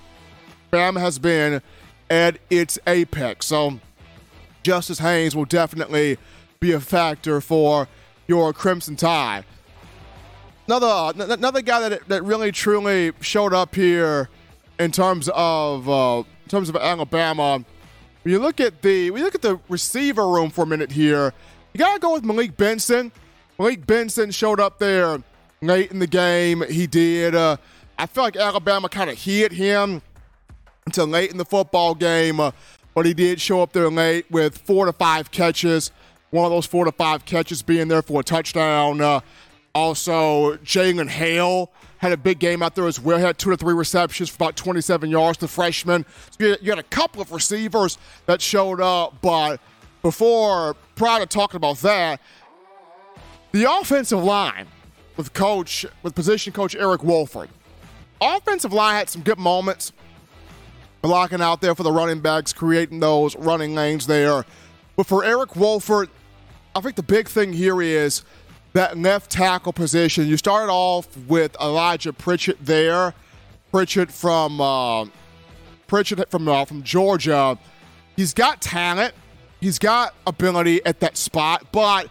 Bama 0.73 1.01
has 1.01 1.19
been 1.19 1.63
at 2.11 2.39
its 2.51 2.79
apex. 2.87 3.47
So 3.47 3.81
Justice 4.63 4.99
Haynes 4.99 5.35
will 5.35 5.45
definitely 5.45 6.19
be 6.61 6.73
a 6.73 6.81
factor 6.81 7.41
for 7.41 7.89
your 8.27 8.53
Crimson 8.53 8.97
Tide. 8.97 9.45
Another 10.67 11.13
another 11.33 11.61
guy 11.61 11.89
that 11.89 12.09
that 12.09 12.23
really 12.23 12.53
truly 12.53 13.13
showed 13.21 13.53
up 13.53 13.75
here 13.75 14.29
in 14.79 14.93
terms 14.93 15.29
of 15.35 15.89
uh, 15.89 16.23
in 16.45 16.49
terms 16.49 16.69
of 16.69 16.77
Alabama. 16.77 17.65
When 18.23 18.33
you 18.33 18.39
look 18.39 18.61
at 18.61 18.83
the 18.83 19.11
we 19.11 19.23
look 19.23 19.35
at 19.35 19.43
the 19.43 19.59
receiver 19.69 20.29
room 20.29 20.51
for 20.51 20.63
a 20.63 20.67
minute 20.67 20.93
here, 20.93 21.33
you 21.73 21.79
gotta 21.79 21.99
go 21.99 22.13
with 22.13 22.25
Malik 22.25 22.57
Benson. 22.57 23.11
Malik 23.59 23.87
Benson 23.87 24.31
showed 24.31 24.61
up 24.61 24.79
there 24.79 25.23
late 25.61 25.91
in 25.91 25.99
the 25.99 26.07
game. 26.07 26.63
He 26.69 26.87
did. 26.87 27.35
Uh, 27.35 27.57
I 27.99 28.07
feel 28.07 28.25
like 28.25 28.37
Alabama 28.37 28.89
kind 28.89 29.11
of 29.11 29.19
hit 29.19 29.53
him 29.53 30.03
until 30.87 31.07
late 31.07 31.31
in 31.31 31.37
the 31.37 31.45
football 31.45 31.95
game, 31.95 32.41
uh, 32.41 32.51
but 32.95 33.07
he 33.07 33.15
did 33.15 33.41
show 33.41 33.63
up 33.63 33.73
there 33.73 33.89
late 33.89 34.31
with 34.31 34.59
four 34.59 34.87
to 34.87 34.93
five 34.93 35.31
catches. 35.31 35.91
One 36.31 36.45
of 36.47 36.51
those 36.51 36.67
four 36.67 36.85
to 36.85 36.93
five 36.93 37.25
catches 37.25 37.63
being 37.63 37.89
there 37.89 38.03
for 38.03 38.21
a 38.21 38.25
touchdown. 38.25 39.01
Uh, 39.01 39.21
also, 39.75 40.57
Jalen 40.59 41.09
Hale 41.09 41.71
had 41.99 42.13
a 42.13 42.17
big 42.17 42.39
game 42.39 42.63
out 42.63 42.75
there 42.75 42.87
as 42.87 42.99
well. 42.99 43.19
He 43.19 43.25
had 43.25 43.39
two 43.39 43.51
to 43.51 43.57
three 43.57 43.75
receptions 43.75 44.29
for 44.29 44.37
about 44.37 44.57
27 44.57 45.09
yards. 45.09 45.39
The 45.39 45.47
freshman. 45.47 46.05
So 46.39 46.57
you 46.61 46.71
had 46.71 46.79
a 46.79 46.85
couple 46.85 47.23
of 47.23 47.31
receivers 47.31 47.97
that 48.27 48.43
showed 48.43 48.81
up, 48.81 49.21
but 49.23 49.61
before, 50.03 50.75
prior 50.97 51.21
to 51.21 51.27
talking 51.27 51.57
about 51.57 51.79
that, 51.79 52.21
the 53.53 53.71
offensive 53.71 54.23
line 54.23 54.67
with 55.17 55.33
coach, 55.33 55.87
with 56.03 56.15
position 56.15 56.53
coach 56.53 56.75
Eric 56.75 57.03
Wolford. 57.03 57.49
Offensive 58.21 58.73
line 58.73 58.97
had 58.97 59.09
some 59.09 59.23
good 59.23 59.39
moments, 59.39 59.93
blocking 61.03 61.41
out 61.41 61.61
there 61.61 61.75
for 61.75 61.83
the 61.83 61.93
running 61.93 62.21
backs, 62.21 62.53
creating 62.53 63.01
those 63.01 63.37
running 63.37 63.75
lanes 63.75 64.07
there. 64.07 64.45
But 64.97 65.07
for 65.07 65.25
Eric 65.25 65.57
Wolford, 65.57 66.09
I 66.75 66.81
think 66.81 66.97
the 66.97 67.03
big 67.03 67.29
thing 67.29 67.53
here 67.53 67.83
is 67.83 68.23
that 68.73 68.97
left 68.97 69.31
tackle 69.31 69.73
position. 69.73 70.27
You 70.27 70.37
started 70.37 70.73
off 70.73 71.15
with 71.29 71.57
Elijah 71.61 72.13
Pritchett 72.13 72.65
there. 72.65 73.15
Pritchett 73.71 74.11
from 74.11 74.61
uh, 74.61 75.07
Pritchett 75.87 76.31
from 76.31 76.49
uh, 76.49 76.65
from 76.65 76.83
Georgia. 76.83 77.59
He's 78.17 78.35
got 78.35 78.61
talent. 78.61 79.15
He's 79.61 79.79
got 79.79 80.15
ability 80.27 80.85
at 80.85 81.01
that 81.01 81.17
spot, 81.17 81.67
but 81.73 82.09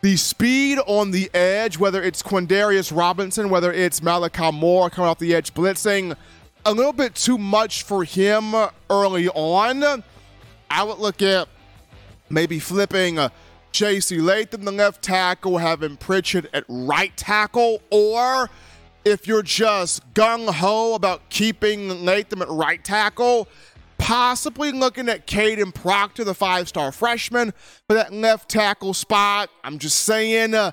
the 0.00 0.16
speed 0.16 0.78
on 0.86 1.10
the 1.10 1.30
edge, 1.34 1.78
whether 1.78 2.02
it's 2.02 2.22
Quandarius 2.22 2.94
Robinson, 2.96 3.50
whether 3.50 3.72
it's 3.72 4.02
Malachi 4.02 4.52
Moore 4.52 4.90
coming 4.90 5.10
off 5.10 5.18
the 5.18 5.34
edge 5.34 5.52
blitzing, 5.54 6.16
a 6.64 6.72
little 6.72 6.92
bit 6.92 7.14
too 7.14 7.38
much 7.38 7.82
for 7.82 8.04
him 8.04 8.54
early 8.90 9.28
on. 9.28 10.04
I 10.70 10.82
would 10.82 10.98
look 10.98 11.22
at 11.22 11.48
maybe 12.28 12.58
flipping 12.58 13.18
uh, 13.18 13.30
J.C. 13.72 14.18
Latham, 14.18 14.64
the 14.64 14.72
left 14.72 15.02
tackle, 15.02 15.58
having 15.58 15.96
Pritchett 15.96 16.48
at 16.52 16.64
right 16.68 17.16
tackle, 17.16 17.82
or 17.90 18.50
if 19.04 19.26
you're 19.26 19.42
just 19.42 20.14
gung 20.14 20.48
ho 20.48 20.94
about 20.94 21.28
keeping 21.28 22.04
Latham 22.04 22.42
at 22.42 22.48
right 22.48 22.82
tackle, 22.84 23.48
possibly 23.98 24.72
looking 24.72 25.08
at 25.08 25.26
Kadyn 25.26 25.74
Proctor, 25.74 26.24
the 26.24 26.34
five 26.34 26.68
star 26.68 26.92
freshman, 26.92 27.52
for 27.86 27.94
that 27.94 28.12
left 28.12 28.48
tackle 28.48 28.94
spot. 28.94 29.50
I'm 29.62 29.78
just 29.78 30.00
saying, 30.00 30.54
uh, 30.54 30.72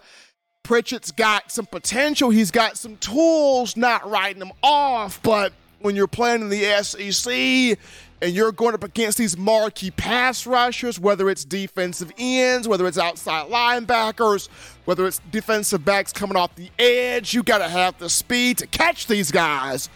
Pritchett's 0.63 1.11
got 1.11 1.51
some 1.51 1.65
potential. 1.65 2.29
He's 2.29 2.51
got 2.51 2.77
some 2.77 2.97
tools, 2.97 3.77
not 3.77 4.09
writing 4.09 4.39
them 4.39 4.51
off, 4.63 5.21
but 5.21 5.53
when 5.79 5.95
you're 5.95 6.07
playing 6.07 6.41
in 6.41 6.49
the 6.49 6.83
SEC 6.83 7.77
and 8.21 8.33
you're 8.33 8.51
going 8.51 8.73
up 8.73 8.83
against 8.83 9.17
these 9.17 9.37
marquee 9.37 9.91
pass 9.91 10.47
rushers, 10.47 10.99
whether 10.99 11.29
it's 11.29 11.45
defensive 11.45 12.11
ends, 12.17 12.67
whether 12.67 12.87
it's 12.87 12.97
outside 12.97 13.51
linebackers, 13.51 14.47
whether 14.85 15.05
it's 15.05 15.19
defensive 15.31 15.85
backs 15.85 16.11
coming 16.11 16.35
off 16.35 16.55
the 16.55 16.71
edge, 16.79 17.33
you 17.33 17.43
got 17.43 17.59
to 17.59 17.69
have 17.69 17.97
the 17.99 18.09
speed 18.09 18.57
to 18.57 18.67
catch 18.67 19.05
these 19.05 19.31
guys 19.31 19.89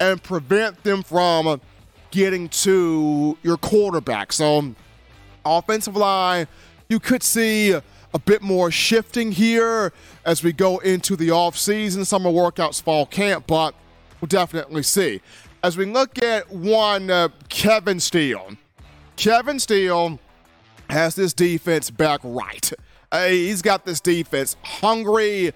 and 0.00 0.20
prevent 0.22 0.82
them 0.82 1.02
from 1.02 1.60
getting 2.16 2.48
to 2.48 3.36
your 3.42 3.58
quarterback. 3.58 4.32
So, 4.32 4.74
offensive 5.44 5.94
line, 5.94 6.48
you 6.88 6.98
could 6.98 7.22
see 7.22 7.72
a 7.72 8.18
bit 8.24 8.40
more 8.40 8.70
shifting 8.70 9.32
here 9.32 9.92
as 10.24 10.42
we 10.42 10.54
go 10.54 10.78
into 10.78 11.14
the 11.14 11.28
offseason, 11.28 12.06
summer 12.06 12.30
workouts, 12.30 12.80
fall 12.80 13.04
camp, 13.04 13.46
but 13.46 13.74
we'll 14.18 14.28
definitely 14.28 14.82
see. 14.82 15.20
As 15.62 15.76
we 15.76 15.84
look 15.84 16.22
at 16.22 16.50
one, 16.50 17.10
uh, 17.10 17.28
Kevin 17.50 18.00
Steele. 18.00 18.52
Kevin 19.16 19.58
Steele 19.58 20.18
has 20.88 21.16
this 21.16 21.34
defense 21.34 21.90
back 21.90 22.20
right. 22.24 22.72
Uh, 23.12 23.26
he's 23.26 23.60
got 23.60 23.84
this 23.84 24.00
defense 24.00 24.56
hungry, 24.62 25.52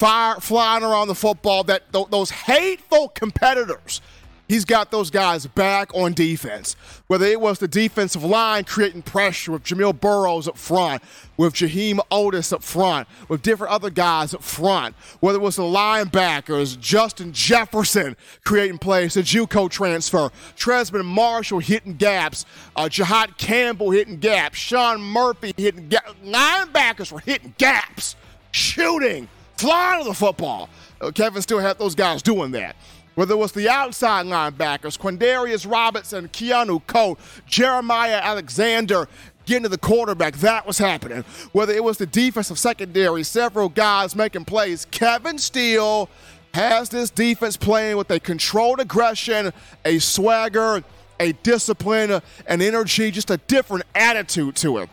fire, 0.00 0.40
flying 0.40 0.82
around 0.82 1.06
the 1.06 1.14
football. 1.14 1.62
That 1.62 1.92
th- 1.92 2.08
those 2.10 2.32
hateful 2.32 3.10
competitors 3.10 4.00
he's 4.48 4.64
got 4.64 4.90
those 4.90 5.10
guys 5.10 5.46
back 5.46 5.94
on 5.94 6.12
defense. 6.12 6.76
Whether 7.06 7.26
it 7.26 7.40
was 7.40 7.58
the 7.58 7.68
defensive 7.68 8.24
line 8.24 8.64
creating 8.64 9.02
pressure 9.02 9.52
with 9.52 9.64
Jamil 9.64 9.98
Burroughs 9.98 10.48
up 10.48 10.56
front, 10.56 11.02
with 11.36 11.54
Jaheim 11.54 11.98
Oatis 12.10 12.52
up 12.52 12.62
front, 12.62 13.08
with 13.28 13.42
different 13.42 13.72
other 13.72 13.90
guys 13.90 14.34
up 14.34 14.42
front, 14.42 14.94
whether 15.20 15.38
it 15.38 15.42
was 15.42 15.56
the 15.56 15.62
linebackers, 15.62 16.78
Justin 16.78 17.32
Jefferson 17.32 18.16
creating 18.44 18.78
plays, 18.78 19.14
the 19.14 19.20
JUCO 19.20 19.70
transfer, 19.70 20.30
Trezmen 20.56 21.04
Marshall 21.04 21.58
hitting 21.58 21.94
gaps, 21.94 22.44
uh, 22.76 22.84
Jihaad 22.84 23.36
Campbell 23.38 23.90
hitting 23.90 24.18
gaps, 24.18 24.58
Sean 24.58 25.00
Murphy 25.00 25.52
hitting 25.56 25.88
gaps. 25.88 26.12
Linebackers 26.24 27.12
were 27.12 27.20
hitting 27.20 27.54
gaps, 27.58 28.16
shooting, 28.50 29.28
flying 29.56 30.02
to 30.02 30.08
the 30.08 30.14
football. 30.14 30.68
Uh, 31.00 31.10
Kevin 31.10 31.42
Steele 31.42 31.58
had 31.58 31.78
those 31.78 31.94
guys 31.94 32.22
doing 32.22 32.52
that 32.52 32.76
whether 33.14 33.34
it 33.34 33.38
was 33.38 33.52
the 33.52 33.68
outside 33.68 34.26
linebackers, 34.26 34.98
Quandarius 34.98 35.70
Robinson, 35.70 36.28
Keanu 36.28 36.82
Koht, 36.84 37.18
Jeremiah 37.46 38.20
Alexander, 38.22 39.08
getting 39.46 39.64
to 39.64 39.68
the 39.68 39.78
quarterback, 39.78 40.36
that 40.36 40.66
was 40.66 40.78
happening. 40.78 41.24
Whether 41.52 41.72
it 41.72 41.84
was 41.84 41.98
the 41.98 42.06
defensive 42.06 42.58
secondary, 42.58 43.22
several 43.22 43.68
guys 43.68 44.16
making 44.16 44.46
plays, 44.46 44.86
Kevin 44.90 45.38
Steele 45.38 46.08
has 46.54 46.88
this 46.88 47.10
defense 47.10 47.56
playing 47.56 47.96
with 47.96 48.10
a 48.10 48.20
controlled 48.20 48.80
aggression, 48.80 49.52
a 49.84 49.98
swagger, 49.98 50.82
a 51.20 51.32
discipline, 51.32 52.20
an 52.46 52.62
energy, 52.62 53.10
just 53.10 53.30
a 53.30 53.36
different 53.36 53.84
attitude 53.94 54.56
to 54.56 54.78
it. 54.78 54.88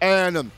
And 0.00 0.50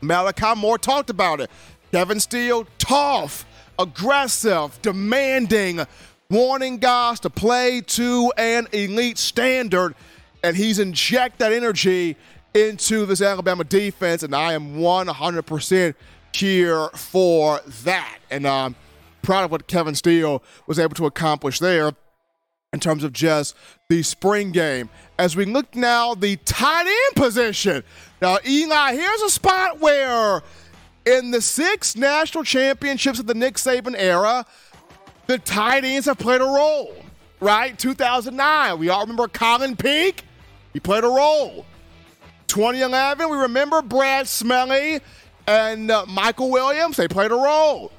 Malachi 0.00 0.54
Moore 0.56 0.78
talked 0.78 1.10
about 1.10 1.40
it. 1.40 1.50
Kevin 1.90 2.20
Steele, 2.20 2.66
tough, 2.78 3.44
aggressive, 3.78 4.80
demanding, 4.82 5.80
wanting 6.30 6.76
guys 6.76 7.18
to 7.20 7.30
play 7.30 7.80
to 7.80 8.30
an 8.36 8.68
elite 8.72 9.16
standard, 9.16 9.94
and 10.44 10.54
he's 10.54 10.78
inject 10.78 11.38
that 11.38 11.54
energy 11.54 12.16
into 12.52 13.06
this 13.06 13.22
Alabama 13.22 13.64
defense, 13.64 14.22
and 14.22 14.34
I 14.34 14.52
am 14.52 14.74
100% 14.74 15.94
here 16.34 16.88
for 16.90 17.60
that. 17.84 18.18
And 18.30 18.46
I'm 18.46 18.66
um, 18.66 18.76
proud 19.22 19.44
of 19.44 19.50
what 19.50 19.68
Kevin 19.68 19.94
Steele 19.94 20.42
was 20.66 20.78
able 20.78 20.94
to 20.96 21.06
accomplish 21.06 21.60
there 21.60 21.92
in 22.74 22.80
terms 22.80 23.04
of 23.04 23.14
just 23.14 23.56
the 23.88 24.02
spring 24.02 24.52
game. 24.52 24.90
As 25.18 25.34
we 25.34 25.46
look 25.46 25.74
now, 25.74 26.14
the 26.14 26.36
tight 26.44 26.86
end 26.86 27.16
position. 27.16 27.82
Now, 28.20 28.36
Eli, 28.46 28.92
here's 28.92 29.22
a 29.22 29.30
spot 29.30 29.80
where 29.80 30.42
in 31.06 31.30
the 31.30 31.40
six 31.40 31.96
national 31.96 32.44
championships 32.44 33.18
of 33.18 33.26
the 33.26 33.34
Nick 33.34 33.54
Saban 33.54 33.94
era, 33.96 34.44
the 35.28 35.38
tight 35.38 35.84
ends 35.84 36.06
have 36.06 36.18
played 36.18 36.40
a 36.40 36.44
role, 36.44 36.96
right? 37.38 37.78
2009, 37.78 38.78
we 38.78 38.88
all 38.88 39.02
remember 39.02 39.28
Colin 39.28 39.76
Peek. 39.76 40.24
He 40.72 40.80
played 40.80 41.04
a 41.04 41.08
role. 41.08 41.66
2011, 42.48 43.28
we 43.28 43.36
remember 43.36 43.82
Brad 43.82 44.26
Smelley 44.26 45.00
and 45.46 45.90
uh, 45.90 46.06
Michael 46.06 46.50
Williams. 46.50 46.96
They 46.96 47.08
played 47.08 47.30
a 47.30 47.36
role. 47.36 47.92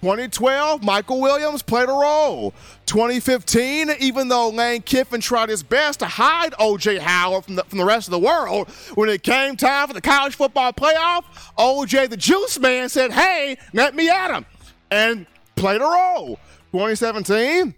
2012, 0.00 0.82
Michael 0.82 1.20
Williams 1.20 1.62
played 1.62 1.88
a 1.88 1.92
role. 1.92 2.52
2015, 2.86 3.90
even 4.00 4.26
though 4.26 4.48
Lane 4.48 4.82
Kiffin 4.82 5.20
tried 5.20 5.48
his 5.48 5.62
best 5.62 6.00
to 6.00 6.06
hide 6.06 6.52
O.J. 6.58 6.98
Howard 6.98 7.44
from 7.44 7.54
the, 7.54 7.62
from 7.62 7.78
the 7.78 7.84
rest 7.84 8.08
of 8.08 8.10
the 8.10 8.18
world, 8.18 8.68
when 8.96 9.08
it 9.08 9.22
came 9.22 9.56
time 9.56 9.86
for 9.86 9.94
the 9.94 10.00
college 10.00 10.34
football 10.34 10.72
playoff, 10.72 11.22
O.J. 11.56 12.08
the 12.08 12.16
Juice 12.16 12.58
Man 12.58 12.88
said, 12.88 13.12
hey, 13.12 13.56
let 13.72 13.94
me 13.94 14.10
at 14.10 14.34
him, 14.36 14.44
and 14.90 15.26
played 15.54 15.80
a 15.80 15.84
role. 15.84 16.40
2017, 16.72 17.74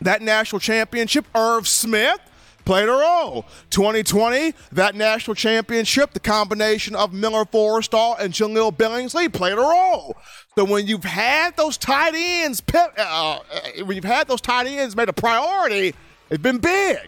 that 0.00 0.22
national 0.22 0.60
championship, 0.60 1.26
Irv 1.34 1.66
Smith 1.66 2.20
played 2.64 2.88
a 2.88 2.92
role. 2.92 3.46
2020, 3.70 4.54
that 4.72 4.94
national 4.94 5.34
championship, 5.34 6.12
the 6.12 6.20
combination 6.20 6.94
of 6.94 7.12
Miller 7.12 7.44
Forristall 7.44 8.18
and 8.20 8.32
Jahleel 8.32 8.76
Billingsley 8.76 9.32
played 9.32 9.54
a 9.54 9.56
role. 9.56 10.16
So 10.54 10.64
when 10.64 10.86
you've 10.86 11.04
had 11.04 11.56
those 11.56 11.76
tight 11.76 12.12
ends, 12.14 12.62
uh, 12.74 12.88
uh, 12.98 13.38
when 13.84 13.96
you've 13.96 14.04
had 14.04 14.28
those 14.28 14.40
tight 14.40 14.66
ends 14.66 14.94
made 14.94 15.08
a 15.08 15.12
priority, 15.12 15.94
it's 16.30 16.42
been 16.42 16.58
big. 16.58 16.98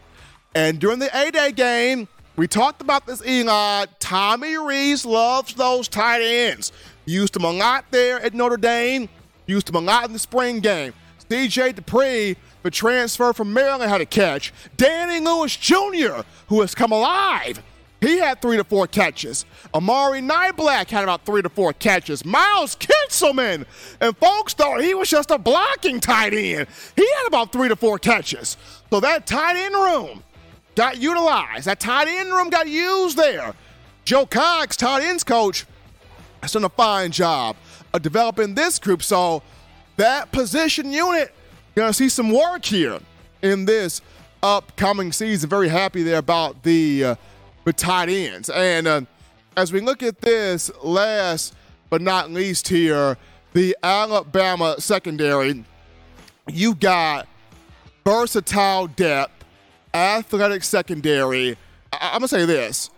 And 0.55 0.81
during 0.81 0.99
the 0.99 1.11
A-Day 1.16 1.53
game, 1.53 2.09
we 2.37 2.49
talked 2.49 2.81
about 2.81 3.07
this, 3.07 3.24
Eli. 3.24 3.85
Tommy 3.99 4.57
Rees 4.57 5.05
loves 5.05 5.55
those 5.55 5.89
tight 5.89 6.22
ends. 6.22 6.72
Used 7.05 7.35
them 7.35 7.45
a 7.45 7.53
lot 7.53 7.85
there 7.91 8.18
at 8.20 8.33
Notre 8.33 8.57
Dame. 8.57 9.09
Used 9.47 9.66
them 9.66 9.74
a 9.74 9.81
lot 9.81 10.07
in 10.07 10.12
the 10.14 10.18
spring 10.18 10.61
game. 10.61 10.95
DJ 11.31 11.72
Dippre, 11.72 12.37
the 12.64 12.70
transfer 12.72 13.33
from 13.33 13.55
Maryland, 13.55 13.89
had 13.89 14.01
a 14.01 14.07
catch. 14.07 14.53
Danny 14.76 15.24
Lewis 15.24 15.57
Jr., 15.57 16.22
who 16.49 16.61
has 16.61 16.74
come 16.74 16.91
alive, 16.91 17.62
he 18.01 18.18
had 18.18 18.43
three 18.43 18.57
to 18.57 18.64
four 18.64 18.89
catches. 18.89 19.45
Amari 19.72 20.20
Niblack 20.22 20.89
had 20.89 21.05
about 21.05 21.24
three 21.24 21.41
to 21.41 21.49
four 21.49 21.72
catches. 21.72 22.24
Miles 22.24 22.74
Kitselman, 22.74 23.64
and 24.01 24.16
folks 24.16 24.55
thought 24.55 24.83
he 24.83 24.93
was 24.93 25.09
just 25.09 25.31
a 25.31 25.39
blocking 25.39 26.01
tight 26.01 26.35
end. 26.35 26.66
He 26.97 27.09
had 27.18 27.28
about 27.28 27.53
three 27.53 27.68
to 27.68 27.76
four 27.76 27.99
catches. 27.99 28.57
So 28.91 28.99
that 28.99 29.26
tight 29.28 29.55
end 29.55 29.74
room 29.74 30.24
got 30.74 30.99
utilized. 30.99 31.66
That 31.66 31.78
tight 31.78 32.09
end 32.09 32.33
room 32.33 32.51
got 32.51 32.66
used 32.66 33.16
there. 33.16 33.55
Joe 34.05 34.26
Cox, 34.26 34.76
tight 34.76 35.05
ends 35.05 35.22
coach, 35.22 35.64
has 36.43 36.53
done 36.53 36.64
a 36.64 36.70
fine 36.70 37.12
job 37.12 37.55
of 37.93 38.03
developing 38.03 38.55
this 38.55 38.81
group. 38.81 39.03
So 39.03 39.43
that 40.01 40.33
position 40.33 40.91
unit. 40.91 41.33
To 41.77 41.93
see 41.95 42.09
some 42.09 42.31
work 42.31 42.65
here 42.65 42.99
in 43.43 43.65
this 43.65 44.03
upcoming 44.43 45.13
season. 45.13 45.49
Very 45.49 45.69
happy 45.69 46.03
there 46.03 46.19
about 46.19 46.63
the, 46.63 47.05
uh, 47.05 47.15
the 47.65 47.73
tight 47.73 48.09
ends. 48.09 48.51
And 48.51 48.87
uh, 48.87 49.03
as 49.57 49.73
we 49.73 49.81
look 49.81 50.03
at 50.03 50.21
this, 50.21 50.71
last 50.83 51.55
but 51.89 52.03
not 52.03 52.31
least 52.31 52.69
here, 52.69 53.17
the 53.55 53.77
Alabama 53.83 54.77
secondary, 54.79 55.65
you 56.49 56.75
got 56.75 57.27
versatile 58.05 58.89
depth, 58.89 59.45
athletic 59.95 60.65
secondary. 60.65 61.57
I- 61.93 62.11
I'm 62.15 62.21
to 62.21 62.29
say 62.29 62.45
this. 62.45 62.91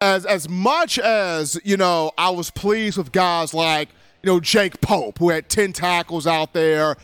As, 0.00 0.24
as 0.24 0.48
much 0.48 0.98
as, 0.98 1.60
you 1.64 1.76
know, 1.76 2.12
I 2.16 2.30
was 2.30 2.50
pleased 2.50 2.96
with 2.98 3.12
guys 3.12 3.52
like– 3.52 3.88
you 4.22 4.30
know, 4.30 4.40
Jake 4.40 4.80
Pope, 4.80 5.18
who 5.18 5.30
had 5.30 5.48
10 5.48 5.72
tackles 5.72 6.26
out 6.26 6.52
there, 6.52 6.96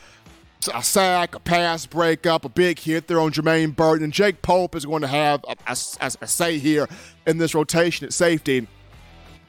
a 0.74 0.82
sack, 0.82 1.34
a 1.34 1.40
pass 1.40 1.86
breakup, 1.86 2.44
a 2.44 2.48
big 2.48 2.78
hit 2.78 3.06
there 3.06 3.20
on 3.20 3.32
Jermaine 3.32 3.74
Burton. 3.74 4.04
And 4.04 4.12
Jake 4.12 4.42
Pope 4.42 4.74
is 4.74 4.84
going 4.84 5.02
to 5.02 5.08
have 5.08 5.44
a, 5.48 5.56
a, 5.66 6.12
a, 6.20 6.26
say 6.26 6.58
here 6.58 6.88
in 7.26 7.38
this 7.38 7.54
rotation 7.54 8.06
at 8.06 8.12
safety. 8.12 8.66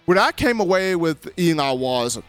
What 0.05 0.17
I 0.17 0.31
came 0.31 0.59
away 0.59 0.95
with 0.95 1.31
Eli 1.37 1.71
was 1.73 2.19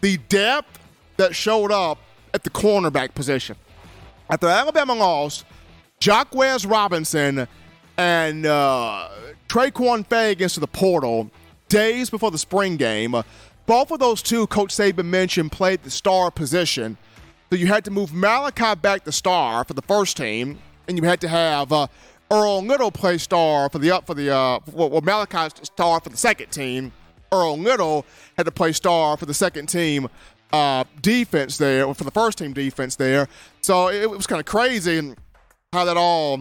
the 0.00 0.18
depth 0.28 0.78
that 1.16 1.34
showed 1.34 1.72
up 1.72 1.98
at 2.34 2.44
the 2.44 2.50
cornerback 2.50 3.14
position. 3.14 3.56
The 4.28 4.48
Alabama 4.48 4.94
loss, 4.94 5.44
Jahquez 6.00 6.68
Robinson 6.68 7.46
and 7.96 8.44
uh, 8.44 9.08
Tre'Quon 9.48 10.06
Fegans 10.06 10.54
to 10.54 10.60
the 10.60 10.66
portal 10.66 11.30
days 11.68 12.10
before 12.10 12.30
the 12.30 12.38
spring 12.38 12.76
game. 12.76 13.14
Both 13.66 13.90
of 13.90 13.98
those 13.98 14.22
two, 14.22 14.46
Coach 14.46 14.70
Saban 14.70 15.06
mentioned, 15.06 15.52
played 15.52 15.82
the 15.82 15.90
star 15.90 16.30
position. 16.30 16.96
So 17.50 17.56
you 17.56 17.66
had 17.66 17.84
to 17.84 17.90
move 17.90 18.12
Malachi 18.14 18.74
back 18.80 19.04
to 19.04 19.12
star 19.12 19.64
for 19.64 19.74
the 19.74 19.82
first 19.82 20.16
team, 20.16 20.58
and 20.88 20.96
you 20.96 21.04
had 21.04 21.20
to 21.20 21.28
have 21.28 21.72
uh, 21.72 21.88
Earl 22.30 22.62
Little 22.62 22.90
play 22.90 23.18
star 23.18 23.68
for 23.68 23.78
the 23.78 23.90
up 23.90 24.06
for 24.06 24.14
the 24.14 24.34
uh, 24.34 24.60
well, 24.72 25.00
Malachi 25.00 25.54
star 25.62 26.00
for 26.00 26.08
the 26.08 26.16
second 26.16 26.50
team. 26.50 26.92
Earl 27.32 27.58
Little 27.58 28.06
had 28.36 28.46
to 28.46 28.52
play 28.52 28.72
star 28.72 29.16
for 29.16 29.26
the 29.26 29.34
second 29.34 29.66
team 29.66 30.08
uh, 30.52 30.84
defense 31.02 31.58
there, 31.58 31.92
for 31.92 32.04
the 32.04 32.10
first 32.10 32.38
team 32.38 32.52
defense 32.52 32.96
there. 32.96 33.28
So 33.62 33.88
it, 33.88 34.02
it 34.02 34.10
was 34.10 34.26
kind 34.26 34.40
of 34.40 34.46
crazy 34.46 34.98
and 34.98 35.16
how 35.72 35.84
that 35.84 35.96
all 35.96 36.38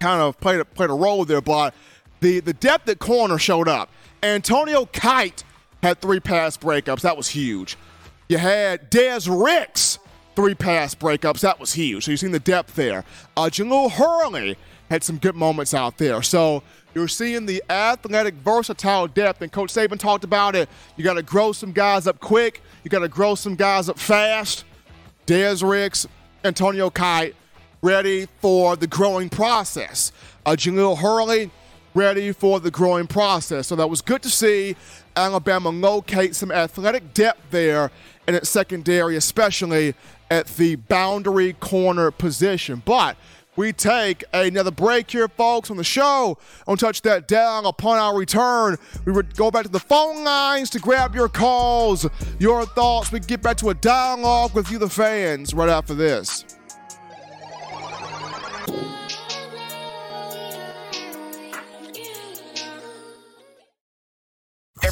kind 0.00 0.20
of 0.20 0.38
played 0.40 0.60
a, 0.60 0.64
played 0.64 0.90
a 0.90 0.94
role 0.94 1.24
there. 1.24 1.40
But 1.40 1.74
the 2.20 2.40
the 2.40 2.52
depth 2.52 2.88
at 2.88 3.00
corner 3.00 3.38
showed 3.38 3.68
up. 3.68 3.90
Antonio 4.22 4.86
Kite 4.86 5.44
had 5.84 6.00
three 6.00 6.20
pass 6.20 6.56
breakups. 6.56 7.02
That 7.02 7.16
was 7.16 7.28
huge. 7.28 7.76
You 8.28 8.38
had 8.38 8.90
Dezz 8.90 9.28
Ricks 9.28 9.98
three 10.34 10.54
pass 10.54 10.94
breakups. 10.94 11.40
That 11.40 11.60
was 11.60 11.74
huge. 11.74 12.04
So 12.04 12.10
you've 12.10 12.20
seen 12.20 12.32
the 12.32 12.40
depth 12.40 12.74
there. 12.74 13.04
Uh, 13.36 13.44
Jahlil 13.44 13.90
Hurley 13.90 14.56
had 14.90 15.04
some 15.04 15.18
good 15.18 15.34
moments 15.34 15.74
out 15.74 15.98
there. 15.98 16.22
So 16.22 16.62
you're 16.94 17.06
seeing 17.06 17.46
the 17.46 17.62
athletic, 17.70 18.34
versatile 18.34 19.06
depth, 19.08 19.42
and 19.42 19.52
Coach 19.52 19.72
Saban 19.72 19.98
talked 19.98 20.24
about 20.24 20.56
it. 20.56 20.68
You 20.96 21.04
got 21.04 21.14
to 21.14 21.22
grow 21.22 21.52
some 21.52 21.72
guys 21.72 22.06
up 22.06 22.18
quick. 22.18 22.62
You 22.82 22.90
got 22.90 23.00
to 23.00 23.08
grow 23.08 23.34
some 23.34 23.54
guys 23.54 23.88
up 23.88 23.98
fast. 23.98 24.64
Dezz 25.26 25.68
Ricks, 25.68 26.06
Antonio 26.44 26.90
Kite, 26.90 27.36
ready 27.82 28.26
for 28.40 28.74
the 28.76 28.86
growing 28.86 29.28
process. 29.28 30.12
Uh, 30.46 30.52
Jahlil 30.52 30.98
Hurley, 30.98 31.50
ready 31.94 32.32
for 32.32 32.58
the 32.58 32.70
growing 32.70 33.06
process. 33.06 33.66
So 33.66 33.76
that 33.76 33.88
was 33.88 34.00
good 34.00 34.22
to 34.22 34.30
see 34.30 34.76
Alabama 35.16 35.70
locate 35.70 36.34
some 36.34 36.50
athletic 36.50 37.14
depth 37.14 37.50
there 37.50 37.90
in 38.26 38.34
its 38.34 38.48
secondary, 38.48 39.16
especially 39.16 39.94
at 40.30 40.46
the 40.56 40.76
boundary 40.76 41.52
corner 41.54 42.10
position. 42.10 42.82
But 42.84 43.16
we 43.56 43.72
take 43.72 44.24
another 44.32 44.72
break 44.72 45.10
here, 45.10 45.28
folks, 45.28 45.70
on 45.70 45.76
the 45.76 45.84
show. 45.84 46.38
Don't 46.66 46.80
touch 46.80 47.02
that 47.02 47.28
down. 47.28 47.66
Upon 47.66 47.98
our 47.98 48.16
return, 48.16 48.76
we 49.04 49.12
would 49.12 49.36
go 49.36 49.50
back 49.50 49.62
to 49.64 49.68
the 49.68 49.78
phone 49.78 50.24
lines 50.24 50.70
to 50.70 50.80
grab 50.80 51.14
your 51.14 51.28
calls, 51.28 52.06
your 52.40 52.66
thoughts. 52.66 53.12
We 53.12 53.20
get 53.20 53.42
back 53.42 53.56
to 53.58 53.70
a 53.70 53.74
dialogue 53.74 54.54
with 54.54 54.70
you, 54.70 54.78
the 54.78 54.88
fans, 54.88 55.54
right 55.54 55.68
after 55.68 55.94
this. 55.94 56.44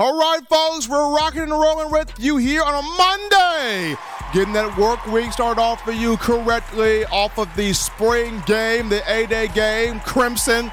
All 0.00 0.18
right, 0.18 0.40
folks, 0.48 0.88
we're 0.88 1.14
rocking 1.14 1.42
and 1.42 1.52
rolling 1.52 1.90
with 1.90 2.10
you 2.18 2.38
here 2.38 2.62
on 2.62 2.72
a 2.72 2.80
Monday. 2.96 3.94
Getting 4.32 4.54
that 4.54 4.74
work 4.78 5.04
week 5.08 5.30
started 5.30 5.60
off 5.60 5.82
for 5.82 5.92
you 5.92 6.16
correctly 6.16 7.04
off 7.04 7.36
of 7.36 7.54
the 7.54 7.74
spring 7.74 8.42
game, 8.46 8.88
the 8.88 9.02
A-Day 9.12 9.48
game. 9.48 10.00
Crimson 10.00 10.72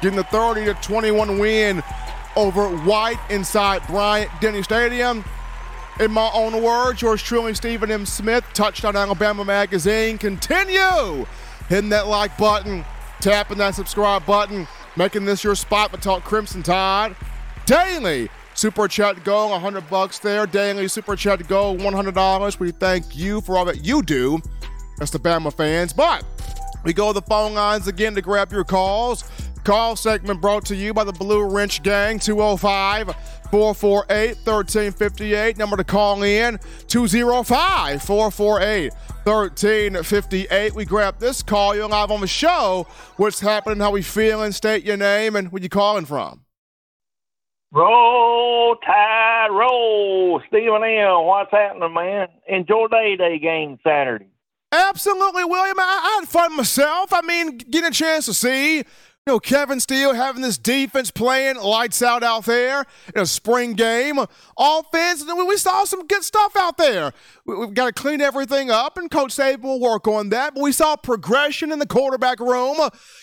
getting 0.00 0.16
the 0.16 0.22
30 0.22 0.66
to 0.66 0.74
21 0.74 1.40
win 1.40 1.82
over 2.36 2.68
White 2.68 3.18
inside 3.28 3.84
Bryant 3.88 4.30
Denny 4.40 4.62
Stadium. 4.62 5.24
In 5.98 6.12
my 6.12 6.30
own 6.32 6.62
words, 6.62 7.02
yours 7.02 7.20
truly, 7.20 7.54
Stephen 7.54 7.90
M. 7.90 8.06
Smith, 8.06 8.44
Touchdown 8.54 8.94
Alabama 8.94 9.44
Magazine. 9.44 10.16
Continue 10.16 11.26
hitting 11.68 11.90
that 11.90 12.06
like 12.06 12.38
button, 12.38 12.84
tapping 13.18 13.58
that 13.58 13.74
subscribe 13.74 14.24
button, 14.26 14.68
making 14.96 15.24
this 15.24 15.42
your 15.42 15.56
spot 15.56 15.92
to 15.92 15.98
talk 15.98 16.22
Crimson 16.22 16.62
Tide 16.62 17.16
daily 17.66 18.28
Super 18.60 18.88
chat 18.88 19.24
go, 19.24 19.48
100 19.48 19.88
bucks 19.88 20.18
there. 20.18 20.44
Daily 20.44 20.86
super 20.86 21.16
chat 21.16 21.48
go, 21.48 21.74
$100. 21.74 22.58
We 22.58 22.72
thank 22.72 23.16
you 23.16 23.40
for 23.40 23.56
all 23.56 23.64
that 23.64 23.86
you 23.86 24.02
do. 24.02 24.38
That's 24.98 25.10
the 25.10 25.18
Bama 25.18 25.50
fans. 25.50 25.94
But 25.94 26.26
we 26.84 26.92
go 26.92 27.06
to 27.06 27.14
the 27.14 27.22
phone 27.22 27.54
lines 27.54 27.88
again 27.88 28.14
to 28.16 28.20
grab 28.20 28.52
your 28.52 28.64
calls. 28.64 29.24
Call 29.64 29.96
segment 29.96 30.42
brought 30.42 30.66
to 30.66 30.76
you 30.76 30.92
by 30.92 31.04
the 31.04 31.12
Blue 31.12 31.42
Wrench 31.42 31.82
Gang, 31.82 32.18
205 32.18 33.06
448 33.50 34.36
1358. 34.44 35.56
Number 35.56 35.78
to 35.78 35.84
call 35.84 36.22
in, 36.22 36.60
205 36.86 38.02
448 38.02 38.92
1358. 39.24 40.74
We 40.74 40.84
grab 40.84 41.18
this 41.18 41.42
call. 41.42 41.74
You're 41.74 41.88
live 41.88 42.10
on 42.10 42.20
the 42.20 42.26
show. 42.26 42.86
What's 43.16 43.40
happening? 43.40 43.80
How 43.80 43.90
we 43.90 44.02
feeling? 44.02 44.52
State 44.52 44.84
your 44.84 44.98
name 44.98 45.34
and 45.34 45.50
where 45.50 45.62
you 45.62 45.70
calling 45.70 46.04
from. 46.04 46.44
Roll 47.72 48.76
Tide, 48.84 49.48
roll. 49.50 50.40
Stephen 50.48 50.82
M. 50.82 51.24
What's 51.24 51.52
happening, 51.52 51.94
man? 51.94 52.28
Enjoy 52.48 52.86
the 52.90 52.96
A-Day 52.96 53.38
game 53.38 53.78
Saturday. 53.84 54.26
Absolutely, 54.72 55.44
William. 55.44 55.78
I, 55.78 55.82
I 55.82 56.20
had 56.20 56.28
fun 56.28 56.56
myself. 56.56 57.12
I 57.12 57.22
mean, 57.22 57.58
getting 57.58 57.88
a 57.88 57.92
chance 57.92 58.26
to 58.26 58.34
see 58.34 58.84
you 59.30 59.36
know, 59.36 59.40
Kevin 59.40 59.78
Steele 59.78 60.12
having 60.12 60.42
this 60.42 60.58
defense 60.58 61.12
playing 61.12 61.54
lights 61.54 62.02
out 62.02 62.24
out 62.24 62.46
there 62.46 62.84
in 63.14 63.22
a 63.22 63.26
spring 63.26 63.74
game. 63.74 64.18
Offense, 64.58 65.22
and 65.22 65.46
we 65.46 65.56
saw 65.56 65.84
some 65.84 66.08
good 66.08 66.24
stuff 66.24 66.56
out 66.56 66.76
there. 66.76 67.12
We've 67.46 67.72
got 67.72 67.86
to 67.86 67.92
clean 67.92 68.20
everything 68.20 68.72
up, 68.72 68.98
and 68.98 69.08
Coach 69.08 69.36
Saban 69.36 69.62
will 69.62 69.78
work 69.78 70.08
on 70.08 70.30
that. 70.30 70.54
But 70.54 70.64
we 70.64 70.72
saw 70.72 70.96
progression 70.96 71.70
in 71.70 71.78
the 71.78 71.86
quarterback 71.86 72.40
room. 72.40 72.76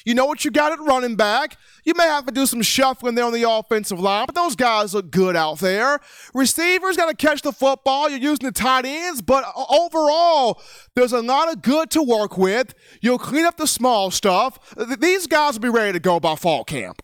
You 0.06 0.16
know 0.16 0.26
what 0.26 0.46
you 0.46 0.52
got 0.52 0.72
at 0.72 0.80
running 0.80 1.18
back. 1.18 1.58
You 1.84 1.94
may 1.94 2.06
have 2.06 2.26
to 2.26 2.34
do 2.34 2.46
some 2.46 2.62
shuffling 2.62 3.16
there 3.16 3.26
on 3.26 3.34
the 3.34 3.50
offensive 3.50 4.00
line, 4.00 4.28
but 4.28 4.36
those 4.36 4.56
guys 4.56 4.94
look 4.94 5.12
good 5.12 5.36
out 5.36 5.60
there. 5.60 6.00
Receivers 6.34 6.96
got 6.96 7.10
to 7.10 7.16
catch 7.16 7.42
the 7.42 7.52
football. 7.52 8.10
You're 8.10 8.20
using 8.20 8.46
the 8.46 8.54
tight 8.54 8.86
ends, 8.86 9.22
but 9.22 9.44
overall, 9.70 10.62
there's 10.96 11.14
a 11.14 11.22
lot 11.22 11.52
of 11.52 11.62
good 11.62 11.90
to 11.92 12.02
work 12.02 12.38
with. 12.38 12.74
You'll 13.02 13.20
clean 13.20 13.46
up 13.46 13.58
the 13.58 13.68
small 13.68 14.10
stuff. 14.10 14.74
These 15.00 15.28
guys 15.28 15.56
will 15.56 15.62
be 15.62 15.70
ready 15.70 15.97
to 15.98 16.02
go 16.02 16.20
by 16.20 16.36
fall 16.36 16.64
camp. 16.64 17.02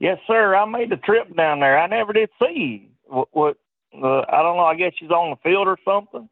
Yes, 0.00 0.18
sir. 0.26 0.54
I 0.54 0.64
made 0.64 0.90
the 0.90 0.96
trip 0.96 1.34
down 1.36 1.60
there. 1.60 1.78
I 1.78 1.86
never 1.86 2.12
did 2.12 2.30
see 2.40 2.90
what. 3.06 3.28
what 3.32 3.56
uh, 3.94 4.20
I 4.28 4.42
don't 4.42 4.56
know. 4.56 4.64
I 4.64 4.76
guess 4.76 4.92
she's 4.98 5.10
on 5.10 5.30
the 5.30 5.36
field 5.48 5.66
or 5.66 5.78
something. 5.82 6.28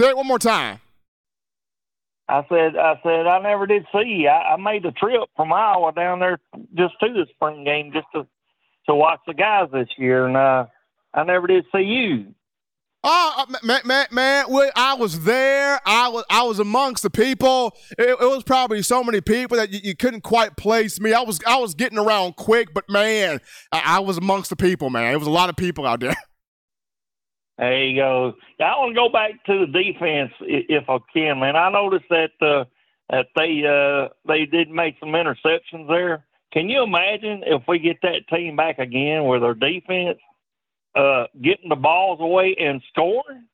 Say 0.00 0.08
it 0.08 0.16
one 0.16 0.26
more 0.26 0.38
time. 0.38 0.80
I 2.28 2.44
said, 2.48 2.76
I 2.76 2.98
said, 3.02 3.26
I 3.26 3.38
never 3.40 3.66
did 3.66 3.84
see. 3.92 4.26
I, 4.26 4.54
I 4.54 4.56
made 4.56 4.82
the 4.82 4.92
trip 4.92 5.28
from 5.36 5.52
Iowa 5.52 5.92
down 5.92 6.20
there 6.20 6.40
just 6.74 6.94
to 7.00 7.12
the 7.12 7.26
spring 7.34 7.64
game 7.64 7.92
just 7.92 8.06
to 8.14 8.26
to 8.86 8.94
watch 8.94 9.20
the 9.26 9.34
guys 9.34 9.68
this 9.72 9.88
year, 9.96 10.26
and 10.26 10.36
uh, 10.36 10.66
I 11.12 11.24
never 11.24 11.46
did 11.46 11.64
see 11.72 11.82
you. 11.82 12.34
Oh 13.06 13.44
man, 13.62 13.82
man, 13.84 14.06
man! 14.10 14.46
I 14.74 14.96
was 14.98 15.24
there. 15.24 15.78
I 15.84 16.08
was, 16.08 16.24
I 16.30 16.42
was 16.44 16.58
amongst 16.58 17.02
the 17.02 17.10
people. 17.10 17.76
It, 17.98 18.08
it 18.08 18.18
was 18.18 18.42
probably 18.44 18.80
so 18.80 19.04
many 19.04 19.20
people 19.20 19.58
that 19.58 19.70
you, 19.70 19.80
you, 19.84 19.94
couldn't 19.94 20.22
quite 20.22 20.56
place 20.56 20.98
me. 20.98 21.12
I 21.12 21.20
was, 21.20 21.38
I 21.46 21.58
was 21.58 21.74
getting 21.74 21.98
around 21.98 22.36
quick, 22.36 22.72
but 22.72 22.88
man, 22.88 23.40
I, 23.70 23.96
I 23.96 23.98
was 23.98 24.16
amongst 24.16 24.48
the 24.48 24.56
people. 24.56 24.88
Man, 24.88 25.12
it 25.12 25.18
was 25.18 25.26
a 25.26 25.30
lot 25.30 25.50
of 25.50 25.56
people 25.56 25.86
out 25.86 26.00
there. 26.00 26.16
There 27.56 27.84
you 27.84 27.94
go. 28.00 28.32
I 28.58 28.64
want 28.78 28.96
to 28.96 29.00
go 29.00 29.08
back 29.08 29.44
to 29.46 29.64
the 29.64 29.66
defense 29.66 30.32
if 30.40 30.90
I 30.90 30.98
can, 31.12 31.38
man. 31.38 31.54
I 31.54 31.70
noticed 31.70 32.06
that 32.10 32.30
uh, 32.42 32.64
that 33.10 33.26
they 33.36 33.62
uh, 33.64 34.08
they 34.26 34.44
did 34.44 34.70
make 34.70 34.96
some 34.98 35.10
interceptions 35.10 35.86
there. 35.86 36.24
Can 36.52 36.68
you 36.68 36.82
imagine 36.82 37.44
if 37.46 37.62
we 37.68 37.78
get 37.78 37.98
that 38.02 38.26
team 38.28 38.56
back 38.56 38.80
again 38.80 39.26
with 39.28 39.44
our 39.44 39.54
defense 39.54 40.18
uh, 40.94 41.24
getting 41.40 41.68
the 41.68 41.76
balls 41.76 42.18
away 42.20 42.56
and 42.58 42.82
scoring? 42.90 43.44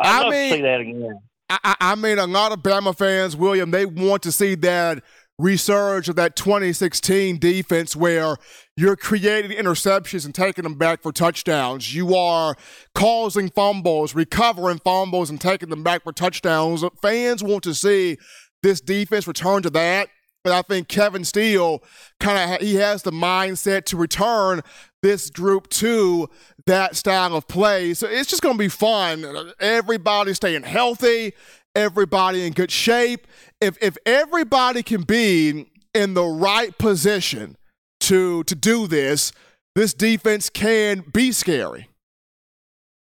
I'd 0.00 0.06
I 0.06 0.22
love 0.22 0.32
mean, 0.32 0.50
to 0.50 0.56
see 0.56 0.62
that 0.62 0.80
again. 0.80 1.20
I, 1.50 1.74
I 1.80 1.94
mean, 1.94 2.18
a 2.18 2.26
lot 2.26 2.52
of 2.52 2.60
Bama 2.60 2.96
fans, 2.96 3.36
William, 3.36 3.70
they 3.70 3.86
want 3.86 4.22
to 4.22 4.32
see 4.32 4.54
that 4.56 5.02
resurge 5.40 6.08
of 6.08 6.16
that 6.16 6.36
2016 6.36 7.38
defense 7.38 7.96
where 7.96 8.36
you're 8.76 8.96
creating 8.96 9.50
interceptions 9.56 10.24
and 10.24 10.34
taking 10.34 10.62
them 10.62 10.76
back 10.76 11.02
for 11.02 11.12
touchdowns. 11.12 11.94
You 11.94 12.14
are 12.14 12.56
causing 12.94 13.50
fumbles, 13.50 14.14
recovering 14.14 14.78
fumbles, 14.78 15.30
and 15.30 15.40
taking 15.40 15.70
them 15.70 15.82
back 15.82 16.04
for 16.04 16.12
touchdowns. 16.12 16.84
Fans 17.02 17.42
want 17.42 17.64
to 17.64 17.74
see 17.74 18.16
this 18.62 18.80
defense 18.80 19.26
return 19.26 19.62
to 19.62 19.70
that. 19.70 20.08
But 20.44 20.52
I 20.52 20.60
think 20.60 20.88
Kevin 20.88 21.24
Steele 21.24 21.82
kind 22.20 22.38
of 22.38 22.48
ha- 22.50 22.64
he 22.64 22.74
has 22.74 23.02
the 23.02 23.10
mindset 23.10 23.84
to 23.86 23.96
return 23.96 24.60
this 25.04 25.28
group 25.28 25.68
to 25.68 26.30
that 26.64 26.96
style 26.96 27.36
of 27.36 27.46
play. 27.46 27.92
So 27.92 28.08
it's 28.08 28.30
just 28.30 28.40
going 28.40 28.54
to 28.54 28.58
be 28.58 28.70
fun. 28.70 29.52
Everybody 29.60 30.32
staying 30.32 30.62
healthy, 30.62 31.34
everybody 31.76 32.46
in 32.46 32.54
good 32.54 32.70
shape. 32.70 33.26
If 33.60 33.76
if 33.82 33.98
everybody 34.06 34.82
can 34.82 35.02
be 35.02 35.70
in 35.92 36.14
the 36.14 36.24
right 36.24 36.76
position 36.78 37.56
to 38.00 38.44
to 38.44 38.54
do 38.54 38.86
this, 38.86 39.32
this 39.74 39.92
defense 39.92 40.48
can 40.48 41.04
be 41.12 41.32
scary. 41.32 41.90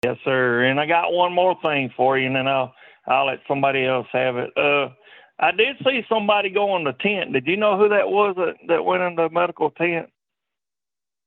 Yes, 0.05 0.15
sir. 0.23 0.63
And 0.63 0.79
I 0.79 0.85
got 0.85 1.11
one 1.11 1.33
more 1.33 1.57
thing 1.61 1.91
for 1.97 2.17
you, 2.17 2.27
and 2.27 2.35
then 2.37 2.47
I'll 2.47 2.73
I'll 3.05 3.27
let 3.27 3.39
somebody 3.49 3.85
else 3.85 4.07
have 4.13 4.37
it. 4.37 4.49
Uh, 4.55 4.93
I 5.39 5.51
did 5.51 5.75
see 5.83 6.03
somebody 6.07 6.51
go 6.51 6.77
in 6.77 6.85
the 6.85 6.93
tent. 6.93 7.33
Did 7.33 7.47
you 7.47 7.57
know 7.57 7.77
who 7.77 7.89
that 7.89 8.07
was 8.07 8.35
that, 8.37 8.55
that 8.69 8.85
went 8.85 9.03
in 9.03 9.15
the 9.15 9.27
medical 9.29 9.71
tent? 9.71 10.07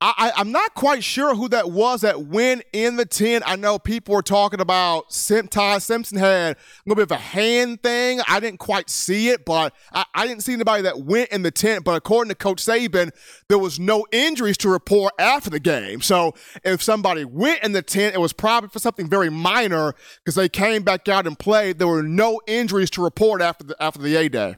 I, 0.07 0.33
am 0.37 0.53
not 0.53 0.75
quite 0.75 1.03
sure 1.03 1.35
who 1.35 1.49
that 1.49 1.71
was 1.71 2.03
that 2.03 2.27
went 2.27 2.65
in 2.75 2.97
the 2.97 3.07
tent. 3.07 3.43
I 3.47 3.57
know 3.57 3.79
people 3.79 4.15
were 4.15 4.21
talking 4.23 4.61
about 4.61 5.11
Sim, 5.11 5.49
Ty 5.49 5.79
Simpson 5.79 6.19
had 6.19 6.57
a 6.57 6.59
little 6.85 6.97
bit 6.97 7.11
of 7.11 7.11
a 7.13 7.21
hand 7.21 7.83
thing. 7.83 8.21
I 8.29 8.39
didn't 8.39 8.59
quite 8.59 8.91
see 8.91 9.31
it, 9.31 9.47
but 9.47 9.73
I, 9.95 10.05
I 10.15 10.27
didn't 10.27 10.43
see 10.43 10.53
anybody 10.53 10.83
that 10.83 11.01
went 11.01 11.31
in 11.31 11.43
the 11.43 11.51
tent. 11.51 11.85
But 11.85 11.97
according 11.97 12.29
to 12.29 12.35
Coach 12.35 12.63
Saban, 12.63 13.13
there 13.49 13.59
was 13.59 13.81
no 13.81 14.05
injuries 14.13 14.59
to 14.59 14.69
report 14.69 15.15
after 15.19 15.49
the 15.49 15.61
game. 15.61 16.03
So 16.03 16.35
if 16.65 16.83
somebody 16.83 17.25
went 17.25 17.65
in 17.65 17.73
the 17.73 17.83
tent, 17.83 18.15
it 18.15 18.21
was 18.21 18.35
probably 18.35 18.69
for 18.69 18.81
something 18.81 19.09
very 19.09 19.31
minor 19.31 19.95
because 20.23 20.35
they 20.35 20.51
came 20.51 20.83
back 20.83 21.09
out 21.09 21.27
and 21.27 21.39
played. 21.39 21.79
There 21.79 21.89
were 21.89 22.03
no 22.03 22.43
injuries 22.47 22.91
to 22.91 23.03
report 23.03 23.41
after 23.41 23.65
the 23.65 23.83
after 23.83 24.03
the 24.03 24.17
A 24.17 24.29
day. 24.29 24.57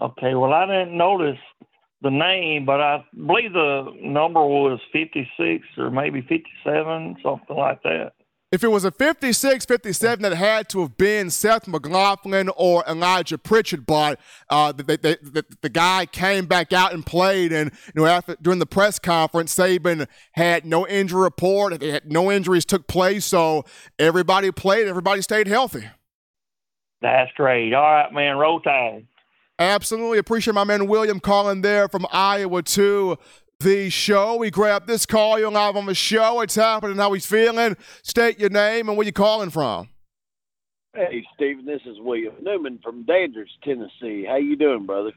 Okay, 0.00 0.34
well 0.34 0.54
I 0.54 0.64
didn't 0.64 0.96
notice 0.96 1.38
the 2.02 2.10
name, 2.10 2.64
but 2.64 2.80
I 2.80 3.04
believe 3.14 3.52
the 3.52 3.92
number 4.00 4.44
was 4.44 4.80
56 4.92 5.64
or 5.76 5.90
maybe 5.90 6.20
57, 6.22 7.16
something 7.22 7.56
like 7.56 7.82
that. 7.82 8.12
If 8.50 8.64
it 8.64 8.68
was 8.68 8.84
a 8.84 8.90
56, 8.90 9.66
57, 9.66 10.22
that 10.22 10.32
had 10.32 10.70
to 10.70 10.80
have 10.80 10.96
been 10.96 11.28
Seth 11.28 11.68
McLaughlin 11.68 12.48
or 12.56 12.82
Elijah 12.88 13.36
Pritchett, 13.36 13.84
but 13.84 14.18
uh, 14.48 14.72
the, 14.72 14.84
the, 14.84 15.18
the, 15.20 15.44
the, 15.60 15.68
guy 15.68 16.06
came 16.06 16.46
back 16.46 16.72
out 16.72 16.94
and 16.94 17.04
played. 17.04 17.52
And 17.52 17.70
you 17.94 18.00
know, 18.00 18.06
after 18.06 18.36
during 18.40 18.58
the 18.58 18.64
press 18.64 18.98
conference, 18.98 19.54
Saban 19.54 20.06
had 20.32 20.64
no 20.64 20.86
injury 20.88 21.20
report. 21.20 21.82
Had, 21.82 22.10
no 22.10 22.32
injuries 22.32 22.64
took 22.64 22.86
place, 22.86 23.26
so 23.26 23.66
everybody 23.98 24.50
played. 24.50 24.88
Everybody 24.88 25.20
stayed 25.20 25.46
healthy. 25.46 25.84
That's 27.02 27.30
great. 27.32 27.74
All 27.74 27.82
right, 27.82 28.10
man. 28.14 28.38
Roll 28.38 28.60
tide. 28.60 29.06
Absolutely 29.58 30.18
appreciate 30.18 30.54
my 30.54 30.62
man 30.62 30.86
William 30.86 31.18
calling 31.18 31.62
there 31.62 31.88
from 31.88 32.06
Iowa 32.12 32.62
to 32.62 33.18
the 33.58 33.90
show. 33.90 34.36
We 34.36 34.52
grab 34.52 34.86
this 34.86 35.04
call. 35.04 35.36
You're 35.36 35.50
live 35.50 35.74
on 35.74 35.86
the 35.86 35.96
show. 35.96 36.34
What's 36.34 36.54
happening? 36.54 36.96
How 36.96 37.12
he's 37.12 37.26
feeling? 37.26 37.76
State 38.02 38.38
your 38.38 38.50
name 38.50 38.88
and 38.88 38.96
where 38.96 39.04
you 39.04 39.12
calling 39.12 39.50
from. 39.50 39.88
Hey, 40.94 41.24
Stephen. 41.34 41.66
This 41.66 41.80
is 41.86 41.96
William 41.98 42.34
Newman 42.40 42.78
from 42.84 43.02
Dandridge, 43.02 43.50
Tennessee. 43.64 44.24
How 44.28 44.36
you 44.36 44.54
doing, 44.54 44.86
brother? 44.86 45.10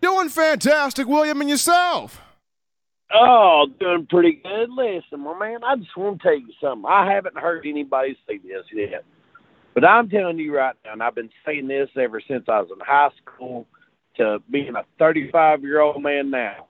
Doing 0.00 0.28
fantastic, 0.28 1.06
William, 1.06 1.40
and 1.40 1.48
yourself. 1.48 2.20
Oh, 3.12 3.66
doing 3.78 4.08
pretty 4.10 4.40
good. 4.42 4.70
Listen, 4.70 5.20
my 5.20 5.38
man, 5.38 5.62
I 5.62 5.76
just 5.76 5.96
want 5.96 6.20
to 6.20 6.22
tell 6.24 6.36
you 6.36 6.52
something. 6.60 6.84
I 6.90 7.12
haven't 7.12 7.38
heard 7.38 7.64
anybody 7.64 8.18
say 8.26 8.38
this 8.38 8.64
yet, 8.72 9.04
but 9.72 9.84
I'm 9.84 10.08
telling 10.08 10.38
you 10.38 10.52
right 10.56 10.74
now, 10.84 10.94
and 10.94 11.02
I've 11.02 11.14
been 11.14 11.30
saying 11.46 11.68
this 11.68 11.90
ever 11.96 12.20
since 12.26 12.46
I 12.48 12.60
was 12.60 12.70
in 12.72 12.80
high 12.84 13.10
school 13.22 13.68
to 14.16 14.42
being 14.50 14.74
a 14.76 14.84
35 14.98 15.62
year 15.62 15.80
old 15.80 16.02
man 16.02 16.30
now, 16.30 16.66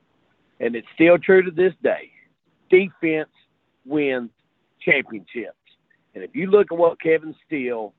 and 0.61 0.75
it's 0.77 0.87
still 0.95 1.19
true 1.19 1.43
to 1.43 1.51
this 1.51 1.75
day. 1.83 2.11
Defense 2.71 3.31
wins 3.85 4.31
championships. 4.81 5.57
And 6.15 6.23
if 6.23 6.35
you 6.35 6.47
look 6.47 6.71
at 6.71 6.79
what 6.79 7.01
Kevin 7.01 7.35
Steele 7.47 7.93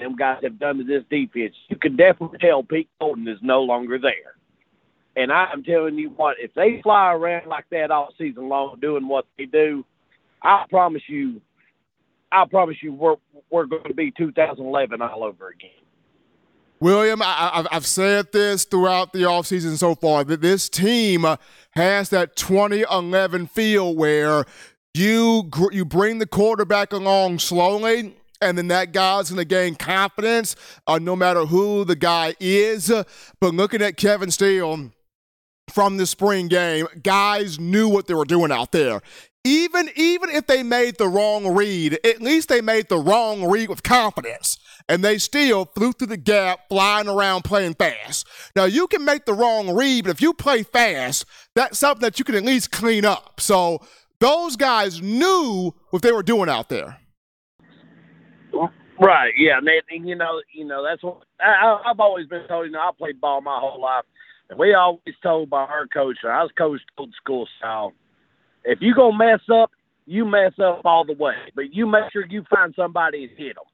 them 0.00 0.16
guys 0.16 0.38
have 0.42 0.58
done 0.58 0.78
to 0.78 0.84
this 0.84 1.04
defense, 1.10 1.54
you 1.68 1.76
can 1.76 1.96
definitely 1.96 2.38
tell 2.38 2.62
Pete 2.62 2.88
Golding 3.00 3.28
is 3.28 3.38
no 3.42 3.62
longer 3.62 3.98
there. 3.98 4.34
And 5.16 5.30
I'm 5.30 5.62
telling 5.62 5.98
you 5.98 6.10
what, 6.10 6.36
if 6.40 6.54
they 6.54 6.80
fly 6.82 7.12
around 7.12 7.46
like 7.46 7.66
that 7.70 7.90
all 7.90 8.14
season 8.16 8.48
long 8.48 8.78
doing 8.80 9.06
what 9.06 9.26
they 9.36 9.44
do, 9.44 9.84
I 10.42 10.64
promise 10.70 11.02
you, 11.06 11.40
I 12.32 12.46
promise 12.46 12.76
you, 12.82 12.92
we're 12.92 13.16
we're 13.50 13.66
going 13.66 13.84
to 13.84 13.94
be 13.94 14.12
2011 14.16 15.02
all 15.02 15.24
over 15.24 15.48
again. 15.48 15.70
William, 16.80 17.20
I, 17.22 17.66
have 17.70 17.84
said 17.84 18.32
this 18.32 18.64
throughout 18.64 19.12
the 19.12 19.20
offseason 19.20 19.76
so 19.76 19.94
far 19.94 20.24
that 20.24 20.40
this 20.40 20.70
team 20.70 21.26
has 21.72 22.08
that 22.08 22.36
2011 22.36 23.46
feel 23.48 23.94
where 23.94 24.46
you 24.94 25.50
you 25.70 25.84
bring 25.84 26.18
the 26.18 26.26
quarterback 26.26 26.92
along 26.92 27.38
slowly 27.38 28.16
and 28.40 28.56
then 28.56 28.68
that 28.68 28.92
guy's 28.92 29.30
going 29.30 29.38
to 29.38 29.44
gain 29.44 29.74
confidence 29.74 30.56
uh, 30.86 30.98
no 30.98 31.14
matter 31.14 31.44
who 31.44 31.84
the 31.84 31.96
guy 31.96 32.34
is. 32.40 32.90
But 33.40 33.54
looking 33.54 33.82
at 33.82 33.96
Kevin 33.96 34.30
Steele 34.30 34.90
from 35.68 35.98
the 35.98 36.06
spring 36.06 36.48
game, 36.48 36.86
guys 37.02 37.60
knew 37.60 37.88
what 37.88 38.06
they 38.06 38.14
were 38.14 38.24
doing 38.24 38.50
out 38.50 38.72
there 38.72 39.02
even 39.44 39.88
even 39.96 40.30
if 40.30 40.46
they 40.46 40.62
made 40.62 40.98
the 40.98 41.08
wrong 41.08 41.54
read, 41.54 41.98
at 42.04 42.20
least 42.20 42.48
they 42.48 42.60
made 42.60 42.88
the 42.88 42.98
wrong 42.98 43.48
read 43.48 43.68
with 43.68 43.82
confidence. 43.82 44.58
And 44.88 45.04
they 45.04 45.18
still 45.18 45.66
flew 45.66 45.92
through 45.92 46.08
the 46.08 46.16
gap, 46.16 46.68
flying 46.68 47.08
around 47.08 47.42
playing 47.44 47.74
fast. 47.74 48.26
Now 48.56 48.64
you 48.64 48.86
can 48.86 49.04
make 49.04 49.24
the 49.24 49.34
wrong 49.34 49.74
read, 49.74 50.04
but 50.04 50.10
if 50.10 50.20
you 50.20 50.34
play 50.34 50.62
fast, 50.62 51.24
that's 51.54 51.78
something 51.78 52.02
that 52.02 52.18
you 52.18 52.24
can 52.24 52.34
at 52.34 52.44
least 52.44 52.72
clean 52.72 53.04
up. 53.04 53.40
So 53.40 53.80
those 54.18 54.56
guys 54.56 55.00
knew 55.00 55.74
what 55.90 56.02
they 56.02 56.12
were 56.12 56.22
doing 56.22 56.48
out 56.48 56.68
there. 56.68 56.98
Right. 59.00 59.32
Yeah. 59.36 59.58
And, 59.58 59.68
and 59.90 60.08
you 60.08 60.16
know, 60.16 60.42
you 60.52 60.66
know, 60.66 60.84
that's 60.84 61.02
what 61.02 61.22
I, 61.40 61.80
I've 61.86 62.00
always 62.00 62.26
been 62.26 62.46
told. 62.48 62.66
You 62.66 62.72
know, 62.72 62.80
I 62.80 62.90
played 62.98 63.20
ball 63.20 63.40
my 63.40 63.58
whole 63.58 63.80
life, 63.80 64.04
and 64.50 64.58
we 64.58 64.74
always 64.74 65.14
told 65.22 65.48
by 65.48 65.62
our 65.62 65.86
coach. 65.86 66.18
I 66.24 66.42
was 66.42 66.50
coached 66.58 66.84
old 66.98 67.14
school 67.22 67.48
style 67.58 67.94
if 68.64 68.80
you 68.80 68.94
gonna 68.94 69.16
mess 69.16 69.40
up, 69.52 69.70
you 70.06 70.24
mess 70.24 70.52
up 70.62 70.82
all 70.84 71.04
the 71.04 71.14
way. 71.14 71.34
But 71.54 71.72
you 71.74 71.86
make 71.86 72.12
sure 72.12 72.26
you 72.26 72.44
find 72.50 72.74
somebody 72.76 73.24
and 73.24 73.38
hit 73.38 73.56
them, 73.56 73.64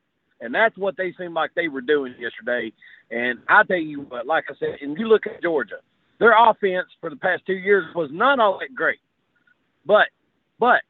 and 0.41 0.55
that's 0.55 0.77
what 0.77 0.97
they 0.97 1.15
seemed 1.19 1.35
like 1.35 1.53
they 1.55 1.69
were 1.69 1.81
doing 1.81 2.15
yesterday. 2.19 2.73
And 3.11 3.39
I 3.49 3.63
tell 3.65 3.77
you 3.77 4.03
what, 4.03 4.27
like 4.27 4.45
I 4.51 4.55
said, 4.59 4.79
and 4.81 4.99
you 4.99 5.09
look 5.09 5.27
at 5.27 5.43
Georgia, 5.43 5.77
their 6.19 6.35
offense 6.37 6.89
for 7.01 7.11
the 7.11 7.17
past 7.17 7.43
two 7.47 7.55
years 7.55 7.85
was 7.95 8.11
not 8.13 8.41
all 8.41 8.59
that 8.61 8.75
great, 8.75 8.99
but 9.85 10.09
but 10.59 10.83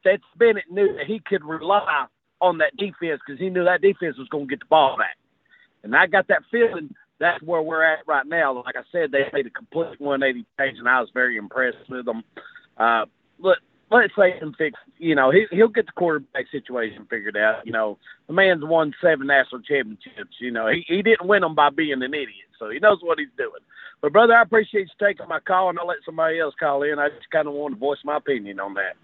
Stetson 0.00 0.24
Bennett 0.38 0.70
knew 0.70 0.96
that 0.96 1.06
he 1.06 1.20
could 1.20 1.44
rely 1.44 2.06
on 2.40 2.58
that 2.58 2.76
defense 2.76 3.20
because 3.26 3.38
he 3.38 3.50
knew 3.50 3.64
that 3.64 3.82
defense 3.82 4.16
was 4.16 4.28
going 4.28 4.46
to 4.46 4.50
get 4.50 4.60
the 4.60 4.66
ball 4.66 4.96
back. 4.96 5.16
And 5.82 5.94
I 5.94 6.06
got 6.06 6.28
that 6.28 6.42
feeling 6.50 6.94
that's 7.18 7.42
where 7.42 7.62
we're 7.62 7.84
at 7.84 8.06
right 8.06 8.26
now. 8.26 8.54
Like 8.64 8.76
I 8.76 8.82
said, 8.90 9.12
they 9.12 9.24
made 9.32 9.46
a 9.46 9.50
complete 9.50 10.00
180 10.00 10.46
change, 10.58 10.78
and 10.78 10.88
I 10.88 11.00
was 11.00 11.10
very 11.12 11.36
impressed 11.36 11.88
with 11.88 12.06
them. 12.06 12.24
Uh, 12.78 13.04
let 13.40 13.58
let's 13.90 14.14
say 14.16 14.38
him 14.38 14.54
fix. 14.56 14.78
You 14.98 15.14
know, 15.14 15.30
he 15.30 15.46
he'll 15.50 15.68
get 15.68 15.86
the 15.86 15.92
quarterback 15.92 16.46
situation 16.50 17.06
figured 17.10 17.36
out. 17.36 17.66
You 17.66 17.72
know, 17.72 17.98
the 18.26 18.32
man's 18.32 18.64
won 18.64 18.94
seven 19.02 19.26
national 19.26 19.62
championships. 19.62 20.36
You 20.40 20.50
know, 20.50 20.68
he 20.68 20.84
he 20.86 21.02
didn't 21.02 21.28
win 21.28 21.42
them 21.42 21.54
by 21.54 21.70
being 21.70 22.02
an 22.02 22.14
idiot, 22.14 22.48
so 22.58 22.70
he 22.70 22.78
knows 22.78 22.98
what 23.02 23.18
he's 23.18 23.28
doing. 23.36 23.60
But 24.00 24.12
brother, 24.12 24.34
I 24.34 24.42
appreciate 24.42 24.88
you 24.88 25.06
taking 25.06 25.28
my 25.28 25.40
call, 25.40 25.68
and 25.68 25.78
I'll 25.78 25.86
let 25.86 25.98
somebody 26.04 26.38
else 26.38 26.54
call 26.58 26.82
in. 26.82 26.98
I 26.98 27.08
just 27.08 27.30
kind 27.30 27.46
of 27.46 27.54
want 27.54 27.74
to 27.74 27.78
voice 27.78 27.98
my 28.04 28.16
opinion 28.16 28.60
on 28.60 28.74
that. 28.74 28.96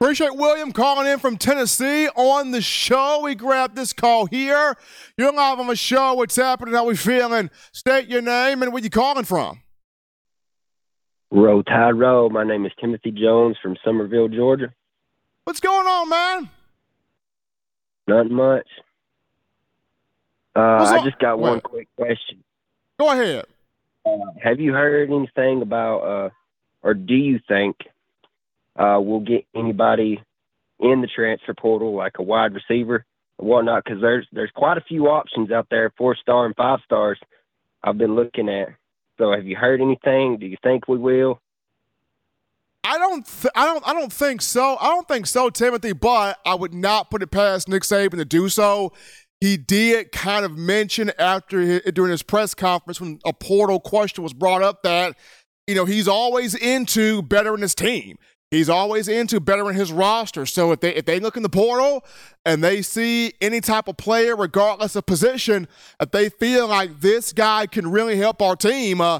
Appreciate 0.00 0.34
William 0.34 0.72
calling 0.72 1.06
in 1.06 1.18
from 1.18 1.38
Tennessee 1.38 2.08
on 2.08 2.50
the 2.50 2.60
show. 2.60 3.20
We 3.22 3.36
grabbed 3.36 3.76
this 3.76 3.92
call 3.92 4.26
here. 4.26 4.76
You're 5.16 5.32
live 5.32 5.60
on 5.60 5.68
the 5.68 5.76
show. 5.76 6.14
What's 6.14 6.36
happening? 6.36 6.74
How 6.74 6.84
we 6.84 6.96
feeling? 6.96 7.48
State 7.72 8.08
your 8.08 8.20
name 8.20 8.62
and 8.62 8.72
where 8.72 8.82
you 8.82 8.90
calling 8.90 9.24
from. 9.24 9.60
Row 11.34 11.62
Tide 11.62 11.98
Row. 11.98 12.28
My 12.28 12.44
name 12.44 12.64
is 12.64 12.70
Timothy 12.80 13.10
Jones 13.10 13.56
from 13.60 13.76
Summerville, 13.84 14.28
Georgia. 14.28 14.72
What's 15.42 15.58
going 15.58 15.86
on, 15.86 16.08
man? 16.08 16.50
Not 18.06 18.30
much. 18.30 18.68
Uh, 20.54 20.60
I 20.60 21.04
just 21.04 21.18
got 21.18 21.40
one 21.40 21.60
quick 21.60 21.88
question. 21.96 22.44
Go 23.00 23.10
ahead. 23.10 23.46
Uh, 24.06 24.10
have 24.40 24.60
you 24.60 24.72
heard 24.72 25.10
anything 25.10 25.60
about, 25.60 25.98
uh, 26.02 26.30
or 26.84 26.94
do 26.94 27.14
you 27.14 27.40
think 27.48 27.78
uh, 28.76 29.00
we'll 29.00 29.18
get 29.18 29.44
anybody 29.56 30.22
in 30.78 31.00
the 31.00 31.08
transfer 31.08 31.54
portal, 31.54 31.96
like 31.96 32.20
a 32.20 32.22
wide 32.22 32.52
receiver 32.54 33.04
or 33.38 33.48
whatnot? 33.48 33.82
Because 33.82 34.00
there's 34.00 34.28
there's 34.30 34.52
quite 34.54 34.78
a 34.78 34.82
few 34.82 35.08
options 35.08 35.50
out 35.50 35.66
there, 35.68 35.92
four 35.98 36.14
star 36.14 36.46
and 36.46 36.54
five 36.54 36.78
stars. 36.84 37.18
I've 37.82 37.98
been 37.98 38.14
looking 38.14 38.48
at. 38.48 38.68
So 39.18 39.32
have 39.32 39.46
you 39.46 39.56
heard 39.56 39.80
anything? 39.80 40.38
Do 40.38 40.46
you 40.46 40.56
think 40.62 40.88
we 40.88 40.98
will? 40.98 41.40
I 42.82 42.98
don't, 42.98 43.26
th- 43.26 43.52
I 43.54 43.64
don't, 43.64 43.88
I 43.88 43.94
don't 43.94 44.12
think 44.12 44.42
so. 44.42 44.76
I 44.78 44.88
don't 44.88 45.08
think 45.08 45.26
so, 45.26 45.48
Timothy. 45.48 45.92
But 45.92 46.38
I 46.44 46.54
would 46.54 46.74
not 46.74 47.10
put 47.10 47.22
it 47.22 47.30
past 47.30 47.68
Nick 47.68 47.82
Saban 47.82 48.18
to 48.18 48.24
do 48.24 48.48
so. 48.48 48.92
He 49.40 49.56
did 49.56 50.12
kind 50.12 50.44
of 50.44 50.56
mention 50.56 51.10
after 51.18 51.60
his, 51.60 51.82
during 51.92 52.10
his 52.10 52.22
press 52.22 52.54
conference 52.54 53.00
when 53.00 53.18
a 53.24 53.32
portal 53.32 53.80
question 53.80 54.22
was 54.22 54.32
brought 54.32 54.62
up 54.62 54.82
that 54.82 55.16
you 55.66 55.74
know 55.74 55.84
he's 55.84 56.08
always 56.08 56.54
into 56.54 57.22
bettering 57.22 57.62
his 57.62 57.74
team. 57.74 58.16
He's 58.54 58.68
always 58.68 59.08
into 59.08 59.40
bettering 59.40 59.76
his 59.76 59.90
roster. 59.90 60.46
So 60.46 60.70
if 60.70 60.78
they 60.78 60.94
if 60.94 61.04
they 61.06 61.18
look 61.18 61.36
in 61.36 61.42
the 61.42 61.48
portal 61.48 62.04
and 62.44 62.62
they 62.62 62.82
see 62.82 63.32
any 63.40 63.60
type 63.60 63.88
of 63.88 63.96
player, 63.96 64.36
regardless 64.36 64.94
of 64.94 65.06
position, 65.06 65.66
if 66.00 66.12
they 66.12 66.28
feel 66.28 66.68
like 66.68 67.00
this 67.00 67.32
guy 67.32 67.66
can 67.66 67.90
really 67.90 68.16
help 68.16 68.40
our 68.40 68.54
team, 68.54 69.00
uh, 69.00 69.18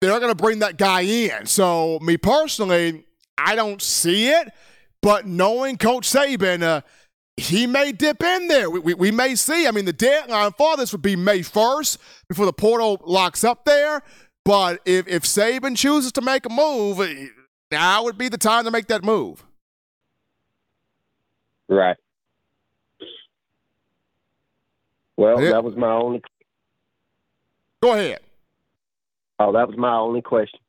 they're 0.00 0.18
going 0.20 0.30
to 0.30 0.40
bring 0.40 0.60
that 0.60 0.76
guy 0.76 1.00
in. 1.00 1.46
So 1.46 1.98
me 2.02 2.16
personally, 2.16 3.04
I 3.36 3.56
don't 3.56 3.82
see 3.82 4.28
it, 4.28 4.52
but 5.00 5.26
knowing 5.26 5.76
Coach 5.76 6.08
Saban. 6.08 6.62
Uh, 6.62 6.80
he 7.38 7.66
may 7.66 7.92
dip 7.92 8.22
in 8.22 8.46
there. 8.46 8.68
We, 8.68 8.78
we, 8.78 8.94
we, 8.94 9.10
may 9.10 9.34
see. 9.36 9.66
I 9.66 9.70
mean, 9.70 9.86
the 9.86 9.92
deadline 9.92 10.52
for 10.52 10.76
this 10.76 10.92
would 10.92 11.00
be 11.00 11.16
May 11.16 11.40
1st 11.40 11.96
before 12.28 12.44
the 12.44 12.52
portal 12.52 13.00
locks 13.06 13.42
up 13.42 13.64
there. 13.64 14.02
But 14.44 14.82
if, 14.84 15.08
if 15.08 15.22
Saban 15.22 15.74
chooses 15.74 16.12
to 16.12 16.20
make 16.20 16.44
a 16.44 16.50
move, 16.50 17.00
now 17.72 18.04
would 18.04 18.16
be 18.16 18.28
the 18.28 18.38
time 18.38 18.64
to 18.64 18.70
make 18.70 18.86
that 18.86 19.02
move. 19.02 19.44
Right. 21.68 21.96
Well, 25.16 25.40
that 25.40 25.64
was 25.64 25.74
my 25.76 25.92
only. 25.92 26.22
Go 27.82 27.94
ahead. 27.94 28.20
Oh, 29.38 29.52
that 29.52 29.66
was 29.66 29.76
my 29.76 29.96
only 29.96 30.22
question. 30.22 30.60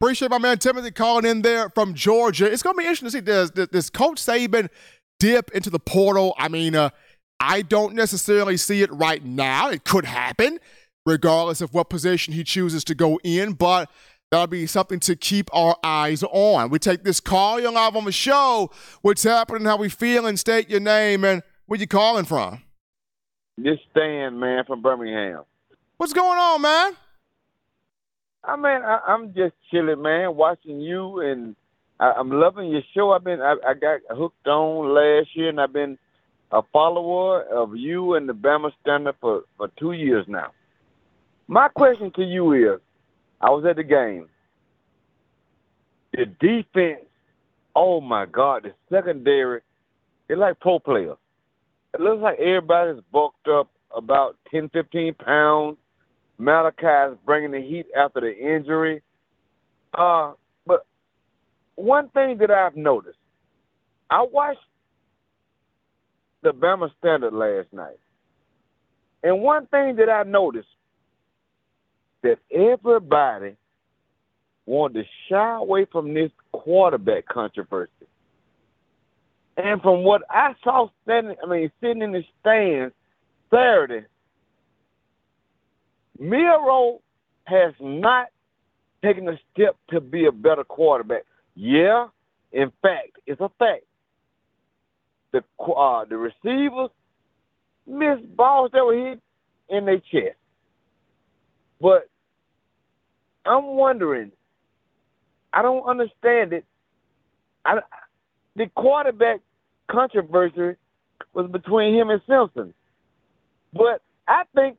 Appreciate 0.00 0.30
my 0.30 0.38
man 0.38 0.58
Timothy 0.58 0.90
calling 0.90 1.24
in 1.24 1.42
there 1.42 1.70
from 1.70 1.94
Georgia. 1.94 2.50
It's 2.50 2.62
going 2.62 2.74
to 2.74 2.78
be 2.78 2.84
interesting 2.84 3.06
to 3.06 3.12
see 3.12 3.20
does, 3.20 3.50
does 3.50 3.88
Coach 3.88 4.20
Saban 4.20 4.68
dip 5.20 5.50
into 5.52 5.70
the 5.70 5.78
portal? 5.78 6.34
I 6.36 6.48
mean, 6.48 6.74
uh, 6.74 6.90
I 7.38 7.62
don't 7.62 7.94
necessarily 7.94 8.56
see 8.56 8.82
it 8.82 8.92
right 8.92 9.24
now. 9.24 9.70
It 9.70 9.84
could 9.84 10.04
happen, 10.04 10.58
regardless 11.06 11.60
of 11.60 11.72
what 11.72 11.88
position 11.88 12.34
he 12.34 12.42
chooses 12.42 12.82
to 12.84 12.94
go 12.94 13.20
in, 13.22 13.52
but 13.52 13.90
That'll 14.32 14.46
be 14.46 14.66
something 14.66 14.98
to 15.00 15.14
keep 15.14 15.50
our 15.54 15.76
eyes 15.84 16.22
on. 16.22 16.70
We 16.70 16.78
take 16.78 17.04
this 17.04 17.20
call. 17.20 17.60
You're 17.60 17.70
live 17.70 17.94
on 17.96 18.06
the 18.06 18.12
show. 18.12 18.70
What's 19.02 19.24
happening? 19.24 19.66
How 19.66 19.76
we 19.76 19.90
feeling? 19.90 20.38
State 20.38 20.70
your 20.70 20.80
name 20.80 21.22
and 21.22 21.42
where 21.66 21.78
you 21.78 21.86
calling 21.86 22.24
from. 22.24 22.62
This 23.58 23.78
Stan, 23.90 24.40
man, 24.40 24.64
from 24.64 24.80
Birmingham. 24.80 25.42
What's 25.98 26.14
going 26.14 26.38
on, 26.38 26.62
man? 26.62 26.96
I 28.42 28.56
mean, 28.56 28.82
I, 28.82 29.00
I'm 29.06 29.34
just 29.34 29.52
chilling, 29.70 30.00
man, 30.00 30.34
watching 30.34 30.80
you, 30.80 31.20
and 31.20 31.54
I, 32.00 32.12
I'm 32.12 32.30
loving 32.30 32.70
your 32.70 32.80
show. 32.94 33.10
I've 33.10 33.24
been, 33.24 33.42
I, 33.42 33.56
I 33.68 33.74
got 33.74 34.00
hooked 34.08 34.46
on 34.46 34.94
last 34.94 35.28
year, 35.34 35.50
and 35.50 35.60
I've 35.60 35.74
been 35.74 35.98
a 36.52 36.62
follower 36.72 37.42
of 37.42 37.76
you 37.76 38.14
and 38.14 38.26
the 38.26 38.32
Bama 38.32 38.70
Standard 38.80 39.16
for 39.20 39.42
for 39.58 39.68
two 39.78 39.92
years 39.92 40.24
now. 40.26 40.52
My 41.48 41.68
question 41.68 42.10
to 42.16 42.22
you 42.22 42.54
is 42.54 42.80
I 43.42 43.50
was 43.50 43.64
at 43.68 43.76
the 43.76 43.82
game. 43.82 44.28
The 46.12 46.26
defense, 46.26 47.04
oh 47.74 48.00
my 48.00 48.26
God, 48.26 48.64
the 48.64 48.72
secondary, 48.94 49.60
they're 50.28 50.36
like 50.36 50.60
pro 50.60 50.78
players. 50.78 51.16
It 51.94 52.00
looks 52.00 52.22
like 52.22 52.38
everybody's 52.38 53.02
bulked 53.10 53.48
up 53.48 53.70
about 53.94 54.36
10, 54.50 54.70
15 54.70 55.14
pounds. 55.14 55.76
Malachi's 56.38 57.16
bringing 57.26 57.50
the 57.50 57.60
heat 57.60 57.86
after 57.96 58.20
the 58.20 58.34
injury. 58.36 59.02
Uh, 59.94 60.32
but 60.66 60.86
one 61.74 62.08
thing 62.10 62.38
that 62.38 62.50
I've 62.50 62.76
noticed, 62.76 63.18
I 64.10 64.22
watched 64.22 64.60
the 66.42 66.50
Bama 66.50 66.90
Standard 66.98 67.32
last 67.32 67.72
night. 67.72 67.98
And 69.22 69.40
one 69.40 69.66
thing 69.66 69.96
that 69.96 70.08
I 70.08 70.24
noticed 70.24 70.68
that 72.22 72.38
everybody 72.50 73.56
wanted 74.66 75.02
to 75.02 75.08
shy 75.28 75.56
away 75.56 75.86
from 75.86 76.14
this 76.14 76.30
quarterback 76.52 77.26
controversy. 77.26 77.90
And 79.56 79.82
from 79.82 80.02
what 80.02 80.22
I 80.30 80.54
saw 80.64 80.88
standing, 81.02 81.36
I 81.42 81.46
mean, 81.46 81.70
sitting 81.80 82.02
in 82.02 82.12
the 82.12 82.24
stands 82.40 82.94
Saturday, 83.50 84.06
Milroe 86.18 87.00
has 87.44 87.74
not 87.80 88.28
taken 89.02 89.28
a 89.28 89.38
step 89.52 89.76
to 89.90 90.00
be 90.00 90.26
a 90.26 90.32
better 90.32 90.64
quarterback. 90.64 91.24
Yeah, 91.54 92.06
in 92.52 92.72
fact, 92.80 93.18
it's 93.26 93.40
a 93.40 93.50
fact. 93.58 93.84
The 95.32 95.42
uh, 95.60 96.04
the 96.04 96.16
receivers 96.16 96.90
missed 97.86 98.36
balls 98.36 98.70
that 98.72 98.84
were 98.84 98.94
hit 98.94 99.20
in 99.68 99.86
their 99.86 99.98
chest. 99.98 100.36
But 101.80 102.08
I'm 103.44 103.76
wondering. 103.76 104.32
I 105.52 105.62
don't 105.62 105.86
understand 105.86 106.52
it. 106.52 106.64
I, 107.64 107.80
the 108.56 108.66
quarterback 108.74 109.40
controversy 109.90 110.76
was 111.34 111.50
between 111.50 111.94
him 111.94 112.10
and 112.10 112.20
Simpson, 112.26 112.74
but 113.72 114.02
I 114.26 114.42
think 114.54 114.76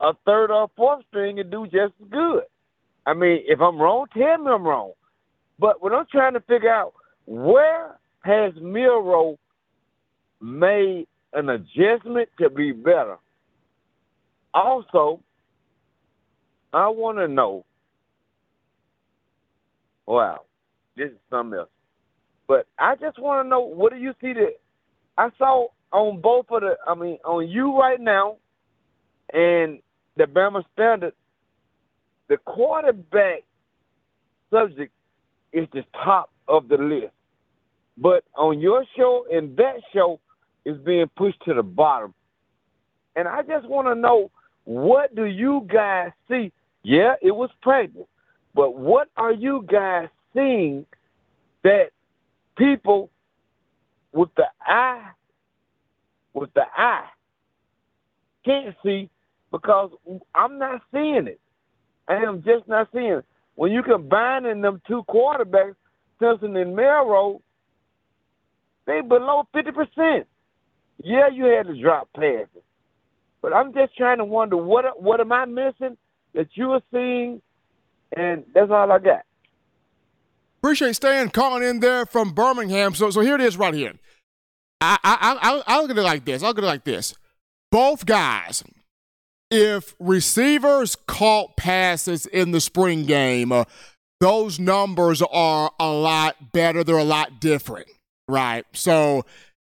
a 0.00 0.12
third 0.24 0.50
or 0.50 0.70
fourth 0.76 1.04
string 1.08 1.36
can 1.36 1.50
do 1.50 1.64
just 1.64 1.94
as 2.00 2.08
good. 2.10 2.42
I 3.06 3.14
mean, 3.14 3.40
if 3.46 3.60
I'm 3.60 3.78
wrong, 3.78 4.06
tell 4.12 4.38
me 4.38 4.50
I'm 4.50 4.64
wrong. 4.64 4.92
But 5.58 5.82
what 5.82 5.92
I'm 5.92 6.06
trying 6.10 6.34
to 6.34 6.40
figure 6.40 6.72
out, 6.72 6.94
where 7.26 7.98
has 8.24 8.52
Milroe 8.60 9.38
made 10.40 11.06
an 11.32 11.50
adjustment 11.50 12.28
to 12.40 12.48
be 12.50 12.72
better? 12.72 13.18
Also, 14.54 15.20
I 16.72 16.88
want 16.88 17.18
to 17.18 17.28
know. 17.28 17.64
Wow, 20.06 20.40
this 20.96 21.10
is 21.10 21.18
something 21.30 21.58
else. 21.58 21.68
But 22.48 22.66
I 22.78 22.96
just 22.96 23.18
want 23.18 23.44
to 23.44 23.48
know 23.48 23.60
what 23.60 23.92
do 23.92 23.98
you 23.98 24.12
see 24.20 24.32
that 24.32 24.56
I 25.16 25.28
saw 25.38 25.68
on 25.92 26.20
both 26.20 26.46
of 26.50 26.62
the. 26.62 26.76
I 26.86 26.94
mean, 26.94 27.18
on 27.24 27.48
you 27.48 27.78
right 27.78 28.00
now, 28.00 28.36
and 29.32 29.80
the 30.16 30.24
Bama 30.24 30.64
Standard. 30.72 31.14
The 32.28 32.36
quarterback 32.36 33.42
subject 34.50 34.92
is 35.52 35.66
the 35.72 35.84
top 36.04 36.30
of 36.46 36.68
the 36.68 36.76
list, 36.76 37.12
but 37.98 38.22
on 38.36 38.60
your 38.60 38.84
show 38.96 39.26
and 39.32 39.56
that 39.56 39.80
show 39.92 40.20
is 40.64 40.76
being 40.78 41.10
pushed 41.16 41.42
to 41.46 41.54
the 41.54 41.62
bottom. 41.62 42.14
And 43.16 43.26
I 43.26 43.42
just 43.42 43.68
want 43.68 43.88
to 43.88 43.96
know 43.96 44.30
what 44.64 45.14
do 45.16 45.24
you 45.24 45.66
guys 45.72 46.10
see 46.28 46.52
yeah, 46.82 47.14
it 47.22 47.32
was 47.32 47.50
pregnant. 47.62 48.06
But 48.54 48.76
what 48.76 49.08
are 49.16 49.32
you 49.32 49.64
guys 49.70 50.08
seeing 50.34 50.86
that 51.64 51.90
people 52.56 53.10
with 54.12 54.30
the 54.36 54.46
eye 54.66 55.10
with 56.34 56.52
the 56.54 56.62
eye 56.76 57.08
can't 58.44 58.74
see 58.84 59.10
because 59.50 59.90
I'm 60.34 60.58
not 60.58 60.82
seeing 60.92 61.26
it. 61.26 61.40
I 62.08 62.16
am 62.16 62.42
just 62.42 62.68
not 62.68 62.88
seeing 62.92 63.12
it. 63.18 63.24
When 63.54 63.72
you 63.72 63.82
combine 63.82 64.46
in 64.46 64.60
them 64.60 64.80
two 64.86 65.02
quarterbacks, 65.08 65.74
Simpson 66.20 66.56
and 66.56 66.74
Milroe, 66.74 67.42
they 68.86 69.00
below 69.00 69.46
fifty 69.52 69.72
percent. 69.72 70.26
Yeah, 71.02 71.28
you 71.32 71.44
had 71.44 71.66
to 71.66 71.80
drop 71.80 72.08
passes. 72.14 72.62
But 73.42 73.52
I'm 73.54 73.72
just 73.72 73.96
trying 73.96 74.18
to 74.18 74.24
wonder 74.24 74.56
what 74.56 75.02
what 75.02 75.20
am 75.20 75.32
I 75.32 75.44
missing 75.44 75.96
that 76.34 76.48
you 76.54 76.72
are 76.72 76.82
seeing, 76.92 77.42
and 78.16 78.44
that's 78.54 78.70
all 78.70 78.90
I 78.90 78.98
got. 78.98 79.22
Appreciate 80.62 80.94
Stan 80.96 81.30
calling 81.30 81.62
in 81.62 81.80
there 81.80 82.04
from 82.04 82.32
Birmingham. 82.32 82.94
So, 82.94 83.10
so 83.10 83.20
here 83.20 83.34
it 83.34 83.40
is 83.40 83.56
right 83.56 83.72
here. 83.72 83.94
I, 84.80 84.98
I, 85.02 85.38
I, 85.40 85.62
I'll 85.66 85.82
look 85.82 85.90
at 85.90 85.98
it 85.98 86.02
like 86.02 86.24
this. 86.24 86.42
I'll 86.42 86.50
look 86.50 86.58
at 86.58 86.64
it 86.64 86.66
like 86.66 86.84
this. 86.84 87.14
Both 87.70 88.04
guys, 88.04 88.64
if 89.50 89.94
receivers 89.98 90.96
caught 91.06 91.56
passes 91.56 92.26
in 92.26 92.50
the 92.50 92.60
spring 92.60 93.04
game, 93.04 93.52
uh, 93.52 93.64
those 94.20 94.58
numbers 94.58 95.22
are 95.22 95.70
a 95.80 95.88
lot 95.88 96.52
better. 96.52 96.84
They're 96.84 96.98
a 96.98 97.04
lot 97.04 97.40
different, 97.40 97.88
right? 98.28 98.66
So, 98.72 99.24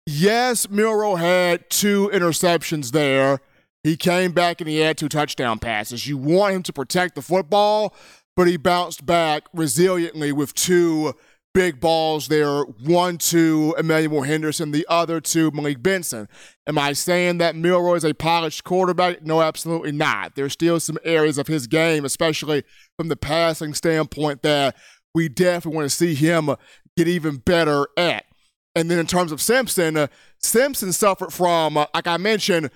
yes, 0.06 0.70
Milroe 0.70 1.16
had 1.16 1.70
two 1.70 2.10
interceptions 2.14 2.92
there. 2.92 3.40
He 3.84 3.98
came 3.98 4.32
back 4.32 4.62
and 4.62 4.70
he 4.70 4.78
had 4.78 4.98
two 4.98 5.10
touchdown 5.10 5.60
passes. 5.60 6.08
You 6.08 6.18
want 6.18 6.56
him 6.56 6.64
to 6.64 6.74
protect 6.74 7.16
the 7.16 7.22
football, 7.22 7.96
but 8.36 8.48
he 8.48 8.58
bounced 8.58 9.06
back 9.06 9.52
resiliently 9.54 10.32
with 10.34 10.54
two 10.54 11.16
big 11.54 11.80
balls 11.80 12.28
there. 12.28 12.62
One 12.64 13.18
to 13.18 13.76
Emmanuel 13.78 14.22
Henderson, 14.22 14.72
the 14.72 14.86
other 14.88 15.20
to 15.22 15.52
Malik 15.52 15.82
Benson. 15.82 16.30
Am 16.68 16.78
I 16.78 16.94
saying 16.94 17.40
that 17.40 17.56
Milroe 17.56 17.96
is 17.96 18.06
a 18.06 18.14
polished 18.14 18.64
quarterback? 18.64 19.24
No, 19.24 19.42
absolutely 19.42 19.92
not. 19.92 20.36
There's 20.36 20.54
still 20.54 20.80
some 20.80 20.98
areas 21.04 21.38
of 21.38 21.48
his 21.48 21.68
game, 21.68 22.06
especially 22.06 22.64
from 22.98 23.10
the 23.10 23.18
passing 23.18 23.74
standpoint, 23.74 24.44
that 24.44 24.76
we 25.14 25.28
definitely 25.28 25.76
want 25.76 25.90
to 25.90 25.96
see 25.96 26.14
him 26.14 26.52
get 26.96 27.08
even 27.08 27.38
better 27.38 27.88
at. 27.98 28.26
And 28.74 28.90
then 28.90 29.00
in 29.00 29.08
terms 29.08 29.34
of 29.34 29.42
Simpson, 29.42 29.98
uh, 29.98 30.08
Simpson 30.38 30.94
suffered 30.94 31.34
from, 31.34 31.76
uh, 31.76 31.88
like 31.94 32.08
I 32.08 32.16
mentioned, 32.16 32.70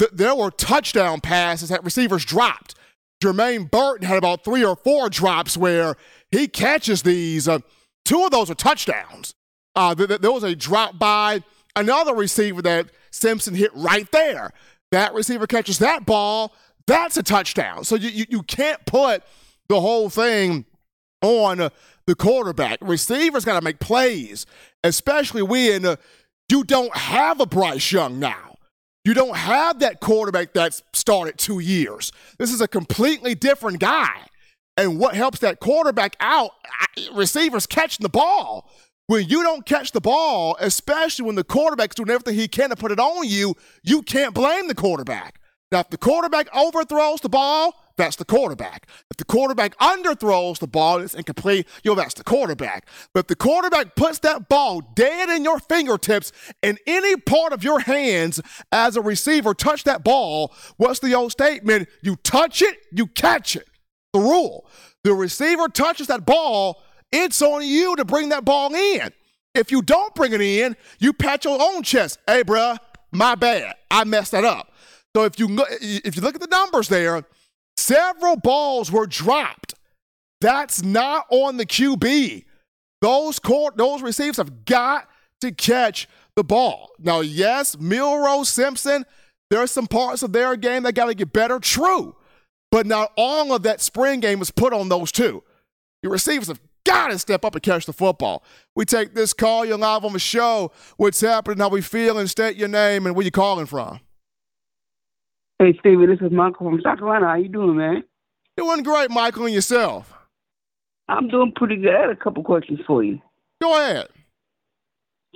th- 0.00 0.12
there 0.12 0.34
were 0.34 0.50
touchdown 0.50 1.20
passes 1.20 1.68
that 1.68 1.84
receivers 1.84 2.24
dropped. 2.24 2.74
Jermaine 3.22 3.70
Burton 3.70 4.06
had 4.06 4.16
about 4.16 4.44
three 4.44 4.64
or 4.64 4.74
four 4.74 5.10
drops 5.10 5.56
where 5.56 5.94
he 6.30 6.48
catches 6.48 7.02
these. 7.02 7.46
Uh, 7.46 7.58
two 8.04 8.24
of 8.24 8.30
those 8.30 8.50
are 8.50 8.54
touchdowns. 8.54 9.34
Uh, 9.76 9.94
th- 9.94 10.08
th- 10.08 10.20
there 10.22 10.32
was 10.32 10.42
a 10.42 10.56
drop 10.56 10.98
by 10.98 11.44
another 11.76 12.14
receiver 12.14 12.62
that 12.62 12.88
Simpson 13.10 13.54
hit 13.54 13.70
right 13.74 14.10
there. 14.10 14.52
That 14.90 15.12
receiver 15.12 15.46
catches 15.46 15.78
that 15.78 16.06
ball. 16.06 16.54
That's 16.86 17.18
a 17.18 17.22
touchdown. 17.22 17.84
So 17.84 17.94
you, 17.94 18.08
you, 18.08 18.24
you 18.30 18.42
can't 18.42 18.84
put 18.86 19.22
the 19.68 19.80
whole 19.80 20.08
thing 20.08 20.64
on 21.20 21.60
uh, 21.60 21.68
the 22.06 22.14
quarterback. 22.14 22.78
Receivers 22.80 23.44
got 23.44 23.60
to 23.60 23.64
make 23.64 23.80
plays, 23.80 24.46
especially 24.82 25.42
when 25.42 25.84
uh, 25.84 25.96
you 26.50 26.64
don't 26.64 26.96
have 26.96 27.38
a 27.38 27.46
Bryce 27.46 27.92
Young 27.92 28.18
now. 28.18 28.49
You 29.04 29.14
don't 29.14 29.36
have 29.36 29.80
that 29.80 30.00
quarterback 30.00 30.52
that's 30.52 30.82
started 30.92 31.38
two 31.38 31.58
years. 31.58 32.12
This 32.38 32.52
is 32.52 32.60
a 32.60 32.68
completely 32.68 33.34
different 33.34 33.80
guy. 33.80 34.26
And 34.76 34.98
what 34.98 35.14
helps 35.14 35.40
that 35.40 35.60
quarterback 35.60 36.16
out, 36.20 36.52
receivers 37.12 37.66
catching 37.66 38.02
the 38.02 38.10
ball. 38.10 38.70
When 39.06 39.26
you 39.26 39.42
don't 39.42 39.66
catch 39.66 39.92
the 39.92 40.00
ball, 40.00 40.56
especially 40.60 41.26
when 41.26 41.34
the 41.34 41.44
quarterback's 41.44 41.96
doing 41.96 42.10
everything 42.10 42.34
he 42.34 42.46
can 42.46 42.70
to 42.70 42.76
put 42.76 42.92
it 42.92 43.00
on 43.00 43.26
you, 43.26 43.56
you 43.82 44.02
can't 44.02 44.34
blame 44.34 44.68
the 44.68 44.74
quarterback. 44.74 45.40
Now, 45.72 45.80
if 45.80 45.90
the 45.90 45.98
quarterback 45.98 46.54
overthrows 46.54 47.20
the 47.20 47.28
ball, 47.28 47.74
that's 48.00 48.16
the 48.16 48.24
quarterback. 48.24 48.88
If 49.10 49.18
the 49.18 49.24
quarterback 49.24 49.76
underthrows 49.78 50.58
the 50.58 50.66
ball, 50.66 51.00
it's 51.00 51.14
incomplete, 51.14 51.68
yo, 51.84 51.94
that's 51.94 52.14
the 52.14 52.24
quarterback. 52.24 52.88
But 53.12 53.20
if 53.20 53.26
the 53.26 53.36
quarterback 53.36 53.94
puts 53.94 54.18
that 54.20 54.48
ball 54.48 54.80
dead 54.80 55.28
in 55.28 55.44
your 55.44 55.58
fingertips 55.58 56.32
in 56.62 56.78
any 56.86 57.16
part 57.16 57.52
of 57.52 57.62
your 57.62 57.80
hands 57.80 58.40
as 58.72 58.96
a 58.96 59.02
receiver, 59.02 59.52
touch 59.52 59.84
that 59.84 60.02
ball, 60.02 60.54
what's 60.78 61.00
the 61.00 61.14
old 61.14 61.32
statement? 61.32 61.88
You 62.02 62.16
touch 62.16 62.62
it, 62.62 62.78
you 62.90 63.06
catch 63.06 63.54
it. 63.54 63.68
The 64.14 64.20
rule. 64.20 64.66
The 65.04 65.12
receiver 65.12 65.68
touches 65.68 66.06
that 66.06 66.24
ball, 66.24 66.82
it's 67.12 67.42
on 67.42 67.66
you 67.66 67.96
to 67.96 68.04
bring 68.04 68.30
that 68.30 68.44
ball 68.46 68.74
in. 68.74 69.12
If 69.54 69.70
you 69.70 69.82
don't 69.82 70.14
bring 70.14 70.32
it 70.32 70.40
in, 70.40 70.74
you 70.98 71.12
pat 71.12 71.44
your 71.44 71.60
own 71.60 71.82
chest. 71.82 72.18
Hey, 72.26 72.44
bruh, 72.44 72.78
my 73.12 73.34
bad. 73.34 73.74
I 73.90 74.04
messed 74.04 74.32
that 74.32 74.44
up. 74.44 74.72
So 75.14 75.24
if 75.24 75.38
you 75.38 75.48
if 75.80 76.16
you 76.16 76.22
look 76.22 76.36
at 76.36 76.40
the 76.40 76.46
numbers 76.46 76.88
there, 76.88 77.24
several 77.80 78.36
balls 78.36 78.92
were 78.92 79.06
dropped. 79.06 79.74
That's 80.40 80.82
not 80.82 81.26
on 81.30 81.56
the 81.56 81.66
QB. 81.66 82.44
Those 83.00 83.38
court, 83.38 83.76
those 83.76 84.02
receivers 84.02 84.36
have 84.36 84.64
got 84.64 85.08
to 85.40 85.52
catch 85.52 86.08
the 86.36 86.44
ball. 86.44 86.90
Now, 86.98 87.20
yes, 87.20 87.78
Milroe 87.78 88.44
Simpson, 88.44 89.04
there 89.48 89.60
are 89.60 89.66
some 89.66 89.86
parts 89.86 90.22
of 90.22 90.32
their 90.32 90.56
game 90.56 90.82
that 90.84 90.94
got 90.94 91.06
to 91.06 91.14
get 91.14 91.32
better. 91.32 91.58
True. 91.58 92.16
But 92.70 92.86
not 92.86 93.12
all 93.16 93.52
of 93.52 93.62
that 93.64 93.80
spring 93.80 94.20
game 94.20 94.38
was 94.38 94.50
put 94.50 94.72
on 94.72 94.88
those 94.88 95.10
two. 95.10 95.42
Your 96.02 96.12
receivers 96.12 96.48
have 96.48 96.60
got 96.84 97.08
to 97.08 97.18
step 97.18 97.44
up 97.44 97.54
and 97.54 97.62
catch 97.62 97.84
the 97.84 97.92
football. 97.92 98.44
We 98.76 98.84
take 98.84 99.14
this 99.14 99.32
call. 99.32 99.64
You're 99.64 99.76
live 99.76 100.04
on 100.04 100.12
the 100.12 100.18
show. 100.18 100.72
What's 100.96 101.20
happening? 101.20 101.58
How 101.58 101.68
we 101.68 101.82
feeling? 101.82 102.26
State 102.26 102.56
your 102.56 102.68
name 102.68 103.06
and 103.06 103.16
where 103.16 103.24
you 103.24 103.30
calling 103.30 103.66
from. 103.66 104.00
Hey, 105.60 105.76
Stevie, 105.78 106.06
this 106.06 106.20
is 106.22 106.32
Michael 106.32 106.70
from 106.70 106.80
South 106.82 107.00
Carolina. 107.00 107.26
How 107.26 107.34
you 107.34 107.50
doing, 107.50 107.76
man? 107.76 108.02
Doing 108.56 108.82
great, 108.82 109.10
Michael, 109.10 109.44
and 109.44 109.54
yourself? 109.54 110.10
I'm 111.06 111.28
doing 111.28 111.52
pretty 111.54 111.76
good. 111.76 111.94
I 111.94 112.00
had 112.00 112.08
a 112.08 112.16
couple 112.16 112.42
questions 112.42 112.80
for 112.86 113.04
you. 113.04 113.20
Go 113.60 113.76
ahead. 113.76 114.08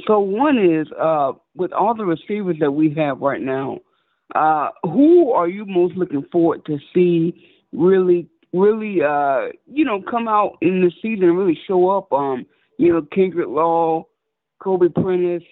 So 0.07 0.21
one 0.21 0.57
is, 0.57 0.87
uh, 0.99 1.33
with 1.55 1.75
all 1.75 1.95
the 1.95 2.07
receivers 2.07 2.57
that 2.61 2.71
we 2.71 2.95
have 2.95 3.21
right 3.21 3.43
now, 3.43 3.81
uh, 4.35 4.71
who 4.85 5.33
are 5.33 5.47
you 5.47 5.67
most 5.67 5.95
looking 5.95 6.25
forward 6.33 6.65
to 6.65 6.79
see 6.95 7.47
really, 7.75 8.27
really, 8.55 9.03
uh, 9.03 9.49
you 9.67 9.85
know, 9.85 10.01
come 10.11 10.27
out 10.27 10.57
in 10.63 10.81
the 10.81 10.91
season 11.03 11.25
and 11.25 11.37
really 11.37 11.59
show 11.67 11.91
up? 11.91 12.11
Um, 12.15 12.47
you 12.79 12.91
know, 12.95 13.03
Kendrick 13.13 13.49
Law, 13.49 14.07
Kobe 14.59 14.89
Prentice, 14.89 15.43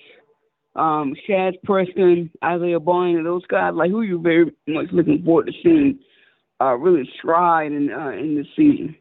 um, 0.74 1.14
Shazz 1.28 1.54
Preston, 1.64 2.30
Isaiah 2.44 2.80
Bond, 2.80 3.24
those 3.26 3.46
guys, 3.46 3.74
like 3.74 3.90
who 3.90 4.02
you 4.02 4.20
very 4.20 4.52
much 4.66 4.86
looking 4.92 5.22
forward 5.24 5.46
to 5.46 5.52
seeing 5.62 5.98
uh, 6.60 6.74
really 6.76 7.08
stride 7.18 7.72
in 7.72 7.92
uh, 7.92 8.10
in 8.10 8.36
this 8.36 8.46
season? 8.56 8.96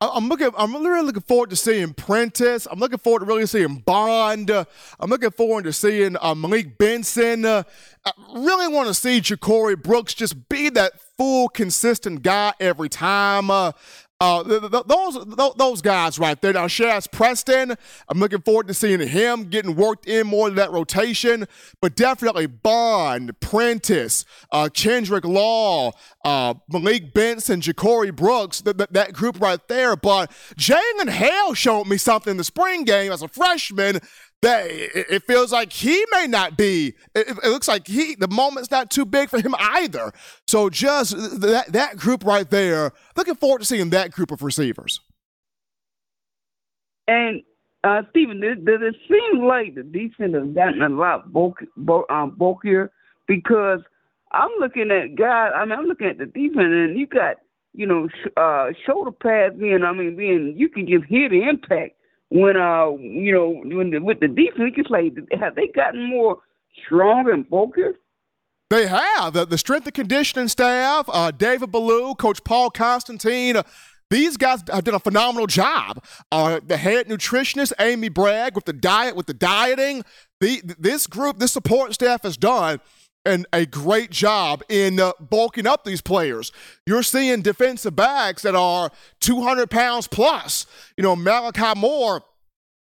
I'm 0.00 0.28
looking. 0.28 0.50
I'm 0.56 0.74
really 0.74 1.06
looking 1.06 1.22
forward 1.22 1.50
to 1.50 1.56
seeing 1.56 1.94
Prentice. 1.94 2.66
I'm 2.70 2.78
looking 2.78 2.98
forward 2.98 3.20
to 3.20 3.24
really 3.24 3.46
seeing 3.46 3.76
Bond. 3.76 4.50
I'm 4.50 5.10
looking 5.10 5.30
forward 5.30 5.64
to 5.64 5.72
seeing 5.72 6.16
uh, 6.20 6.34
Malik 6.34 6.76
Benson. 6.78 7.44
Uh, 7.44 7.62
I 8.04 8.12
really 8.34 8.68
want 8.68 8.88
to 8.88 8.94
see 8.94 9.20
Ja'Corey 9.20 9.80
Brooks 9.80 10.12
just 10.12 10.48
be 10.48 10.68
that 10.70 11.00
full, 11.16 11.48
consistent 11.48 12.22
guy 12.22 12.52
every 12.60 12.88
time. 12.88 13.50
Uh, 14.20 14.40
uh, 14.40 14.82
those 14.84 15.54
those 15.56 15.82
guys 15.82 16.18
right 16.18 16.40
there. 16.40 16.52
Now, 16.52 16.66
Shazz 16.66 17.10
Preston, 17.10 17.74
I'm 18.08 18.18
looking 18.20 18.40
forward 18.42 18.68
to 18.68 18.74
seeing 18.74 19.00
him 19.00 19.44
getting 19.44 19.74
worked 19.74 20.06
in 20.06 20.28
more 20.28 20.48
in 20.48 20.54
that 20.54 20.70
rotation. 20.70 21.46
But 21.82 21.96
definitely 21.96 22.46
Bond, 22.46 23.38
Prentice, 23.40 24.24
uh, 24.52 24.68
Kendrick 24.72 25.24
Law, 25.24 25.92
uh, 26.24 26.54
Malik 26.68 27.12
Benson, 27.12 27.60
Ja'Corey 27.60 28.14
Brooks, 28.14 28.62
th- 28.62 28.76
th- 28.76 28.90
that 28.90 29.12
group 29.12 29.40
right 29.40 29.60
there. 29.68 29.96
But 29.96 30.30
Jalen 30.56 31.10
Hale 31.10 31.54
showed 31.54 31.86
me 31.86 31.96
something 31.96 32.30
in 32.30 32.36
the 32.36 32.44
spring 32.44 32.84
game 32.84 33.10
as 33.10 33.20
a 33.20 33.28
freshman 33.28 34.00
that 34.44 34.66
it 34.68 35.22
feels 35.24 35.52
like 35.52 35.72
he 35.72 36.04
may 36.12 36.26
not 36.26 36.56
be. 36.56 36.94
It, 37.14 37.42
looks 37.44 37.66
like 37.66 37.86
he 37.86 38.14
the 38.14 38.28
moment's 38.28 38.70
not 38.70 38.90
too 38.90 39.06
big 39.06 39.30
for 39.30 39.40
him 39.40 39.54
either. 39.58 40.12
So 40.46 40.68
just 40.68 41.16
that 41.40 41.72
that 41.72 41.96
group 41.96 42.24
right 42.24 42.48
there. 42.48 42.92
Looking 43.16 43.36
forward 43.36 43.60
to 43.60 43.64
seeing 43.64 43.90
that 43.90 44.12
group 44.12 44.30
of 44.30 44.42
receivers. 44.42 45.00
And 47.08 47.42
uh, 47.84 48.02
Stephen, 48.10 48.40
does, 48.40 48.58
it 48.64 48.96
seem 49.08 49.44
like 49.44 49.74
the 49.74 49.82
defense 49.82 50.34
has 50.34 50.54
gotten 50.54 50.82
a 50.82 50.88
lot 50.88 51.32
bulk, 51.32 51.58
bulk, 51.76 52.06
um, 52.10 52.34
bulkier? 52.36 52.90
Because 53.26 53.80
I'm 54.30 54.50
looking 54.60 54.90
at 54.90 55.16
guys. 55.16 55.52
I 55.54 55.64
mean, 55.64 55.78
I'm 55.78 55.86
looking 55.86 56.08
at 56.08 56.18
the 56.18 56.26
defense, 56.26 56.68
and 56.68 56.98
you 56.98 57.06
got 57.06 57.36
you 57.72 57.86
know 57.86 58.08
sh- 58.08 58.32
uh, 58.36 58.68
shoulder 58.86 59.10
pads 59.10 59.58
being. 59.58 59.84
I 59.84 59.92
mean, 59.92 60.16
being 60.16 60.54
you 60.54 60.68
can 60.68 60.86
just 60.86 61.04
hear 61.06 61.30
the 61.30 61.48
impact 61.48 61.96
when 62.34 62.56
uh 62.56 62.90
you 62.98 63.32
know 63.32 63.62
when 63.76 63.90
the, 63.90 63.98
with 64.00 64.18
the 64.18 64.26
defense, 64.26 64.74
it's 64.76 64.90
like 64.90 65.14
have 65.38 65.54
they 65.54 65.68
gotten 65.68 66.10
more 66.10 66.38
strong 66.84 67.30
and 67.30 67.46
focused? 67.48 67.98
They 68.70 68.88
have 68.88 69.34
the, 69.34 69.46
the 69.46 69.56
strength 69.56 69.86
and 69.86 69.94
conditioning 69.94 70.48
staff, 70.48 71.08
uh, 71.12 71.30
David 71.30 71.70
Ballou, 71.70 72.16
Coach 72.16 72.42
Paul 72.42 72.70
Constantine. 72.70 73.56
Uh, 73.56 73.62
these 74.10 74.36
guys 74.36 74.64
have 74.72 74.82
done 74.82 74.94
a 74.94 75.00
phenomenal 75.00 75.46
job. 75.46 76.04
Uh, 76.32 76.58
the 76.66 76.76
head 76.76 77.06
nutritionist 77.06 77.72
Amy 77.78 78.08
Bragg 78.08 78.56
with 78.56 78.64
the 78.64 78.72
diet, 78.72 79.14
with 79.14 79.26
the 79.26 79.34
dieting. 79.34 80.02
The 80.40 80.60
this 80.78 81.06
group, 81.06 81.38
this 81.38 81.52
support 81.52 81.94
staff 81.94 82.24
has 82.24 82.36
done 82.36 82.80
and 83.24 83.46
a 83.52 83.66
great 83.66 84.10
job 84.10 84.62
in 84.68 85.00
uh, 85.00 85.12
bulking 85.20 85.66
up 85.66 85.84
these 85.84 86.00
players. 86.00 86.52
You're 86.86 87.02
seeing 87.02 87.42
defensive 87.42 87.96
backs 87.96 88.42
that 88.42 88.54
are 88.54 88.90
200 89.20 89.70
pounds 89.70 90.06
plus. 90.06 90.66
You 90.96 91.02
know, 91.02 91.16
Malachi 91.16 91.78
Moore, 91.78 92.22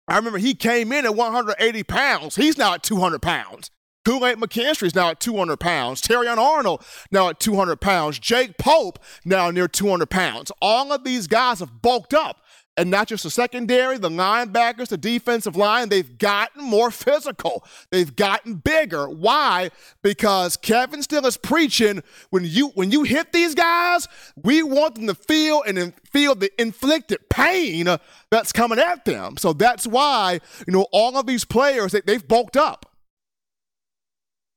I 0.08 0.16
remember 0.16 0.38
he 0.38 0.54
came 0.54 0.92
in 0.92 1.04
at 1.04 1.14
180 1.14 1.82
pounds. 1.84 2.36
He's 2.36 2.58
now 2.58 2.74
at 2.74 2.82
200 2.82 3.20
pounds. 3.20 3.70
Kool-Aid 4.04 4.38
is 4.82 4.94
now 4.94 5.10
at 5.10 5.20
200 5.20 5.58
pounds. 5.58 6.00
Terrion 6.00 6.38
Arnold 6.38 6.82
now 7.10 7.28
at 7.28 7.38
200 7.38 7.76
pounds. 7.76 8.18
Jake 8.18 8.56
Pope 8.56 8.98
now 9.24 9.50
near 9.50 9.68
200 9.68 10.08
pounds. 10.08 10.50
All 10.62 10.90
of 10.92 11.04
these 11.04 11.26
guys 11.26 11.60
have 11.60 11.82
bulked 11.82 12.14
up 12.14 12.38
and 12.80 12.90
not 12.90 13.08
just 13.08 13.24
the 13.24 13.30
secondary, 13.30 13.98
the 13.98 14.08
linebackers, 14.08 14.88
the 14.88 14.96
defensive 14.96 15.54
line, 15.54 15.90
they've 15.90 16.16
gotten 16.16 16.64
more 16.64 16.90
physical. 16.90 17.62
They've 17.90 18.16
gotten 18.16 18.54
bigger. 18.54 19.06
Why? 19.06 19.70
Because 20.02 20.56
Kevin 20.56 21.02
Steele 21.02 21.26
is 21.26 21.36
preaching 21.36 22.02
when 22.30 22.44
you 22.46 22.68
when 22.68 22.90
you 22.90 23.02
hit 23.02 23.32
these 23.32 23.54
guys, 23.54 24.08
we 24.34 24.62
want 24.62 24.94
them 24.94 25.08
to 25.08 25.14
feel 25.14 25.62
and 25.62 25.92
feel 26.10 26.34
the 26.34 26.50
inflicted 26.58 27.28
pain 27.28 27.86
that's 28.30 28.50
coming 28.50 28.78
at 28.78 29.04
them. 29.04 29.36
So 29.36 29.52
that's 29.52 29.86
why, 29.86 30.40
you 30.66 30.72
know, 30.72 30.86
all 30.90 31.18
of 31.18 31.26
these 31.26 31.44
players 31.44 31.92
they, 31.92 32.00
they've 32.00 32.26
bulked 32.26 32.56
up. 32.56 32.86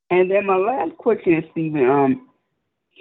And 0.10 0.32
then 0.32 0.46
my 0.46 0.56
last 0.56 0.96
question 0.98 1.34
is 1.34 1.44
Stephen, 1.52 1.90
um, 1.90 2.30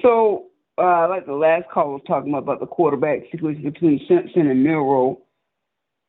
so 0.02 0.46
uh, 0.78 1.08
like 1.08 1.26
the 1.26 1.32
last 1.32 1.68
call 1.72 1.92
was 1.92 2.02
talking 2.06 2.30
about, 2.30 2.44
about 2.44 2.60
the 2.60 2.66
quarterback 2.66 3.20
situation 3.30 3.62
between 3.62 4.00
Simpson 4.08 4.48
and 4.48 4.62
Milroe. 4.62 5.18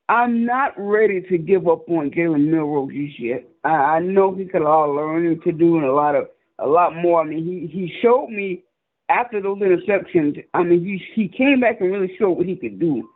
I'm 0.09 0.45
not 0.45 0.73
ready 0.77 1.21
to 1.29 1.37
give 1.37 1.67
up 1.67 1.87
on 1.89 2.11
Jalen 2.11 2.47
Milroe 2.49 2.89
just 2.91 3.19
yet. 3.19 3.47
I, 3.63 3.69
I 3.69 3.99
know 3.99 4.35
he's 4.35 4.51
got 4.51 4.61
a 4.61 4.65
lot 4.65 4.89
of 4.89 4.95
learning 4.95 5.41
to 5.43 5.51
do 5.51 5.77
and 5.77 5.85
a 5.85 5.93
lot 5.93 6.15
of 6.15 6.27
a 6.59 6.67
lot 6.67 6.95
more. 6.95 7.21
I 7.21 7.25
mean, 7.25 7.43
he 7.43 7.67
he 7.67 7.93
showed 8.01 8.27
me 8.27 8.63
after 9.09 9.41
those 9.41 9.59
interceptions. 9.59 10.43
I 10.53 10.63
mean, 10.63 10.83
he 10.83 11.01
he 11.15 11.27
came 11.27 11.61
back 11.61 11.79
and 11.79 11.91
really 11.91 12.15
showed 12.17 12.31
what 12.31 12.45
he 12.45 12.55
could 12.55 12.79
do. 12.79 13.09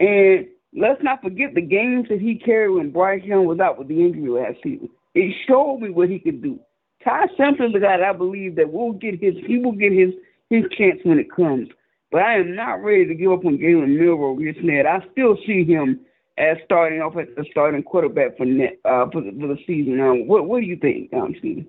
And 0.00 0.46
let's 0.74 1.02
not 1.02 1.22
forget 1.22 1.54
the 1.54 1.60
games 1.60 2.06
that 2.08 2.20
he 2.20 2.36
carried 2.36 2.70
when 2.70 2.92
Bryce 2.92 3.24
Young 3.24 3.46
was 3.46 3.60
out 3.60 3.78
with 3.78 3.88
the 3.88 4.00
injury 4.00 4.30
last 4.30 4.58
season. 4.62 4.88
It 5.14 5.34
showed 5.46 5.78
me 5.78 5.90
what 5.90 6.08
he 6.08 6.18
could 6.18 6.42
do. 6.42 6.60
Ty 7.04 7.26
Simpson's 7.36 7.72
the 7.72 7.80
guy 7.80 7.96
that 7.96 8.06
I 8.06 8.12
believe 8.12 8.56
that 8.56 8.72
will 8.72 8.92
get 8.92 9.20
his 9.20 9.34
he 9.46 9.58
will 9.58 9.72
get 9.72 9.92
his 9.92 10.12
his 10.50 10.64
chance 10.76 11.00
when 11.04 11.18
it 11.18 11.30
comes. 11.34 11.68
But 12.10 12.22
I 12.22 12.36
am 12.38 12.54
not 12.54 12.82
ready 12.82 13.06
to 13.06 13.14
give 13.14 13.32
up 13.32 13.44
on 13.44 13.58
Jalen 13.58 13.98
Milroe 13.98 14.38
just 14.40 14.64
yet. 14.64 14.86
I 14.86 15.04
still 15.12 15.36
see 15.46 15.64
him 15.64 16.00
as 16.38 16.56
starting 16.64 17.00
off 17.00 17.16
as 17.16 17.26
the 17.36 17.44
starting 17.50 17.82
quarterback 17.82 18.36
for 18.36 18.46
net, 18.46 18.78
uh, 18.84 19.06
for, 19.10 19.20
the, 19.20 19.36
for 19.38 19.48
the 19.48 19.58
season. 19.66 19.98
What 20.26 20.46
what 20.46 20.60
do 20.60 20.66
you 20.66 20.76
think, 20.76 21.12
um, 21.12 21.34
Stephen? 21.38 21.66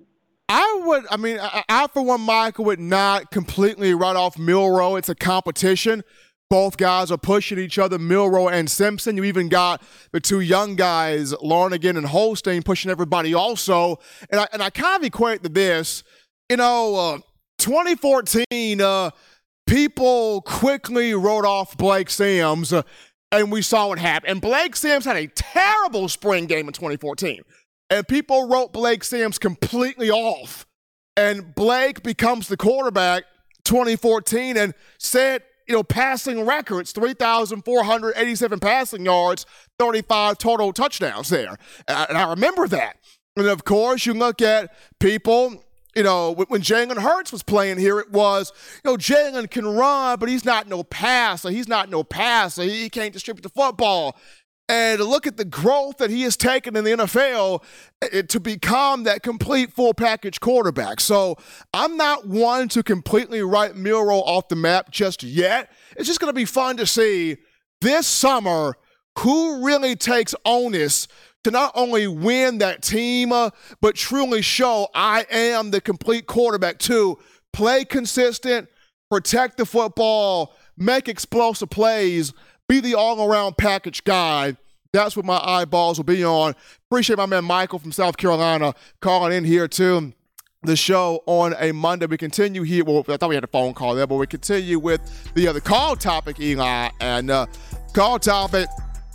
I 0.48 0.82
would. 0.84 1.04
I 1.10 1.16
mean, 1.16 1.38
I, 1.40 1.62
I 1.68 1.86
for 1.88 2.04
one, 2.04 2.22
Michael 2.22 2.64
would 2.66 2.80
not 2.80 3.30
completely 3.30 3.94
write 3.94 4.16
off 4.16 4.38
Milroe. 4.38 4.96
It's 4.96 5.08
a 5.08 5.14
competition. 5.14 6.02
Both 6.48 6.78
guys 6.78 7.12
are 7.12 7.18
pushing 7.18 7.60
each 7.60 7.78
other, 7.78 7.96
Milroe 7.96 8.48
and 8.48 8.68
Simpson. 8.68 9.16
You 9.16 9.22
even 9.22 9.48
got 9.48 9.80
the 10.10 10.18
two 10.18 10.40
young 10.40 10.74
guys, 10.74 11.32
Lonergan 11.40 11.96
and 11.96 12.06
Holstein, 12.06 12.64
pushing 12.64 12.90
everybody 12.90 13.32
also. 13.32 14.00
And 14.30 14.40
I, 14.40 14.48
and 14.52 14.60
I 14.60 14.70
kind 14.70 15.00
of 15.00 15.06
equate 15.06 15.44
to 15.44 15.48
this, 15.48 16.02
you 16.48 16.56
know, 16.56 16.96
uh, 16.96 17.18
2014, 17.60 18.80
uh, 18.80 19.10
people 19.66 20.42
quickly 20.42 21.14
wrote 21.14 21.44
off 21.44 21.76
Blake 21.76 22.10
Sims, 22.10 22.72
uh, 22.72 22.82
and 23.30 23.52
we 23.52 23.62
saw 23.62 23.88
what 23.88 23.98
happened. 23.98 24.32
And 24.32 24.40
Blake 24.40 24.74
Sims 24.74 25.04
had 25.04 25.16
a 25.16 25.28
terrible 25.28 26.08
spring 26.08 26.46
game 26.46 26.66
in 26.66 26.72
2014. 26.72 27.42
And 27.90 28.06
people 28.08 28.48
wrote 28.48 28.72
Blake 28.72 29.04
Sims 29.04 29.38
completely 29.38 30.10
off. 30.10 30.66
And 31.16 31.54
Blake 31.54 32.02
becomes 32.02 32.48
the 32.48 32.56
quarterback 32.56 33.24
2014 33.64 34.56
and 34.56 34.74
set 34.98 35.44
you 35.70 35.76
know, 35.76 35.84
passing 35.84 36.44
records 36.44 36.90
3,487 36.90 38.58
passing 38.58 39.04
yards, 39.04 39.46
35 39.78 40.36
total 40.36 40.72
touchdowns 40.72 41.28
there. 41.28 41.56
And 41.86 42.18
I 42.18 42.28
remember 42.30 42.66
that. 42.66 42.96
And 43.36 43.46
of 43.46 43.62
course, 43.62 44.04
you 44.04 44.12
look 44.12 44.42
at 44.42 44.74
people, 44.98 45.62
you 45.94 46.02
know, 46.02 46.32
when 46.32 46.62
Jalen 46.62 46.98
Hurts 46.98 47.32
was 47.32 47.42
playing 47.42 47.78
here, 47.78 47.98
it 47.98 48.10
was, 48.10 48.52
you 48.84 48.90
know, 48.90 48.96
Jalen 48.96 49.50
can 49.50 49.66
run, 49.66 50.18
but 50.18 50.28
he's 50.28 50.44
not 50.44 50.68
no 50.68 50.84
passer. 50.84 51.50
He's 51.50 51.68
not 51.68 51.90
no 51.90 52.04
passer. 52.04 52.62
He 52.62 52.88
can't 52.88 53.12
distribute 53.12 53.42
the 53.42 53.48
football 53.48 54.16
and 54.68 55.00
look 55.00 55.26
at 55.26 55.36
the 55.36 55.44
growth 55.44 55.98
that 55.98 56.10
he 56.10 56.22
has 56.22 56.36
taken 56.36 56.76
in 56.76 56.84
the 56.84 56.90
NFL 56.92 57.64
to 58.28 58.38
become 58.38 59.02
that 59.02 59.24
complete 59.24 59.72
full 59.72 59.92
package 59.92 60.38
quarterback. 60.38 61.00
So 61.00 61.36
I'm 61.74 61.96
not 61.96 62.28
one 62.28 62.68
to 62.68 62.84
completely 62.84 63.42
write 63.42 63.74
Milroe 63.74 64.20
off 64.20 64.46
the 64.46 64.54
map 64.54 64.92
just 64.92 65.24
yet. 65.24 65.72
It's 65.96 66.06
just 66.06 66.20
going 66.20 66.28
to 66.28 66.34
be 66.34 66.44
fun 66.44 66.76
to 66.76 66.86
see 66.86 67.38
this 67.80 68.06
summer 68.06 68.76
who 69.18 69.64
really 69.66 69.96
takes 69.96 70.36
onus 70.44 71.08
to 71.44 71.50
not 71.50 71.72
only 71.74 72.06
win 72.06 72.58
that 72.58 72.82
team, 72.82 73.32
uh, 73.32 73.50
but 73.80 73.94
truly 73.94 74.42
show 74.42 74.88
I 74.94 75.26
am 75.30 75.70
the 75.70 75.80
complete 75.80 76.26
quarterback 76.26 76.78
to 76.80 77.18
play 77.52 77.84
consistent, 77.84 78.68
protect 79.10 79.56
the 79.56 79.66
football, 79.66 80.54
make 80.76 81.08
explosive 81.08 81.70
plays 81.70 82.32
be 82.70 82.78
the 82.78 82.94
all 82.94 83.28
around 83.28 83.56
package 83.56 84.04
guy. 84.04 84.56
That's 84.92 85.16
what 85.16 85.26
my 85.26 85.40
eyeballs 85.42 85.98
will 85.98 86.04
be 86.04 86.24
on. 86.24 86.54
Appreciate 86.88 87.16
my 87.16 87.26
man 87.26 87.44
Michael 87.44 87.80
from 87.80 87.90
South 87.90 88.16
Carolina 88.16 88.74
calling 89.00 89.32
in 89.32 89.44
here 89.44 89.66
too. 89.66 90.12
The 90.62 90.76
show 90.76 91.24
on 91.26 91.54
a 91.58 91.72
Monday. 91.72 92.06
We 92.06 92.16
continue 92.16 92.62
here. 92.62 92.84
Well, 92.84 93.04
I 93.08 93.16
thought 93.16 93.28
we 93.28 93.34
had 93.34 93.42
a 93.42 93.48
phone 93.48 93.74
call 93.74 93.96
there, 93.96 94.06
but 94.06 94.16
we 94.16 94.26
continue 94.28 94.78
with 94.78 95.00
the 95.34 95.48
other 95.48 95.58
call 95.58 95.96
topic, 95.96 96.38
Eli. 96.38 96.90
And 97.00 97.30
uh, 97.30 97.46
call 97.92 98.20
topic 98.20 98.68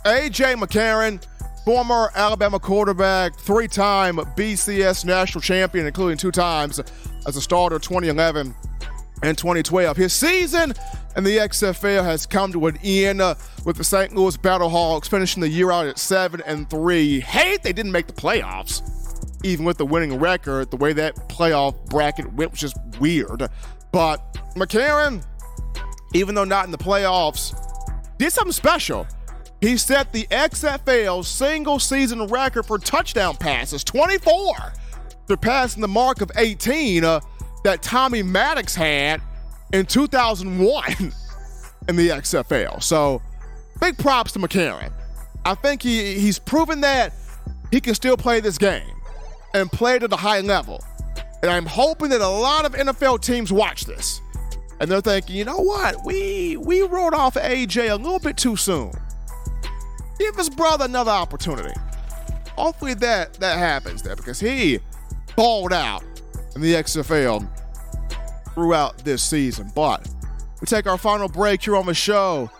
AJ 0.04 0.56
McCarron, 0.56 1.24
former 1.66 2.12
Alabama 2.14 2.60
quarterback, 2.60 3.34
three 3.34 3.66
time 3.66 4.16
BCS 4.16 5.04
national 5.04 5.42
champion, 5.42 5.84
including 5.84 6.16
two 6.16 6.30
times 6.30 6.80
as 7.26 7.36
a 7.36 7.40
starter 7.40 7.80
2011 7.80 8.54
and 9.24 9.36
2012. 9.36 9.96
His 9.96 10.12
season 10.12 10.72
in 11.16 11.24
the 11.24 11.38
XFL 11.38 12.04
has 12.04 12.24
come 12.24 12.52
to 12.52 12.68
an 12.68 12.78
end 12.84 13.20
uh, 13.20 13.34
with 13.64 13.76
the 13.76 13.82
St. 13.82 14.14
Louis 14.14 14.36
Battlehawks 14.36 15.08
finishing 15.08 15.40
the 15.40 15.48
year 15.48 15.72
out 15.72 15.88
at 15.88 15.98
7 15.98 16.40
and 16.46 16.70
3. 16.70 17.18
Hate 17.18 17.64
they 17.64 17.72
didn't 17.72 17.90
make 17.90 18.06
the 18.06 18.12
playoffs, 18.12 18.80
even 19.44 19.64
with 19.64 19.76
the 19.76 19.86
winning 19.86 20.20
record. 20.20 20.70
The 20.70 20.76
way 20.76 20.92
that 20.92 21.16
playoff 21.28 21.84
bracket 21.86 22.32
went 22.34 22.52
was 22.52 22.60
just 22.60 22.76
weird. 23.00 23.48
But 23.90 24.34
McCarron, 24.54 25.26
even 26.14 26.36
though 26.36 26.44
not 26.44 26.64
in 26.64 26.70
the 26.70 26.78
playoffs, 26.78 27.58
did 28.18 28.32
something 28.32 28.52
special. 28.52 29.04
He 29.60 29.76
set 29.76 30.12
the 30.12 30.24
XFL 30.24 31.24
single 31.24 31.78
season 31.78 32.26
record 32.26 32.64
for 32.66 32.78
touchdown 32.78 33.36
passes 33.36 33.82
24, 33.84 34.54
surpassing 35.28 35.80
the 35.80 35.88
mark 35.88 36.20
of 36.20 36.30
18 36.36 37.04
uh, 37.04 37.20
that 37.64 37.82
Tommy 37.82 38.22
Maddox 38.22 38.74
had 38.74 39.22
in 39.72 39.86
2001 39.86 40.84
in 41.88 41.96
the 41.96 42.08
XFL. 42.08 42.82
So 42.82 43.22
big 43.80 43.96
props 43.96 44.32
to 44.32 44.38
McCarron. 44.38 44.92
I 45.44 45.54
think 45.54 45.82
he, 45.82 46.18
he's 46.18 46.38
proven 46.38 46.80
that 46.82 47.12
he 47.70 47.80
can 47.80 47.94
still 47.94 48.16
play 48.16 48.40
this 48.40 48.58
game 48.58 48.90
and 49.54 49.70
play 49.70 49.96
it 49.96 50.02
at 50.02 50.12
a 50.12 50.16
high 50.16 50.40
level. 50.40 50.84
And 51.42 51.50
I'm 51.50 51.66
hoping 51.66 52.10
that 52.10 52.20
a 52.20 52.28
lot 52.28 52.64
of 52.64 52.72
NFL 52.72 53.20
teams 53.22 53.52
watch 53.52 53.84
this. 53.84 54.20
And 54.80 54.90
they're 54.90 55.00
thinking, 55.00 55.36
you 55.36 55.44
know 55.44 55.58
what? 55.58 56.04
We 56.04 56.56
we 56.58 56.82
wrote 56.82 57.14
off 57.14 57.34
AJ 57.34 57.90
a 57.90 57.96
little 57.96 58.18
bit 58.18 58.36
too 58.36 58.56
soon. 58.56 58.92
Give 60.18 60.34
his 60.34 60.50
brother 60.50 60.86
another 60.86 61.10
opportunity. 61.10 61.74
Hopefully 62.56 62.94
that 62.94 63.34
that 63.34 63.58
happens 63.58 64.02
there 64.02 64.16
because 64.16 64.40
he 64.40 64.80
balled 65.36 65.72
out 65.72 66.02
in 66.54 66.62
the 66.62 66.74
XFL 66.74 67.46
throughout 68.54 68.98
this 68.98 69.22
season. 69.22 69.70
But 69.74 70.08
we 70.60 70.66
take 70.66 70.86
our 70.86 70.96
final 70.96 71.28
break 71.28 71.62
here 71.62 71.76
on 71.76 71.86
the 71.86 71.94
show. 71.94 72.50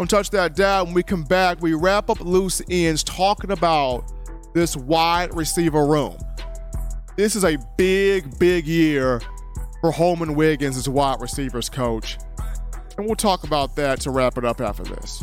On 0.00 0.08
Touch 0.08 0.30
That 0.30 0.56
Down, 0.56 0.86
when 0.86 0.94
we 0.94 1.02
come 1.04 1.22
back, 1.22 1.62
we 1.62 1.72
wrap 1.74 2.10
up 2.10 2.20
loose 2.20 2.60
ends 2.68 3.04
talking 3.04 3.52
about 3.52 4.10
this 4.52 4.76
wide 4.76 5.32
receiver 5.36 5.86
room. 5.86 6.16
This 7.16 7.36
is 7.36 7.44
a 7.44 7.56
big, 7.76 8.36
big 8.40 8.66
year 8.66 9.20
for 9.80 9.92
Holman 9.92 10.34
Wiggins 10.34 10.76
as 10.76 10.88
wide 10.88 11.20
receivers 11.20 11.68
coach. 11.68 12.18
And 12.98 13.06
we'll 13.06 13.14
talk 13.14 13.44
about 13.44 13.76
that 13.76 14.00
to 14.00 14.10
wrap 14.10 14.36
it 14.36 14.44
up 14.44 14.60
after 14.60 14.82
this. 14.82 15.22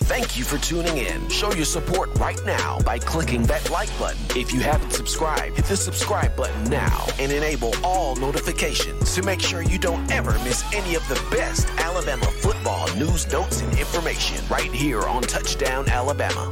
Thank 0.00 0.36
you 0.36 0.44
for 0.44 0.58
tuning 0.58 0.98
in. 0.98 1.26
Show 1.30 1.52
your 1.54 1.64
support 1.64 2.16
right 2.18 2.38
now 2.44 2.78
by 2.84 2.98
clicking 2.98 3.42
that 3.44 3.70
like 3.70 3.88
button. 3.98 4.20
If 4.36 4.52
you 4.52 4.60
haven't 4.60 4.92
subscribed, 4.92 5.56
hit 5.56 5.64
the 5.64 5.76
subscribe 5.76 6.36
button 6.36 6.64
now 6.64 7.06
and 7.18 7.32
enable 7.32 7.72
all 7.82 8.14
notifications 8.16 9.14
to 9.14 9.22
make 9.22 9.40
sure 9.40 9.62
you 9.62 9.78
don't 9.78 10.10
ever 10.12 10.32
miss 10.44 10.64
any 10.74 10.96
of 10.96 11.08
the 11.08 11.14
best 11.30 11.66
Alabama 11.78 12.26
football 12.26 12.94
news, 12.94 13.30
notes, 13.32 13.62
and 13.62 13.78
information 13.78 14.36
right 14.50 14.70
here 14.70 15.02
on 15.02 15.22
Touchdown 15.22 15.88
Alabama. 15.88 16.50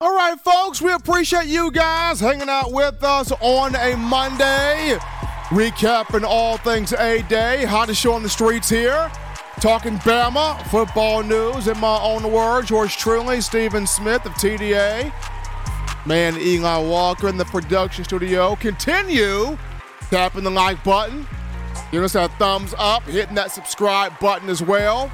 All 0.00 0.14
right, 0.14 0.38
folks, 0.40 0.80
we 0.80 0.92
appreciate 0.92 1.46
you 1.46 1.72
guys 1.72 2.20
hanging 2.20 2.48
out 2.48 2.72
with 2.72 3.02
us 3.02 3.32
on 3.40 3.74
a 3.74 3.96
Monday, 3.96 4.96
recapping 5.48 6.22
all 6.22 6.56
things 6.58 6.92
A 6.92 7.22
Day, 7.22 7.64
hottest 7.64 8.00
show 8.00 8.12
on 8.12 8.22
the 8.22 8.28
streets 8.28 8.68
here. 8.68 9.10
Talking 9.60 9.98
Bama, 9.98 10.58
football 10.68 11.22
news 11.22 11.68
in 11.68 11.78
my 11.78 12.00
own 12.00 12.32
words. 12.32 12.68
George 12.68 12.96
truly, 12.96 13.42
Stephen 13.42 13.86
Smith 13.86 14.24
of 14.24 14.32
TDA. 14.32 15.12
Man, 16.06 16.38
Eli 16.38 16.78
Walker 16.78 17.28
in 17.28 17.36
the 17.36 17.44
production 17.44 18.02
studio. 18.04 18.56
Continue 18.56 19.58
tapping 20.08 20.44
the 20.44 20.50
like 20.50 20.82
button. 20.82 21.26
Give 21.92 22.02
us 22.02 22.14
that 22.14 22.30
thumbs 22.38 22.74
up, 22.78 23.02
hitting 23.02 23.34
that 23.34 23.50
subscribe 23.52 24.18
button 24.18 24.48
as 24.48 24.62
well. 24.62 25.12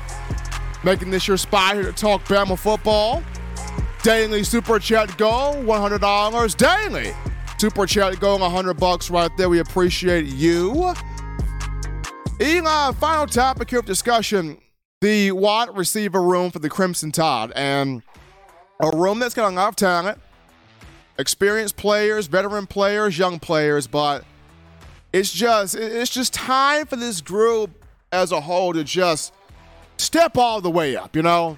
Making 0.84 1.10
this 1.10 1.26
your 1.26 1.38
spot 1.38 1.74
here 1.74 1.82
to 1.82 1.92
talk 1.92 2.22
Bama 2.26 2.56
football. 2.56 3.24
Daily 4.04 4.44
Super 4.44 4.78
Chat 4.78 5.18
Go, 5.18 5.54
$100 5.56 6.56
daily. 6.56 7.12
Super 7.58 7.86
chat 7.86 8.20
going 8.20 8.42
100 8.42 8.74
bucks 8.74 9.10
right 9.10 9.34
there. 9.38 9.48
We 9.48 9.60
appreciate 9.60 10.26
you. 10.26 10.94
Elon, 12.38 12.92
final 12.96 13.26
topic 13.26 13.70
here 13.70 13.78
of 13.78 13.86
discussion 13.86 14.58
the 15.00 15.32
wide 15.32 15.74
receiver 15.74 16.20
room 16.20 16.50
for 16.50 16.58
the 16.58 16.68
Crimson 16.68 17.10
Tide. 17.10 17.50
And 17.56 18.02
a 18.78 18.94
room 18.94 19.18
that's 19.18 19.34
got 19.34 19.50
a 19.50 19.54
lot 19.54 19.68
of 19.68 19.76
talent, 19.76 20.18
experienced 21.18 21.78
players, 21.78 22.26
veteran 22.26 22.66
players, 22.66 23.16
young 23.16 23.38
players, 23.38 23.86
but 23.86 24.24
it's 25.14 25.32
just 25.32 25.76
it's 25.76 26.10
just 26.10 26.34
time 26.34 26.84
for 26.84 26.96
this 26.96 27.22
group 27.22 27.70
as 28.12 28.32
a 28.32 28.40
whole 28.42 28.74
to 28.74 28.84
just 28.84 29.32
step 29.96 30.36
all 30.36 30.60
the 30.60 30.70
way 30.70 30.94
up, 30.94 31.16
you 31.16 31.22
know? 31.22 31.56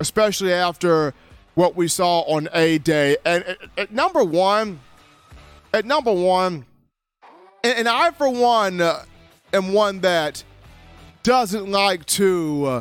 Especially 0.00 0.52
after 0.52 1.14
what 1.54 1.76
we 1.76 1.86
saw 1.86 2.20
on 2.22 2.48
A 2.54 2.78
Day. 2.78 3.16
And 3.24 3.44
at, 3.44 3.58
at, 3.76 3.92
number 3.92 4.24
one, 4.24 4.80
at 5.72 5.84
number 5.84 6.12
one, 6.12 6.66
and, 7.62 7.78
and 7.78 7.88
I, 7.88 8.10
for 8.10 8.28
one, 8.28 8.80
uh, 8.80 9.04
am 9.52 9.72
one 9.72 10.00
that 10.00 10.42
doesn't 11.22 11.70
like 11.70 12.04
to, 12.06 12.64
uh, 12.64 12.80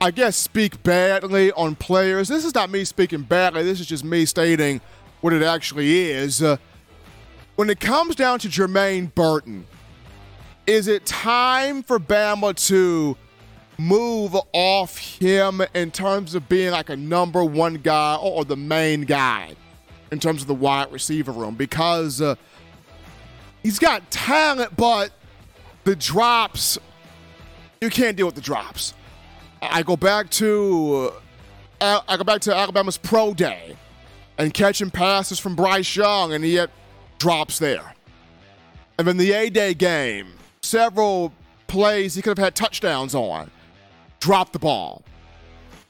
I 0.00 0.10
guess, 0.10 0.36
speak 0.36 0.82
badly 0.82 1.52
on 1.52 1.74
players. 1.76 2.28
This 2.28 2.44
is 2.44 2.54
not 2.54 2.70
me 2.70 2.84
speaking 2.84 3.22
badly, 3.22 3.62
this 3.62 3.80
is 3.80 3.86
just 3.86 4.04
me 4.04 4.24
stating 4.24 4.80
what 5.20 5.32
it 5.32 5.42
actually 5.42 6.10
is. 6.10 6.42
Uh, 6.42 6.56
when 7.56 7.68
it 7.68 7.80
comes 7.80 8.16
down 8.16 8.38
to 8.40 8.48
Jermaine 8.48 9.14
Burton, 9.14 9.66
is 10.66 10.88
it 10.88 11.04
time 11.04 11.82
for 11.82 11.98
Bama 11.98 12.54
to 12.68 13.16
move 13.78 14.36
off 14.52 14.98
him 14.98 15.62
in 15.74 15.90
terms 15.90 16.34
of 16.34 16.48
being 16.48 16.70
like 16.70 16.90
a 16.90 16.96
number 16.96 17.44
one 17.44 17.74
guy 17.74 18.16
or 18.16 18.44
the 18.44 18.56
main 18.56 19.02
guy 19.02 19.54
in 20.10 20.18
terms 20.18 20.42
of 20.42 20.48
the 20.48 20.54
wide 20.54 20.90
receiver 20.92 21.32
room? 21.32 21.54
Because 21.54 22.20
uh, 22.20 22.34
he's 23.62 23.78
got 23.78 24.10
talent, 24.10 24.76
but 24.76 25.10
the 25.84 25.96
drops, 25.96 26.78
you 27.80 27.90
can't 27.90 28.16
deal 28.16 28.26
with 28.26 28.34
the 28.34 28.40
drops. 28.40 28.94
I 29.62 29.82
go 29.82 29.96
back 29.96 30.30
to 30.30 31.12
uh, 31.80 32.00
I 32.08 32.16
go 32.16 32.24
back 32.24 32.40
to 32.42 32.54
Alabama's 32.54 32.98
pro 32.98 33.34
day 33.34 33.76
and 34.38 34.52
catching 34.52 34.90
passes 34.90 35.38
from 35.38 35.56
Bryce 35.56 35.96
Young, 35.96 36.32
and 36.32 36.44
he 36.44 36.54
had 36.54 36.70
drops 37.18 37.58
there. 37.58 37.94
And 38.98 39.06
then 39.06 39.16
the 39.16 39.32
A 39.32 39.50
Day 39.50 39.74
game, 39.74 40.28
several 40.62 41.32
plays 41.66 42.14
he 42.14 42.22
could 42.22 42.36
have 42.36 42.44
had 42.44 42.54
touchdowns 42.54 43.14
on, 43.14 43.50
dropped 44.18 44.52
the 44.52 44.58
ball. 44.58 45.02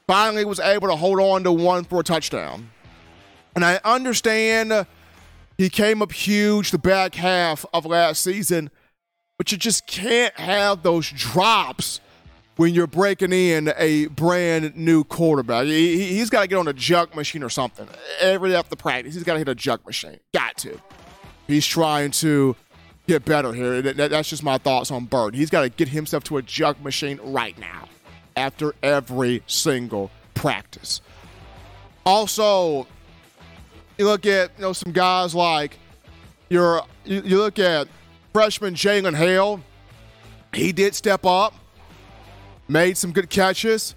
Finally, 0.07 0.45
was 0.45 0.59
able 0.59 0.87
to 0.87 0.95
hold 0.95 1.19
on 1.19 1.43
to 1.43 1.51
one 1.51 1.83
for 1.83 2.01
a 2.01 2.03
touchdown. 2.03 2.69
And 3.55 3.65
I 3.65 3.79
understand 3.83 4.85
he 5.57 5.69
came 5.69 6.01
up 6.01 6.11
huge 6.11 6.71
the 6.71 6.77
back 6.77 7.15
half 7.15 7.65
of 7.73 7.85
last 7.85 8.21
season, 8.21 8.69
but 9.41 9.51
you 9.51 9.57
just 9.57 9.87
can't 9.87 10.35
have 10.35 10.83
those 10.83 11.09
drops 11.09 11.99
when 12.57 12.75
you're 12.75 12.85
breaking 12.85 13.33
in 13.33 13.73
a 13.75 14.05
brand 14.05 14.77
new 14.77 15.03
quarterback. 15.03 15.65
He, 15.65 16.19
has 16.19 16.29
got 16.29 16.41
to 16.41 16.47
get 16.47 16.57
on 16.57 16.67
a 16.67 16.73
jug 16.73 17.15
machine 17.15 17.41
or 17.41 17.49
something. 17.49 17.87
Every 18.19 18.55
after 18.55 18.75
practice, 18.75 19.15
he's 19.15 19.23
got 19.23 19.33
to 19.33 19.39
hit 19.39 19.49
a 19.49 19.55
jug 19.55 19.83
machine. 19.83 20.19
Got 20.31 20.57
to. 20.57 20.79
He's 21.47 21.65
trying 21.65 22.11
to 22.11 22.55
get 23.07 23.25
better 23.25 23.51
here. 23.51 23.81
That's 23.81 24.29
just 24.29 24.43
my 24.43 24.59
thoughts 24.59 24.91
on 24.91 25.05
Bird. 25.05 25.33
He's 25.33 25.49
got 25.49 25.61
to 25.61 25.69
get 25.69 25.87
himself 25.87 26.23
to 26.25 26.37
a 26.37 26.43
jug 26.43 26.79
machine 26.83 27.19
right 27.23 27.57
now 27.57 27.89
after 28.37 28.75
every 28.83 29.41
single 29.47 30.11
practice. 30.35 31.01
Also, 32.05 32.85
you 33.97 34.05
look 34.05 34.27
at 34.27 34.51
you 34.57 34.61
know 34.61 34.73
some 34.73 34.91
guys 34.91 35.33
like 35.33 35.79
your 36.49 36.83
you, 37.05 37.23
you 37.23 37.37
look 37.39 37.57
at 37.57 37.87
freshman 38.33 38.75
Jalen 38.75 39.15
Hale. 39.15 39.61
He 40.53 40.71
did 40.71 40.95
step 40.95 41.25
up, 41.25 41.53
made 42.67 42.97
some 42.97 43.11
good 43.11 43.29
catches. 43.29 43.95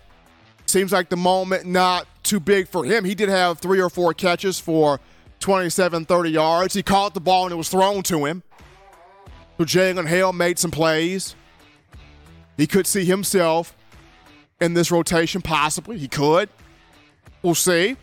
Seems 0.66 0.92
like 0.92 1.08
the 1.08 1.16
moment 1.16 1.66
not 1.66 2.06
too 2.22 2.40
big 2.40 2.68
for 2.68 2.84
him. 2.84 3.04
He 3.04 3.14
did 3.14 3.28
have 3.28 3.58
three 3.58 3.80
or 3.80 3.90
four 3.90 4.14
catches 4.14 4.58
for 4.58 5.00
27, 5.40 6.06
30 6.06 6.30
yards. 6.30 6.74
He 6.74 6.82
caught 6.82 7.14
the 7.14 7.20
ball 7.20 7.44
and 7.44 7.52
it 7.52 7.56
was 7.56 7.68
thrown 7.68 8.02
to 8.04 8.24
him. 8.24 8.42
So 9.58 9.64
Jalen 9.64 10.06
Hale 10.06 10.32
made 10.32 10.58
some 10.58 10.70
plays. 10.70 11.34
He 12.56 12.66
could 12.66 12.86
see 12.86 13.04
himself 13.04 13.76
in 14.60 14.74
this 14.74 14.90
rotation, 14.90 15.42
possibly. 15.42 15.98
He 15.98 16.08
could. 16.08 16.48
We'll 17.42 17.54
see. 17.54 17.96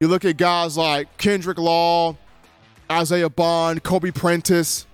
You 0.00 0.08
look 0.08 0.24
at 0.24 0.36
guys 0.36 0.76
like 0.76 1.16
Kendrick 1.18 1.58
Law, 1.58 2.16
Isaiah 2.90 3.30
Bond, 3.30 3.82
Kobe 3.82 4.10
Prentice. 4.10 4.86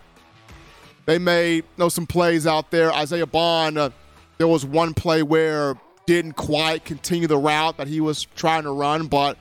They 1.07 1.19
made 1.19 1.57
you 1.57 1.65
know, 1.77 1.89
some 1.89 2.07
plays 2.07 2.47
out 2.47 2.71
there. 2.71 2.93
Isaiah 2.93 3.27
Bond, 3.27 3.79
uh, 3.79 3.91
there 4.39 4.49
was 4.49 4.65
one 4.65 4.95
play 4.95 5.23
where 5.23 5.77
didn't 6.07 6.33
quite 6.33 6.85
continue 6.85 7.27
the 7.27 7.39
route 7.39 7.77
that 7.79 7.89
he 7.89 8.01
was 8.01 8.25
trying 8.37 8.63
to 8.65 8.71
run, 8.71 9.07
but 9.07 9.39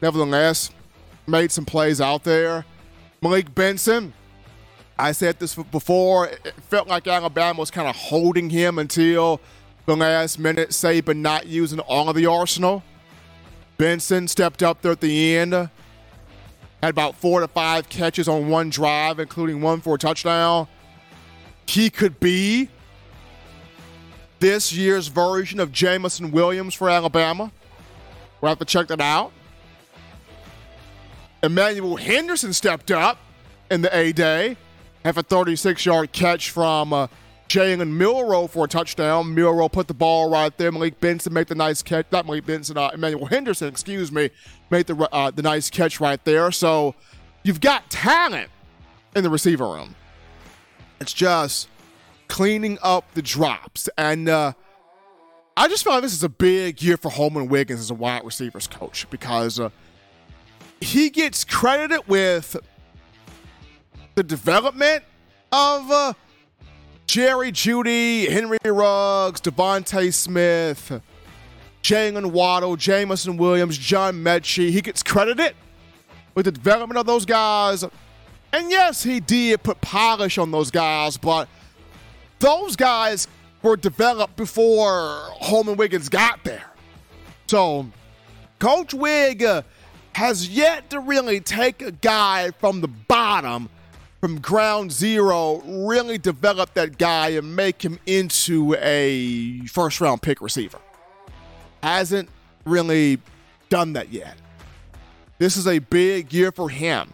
nevertheless, 0.00 0.70
made 1.26 1.52
some 1.52 1.64
plays 1.64 2.00
out 2.00 2.24
there. 2.24 2.64
Malik 3.22 3.54
Benson, 3.54 4.12
I 4.98 5.12
said 5.12 5.38
this 5.38 5.54
before, 5.54 6.26
it 6.28 6.54
felt 6.68 6.88
like 6.88 7.06
Alabama 7.06 7.60
was 7.60 7.70
kind 7.70 7.88
of 7.88 7.96
holding 7.96 8.50
him 8.50 8.78
until 8.78 9.40
the 9.86 9.96
last 9.96 10.38
minute, 10.38 10.70
Saban 10.70 11.16
not 11.18 11.46
using 11.46 11.80
all 11.80 12.08
of 12.08 12.16
the 12.16 12.26
arsenal. 12.26 12.82
Benson 13.76 14.28
stepped 14.28 14.62
up 14.62 14.82
there 14.82 14.92
at 14.92 15.00
the 15.00 15.36
end, 15.36 15.52
had 15.52 15.70
about 16.82 17.16
four 17.16 17.40
to 17.40 17.48
five 17.48 17.88
catches 17.88 18.28
on 18.28 18.48
one 18.48 18.70
drive, 18.70 19.18
including 19.18 19.60
one 19.60 19.80
for 19.80 19.94
a 19.94 19.98
touchdown. 19.98 20.68
He 21.70 21.88
could 21.88 22.18
be 22.18 22.68
this 24.40 24.72
year's 24.72 25.06
version 25.06 25.60
of 25.60 25.70
Jameson 25.70 26.32
Williams 26.32 26.74
for 26.74 26.90
Alabama. 26.90 27.52
We'll 28.40 28.48
have 28.48 28.58
to 28.58 28.64
check 28.64 28.88
that 28.88 29.00
out. 29.00 29.30
Emmanuel 31.44 31.94
Henderson 31.94 32.52
stepped 32.52 32.90
up 32.90 33.18
in 33.70 33.82
the 33.82 33.96
A 33.96 34.10
Day, 34.10 34.56
have 35.04 35.16
a 35.16 35.22
36 35.22 35.86
yard 35.86 36.10
catch 36.10 36.50
from 36.50 36.92
uh, 36.92 37.06
Jalen 37.48 37.92
Milroe 37.92 38.48
for 38.48 38.64
a 38.64 38.68
touchdown. 38.68 39.32
Milroe 39.32 39.68
put 39.68 39.86
the 39.86 39.94
ball 39.94 40.28
right 40.28 40.56
there. 40.58 40.72
Malik 40.72 40.98
Benson 40.98 41.32
made 41.32 41.46
the 41.46 41.54
nice 41.54 41.84
catch. 41.84 42.06
Not 42.10 42.26
Malik 42.26 42.46
Benson, 42.46 42.78
uh, 42.78 42.90
Emmanuel 42.92 43.26
Henderson, 43.26 43.68
excuse 43.68 44.10
me, 44.10 44.30
made 44.70 44.88
the 44.88 44.96
uh, 45.12 45.30
the 45.30 45.42
nice 45.42 45.70
catch 45.70 46.00
right 46.00 46.22
there. 46.24 46.50
So 46.50 46.96
you've 47.44 47.60
got 47.60 47.88
talent 47.90 48.50
in 49.14 49.22
the 49.22 49.30
receiver 49.30 49.68
room. 49.68 49.94
It's 51.00 51.12
just 51.12 51.68
cleaning 52.28 52.78
up 52.82 53.12
the 53.14 53.22
drops. 53.22 53.88
And 53.96 54.28
uh, 54.28 54.52
I 55.56 55.68
just 55.68 55.84
feel 55.84 55.94
like 55.94 56.02
this 56.02 56.12
is 56.12 56.22
a 56.22 56.28
big 56.28 56.82
year 56.82 56.96
for 56.96 57.10
Holman 57.10 57.48
Wiggins 57.48 57.80
as 57.80 57.90
a 57.90 57.94
wide 57.94 58.24
receivers 58.24 58.66
coach 58.66 59.08
because 59.10 59.58
uh, 59.58 59.70
he 60.80 61.10
gets 61.10 61.44
credited 61.44 62.06
with 62.06 62.56
the 64.14 64.22
development 64.22 65.04
of 65.52 65.90
uh, 65.90 66.12
Jerry 67.06 67.50
Jeudy, 67.50 68.28
Henry 68.28 68.58
Ruggs, 68.64 69.40
DeVonta 69.40 70.12
Smith, 70.12 71.00
Jaylen 71.82 72.26
Waddle, 72.26 72.76
Jameson 72.76 73.36
Williams, 73.36 73.76
John 73.76 74.22
Metchie. 74.22 74.70
He 74.70 74.80
gets 74.80 75.02
credited 75.02 75.54
with 76.34 76.44
the 76.44 76.52
development 76.52 76.98
of 76.98 77.06
those 77.06 77.24
guys. 77.24 77.84
And 78.52 78.70
yes, 78.70 79.02
he 79.02 79.20
did 79.20 79.62
put 79.62 79.80
polish 79.80 80.38
on 80.38 80.50
those 80.50 80.70
guys, 80.70 81.16
but 81.16 81.48
those 82.38 82.76
guys 82.76 83.28
were 83.62 83.76
developed 83.76 84.36
before 84.36 85.28
Holman 85.40 85.76
Wiggins 85.76 86.08
got 86.08 86.42
there. 86.44 86.64
So, 87.46 87.86
Coach 88.58 88.94
Wig 88.94 89.44
has 90.14 90.48
yet 90.48 90.90
to 90.90 91.00
really 91.00 91.40
take 91.40 91.82
a 91.82 91.92
guy 91.92 92.50
from 92.52 92.80
the 92.80 92.88
bottom 92.88 93.68
from 94.20 94.38
ground 94.38 94.92
zero, 94.92 95.62
really 95.64 96.18
develop 96.18 96.74
that 96.74 96.98
guy 96.98 97.30
and 97.30 97.56
make 97.56 97.82
him 97.82 97.98
into 98.04 98.76
a 98.80 99.60
first 99.66 100.00
round 100.00 100.20
pick 100.20 100.42
receiver. 100.42 100.78
Hasn't 101.82 102.28
really 102.66 103.18
done 103.70 103.94
that 103.94 104.12
yet. 104.12 104.36
This 105.38 105.56
is 105.56 105.66
a 105.66 105.78
big 105.78 106.32
year 106.34 106.52
for 106.52 106.68
him. 106.68 107.10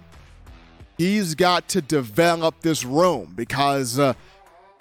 He's 0.99 1.35
got 1.35 1.69
to 1.69 1.83
develop 1.83 2.61
this 2.61 2.85
room 2.85 3.35
because 3.37 3.99
uh, 3.99 4.15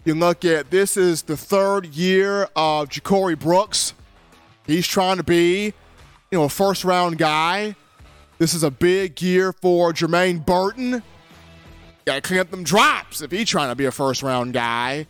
you 0.03 0.15
look 0.15 0.45
at 0.45 0.71
this 0.71 0.97
is 0.97 1.23
the 1.23 1.37
third 1.37 1.87
year 1.87 2.43
of 2.55 2.89
Ja'Corey 2.89 3.37
Brooks. 3.37 3.93
He's 4.65 4.87
trying 4.87 5.17
to 5.17 5.23
be, 5.23 5.65
you 6.31 6.37
know, 6.37 6.45
a 6.45 6.49
first 6.49 6.83
round 6.83 7.17
guy. 7.17 7.75
This 8.37 8.53
is 8.53 8.63
a 8.63 8.71
big 8.71 9.21
year 9.21 9.53
for 9.53 9.93
Jermaine 9.93 10.45
Burton 10.45 11.03
got 12.05 12.15
to 12.15 12.21
clean 12.21 12.39
up 12.39 12.51
them 12.51 12.63
drops 12.63 13.21
if 13.21 13.31
he's 13.31 13.49
trying 13.49 13.69
to 13.69 13.75
be 13.75 13.85
a 13.85 13.91
first 13.91 14.21
round 14.21 14.53
guy. 14.53 15.07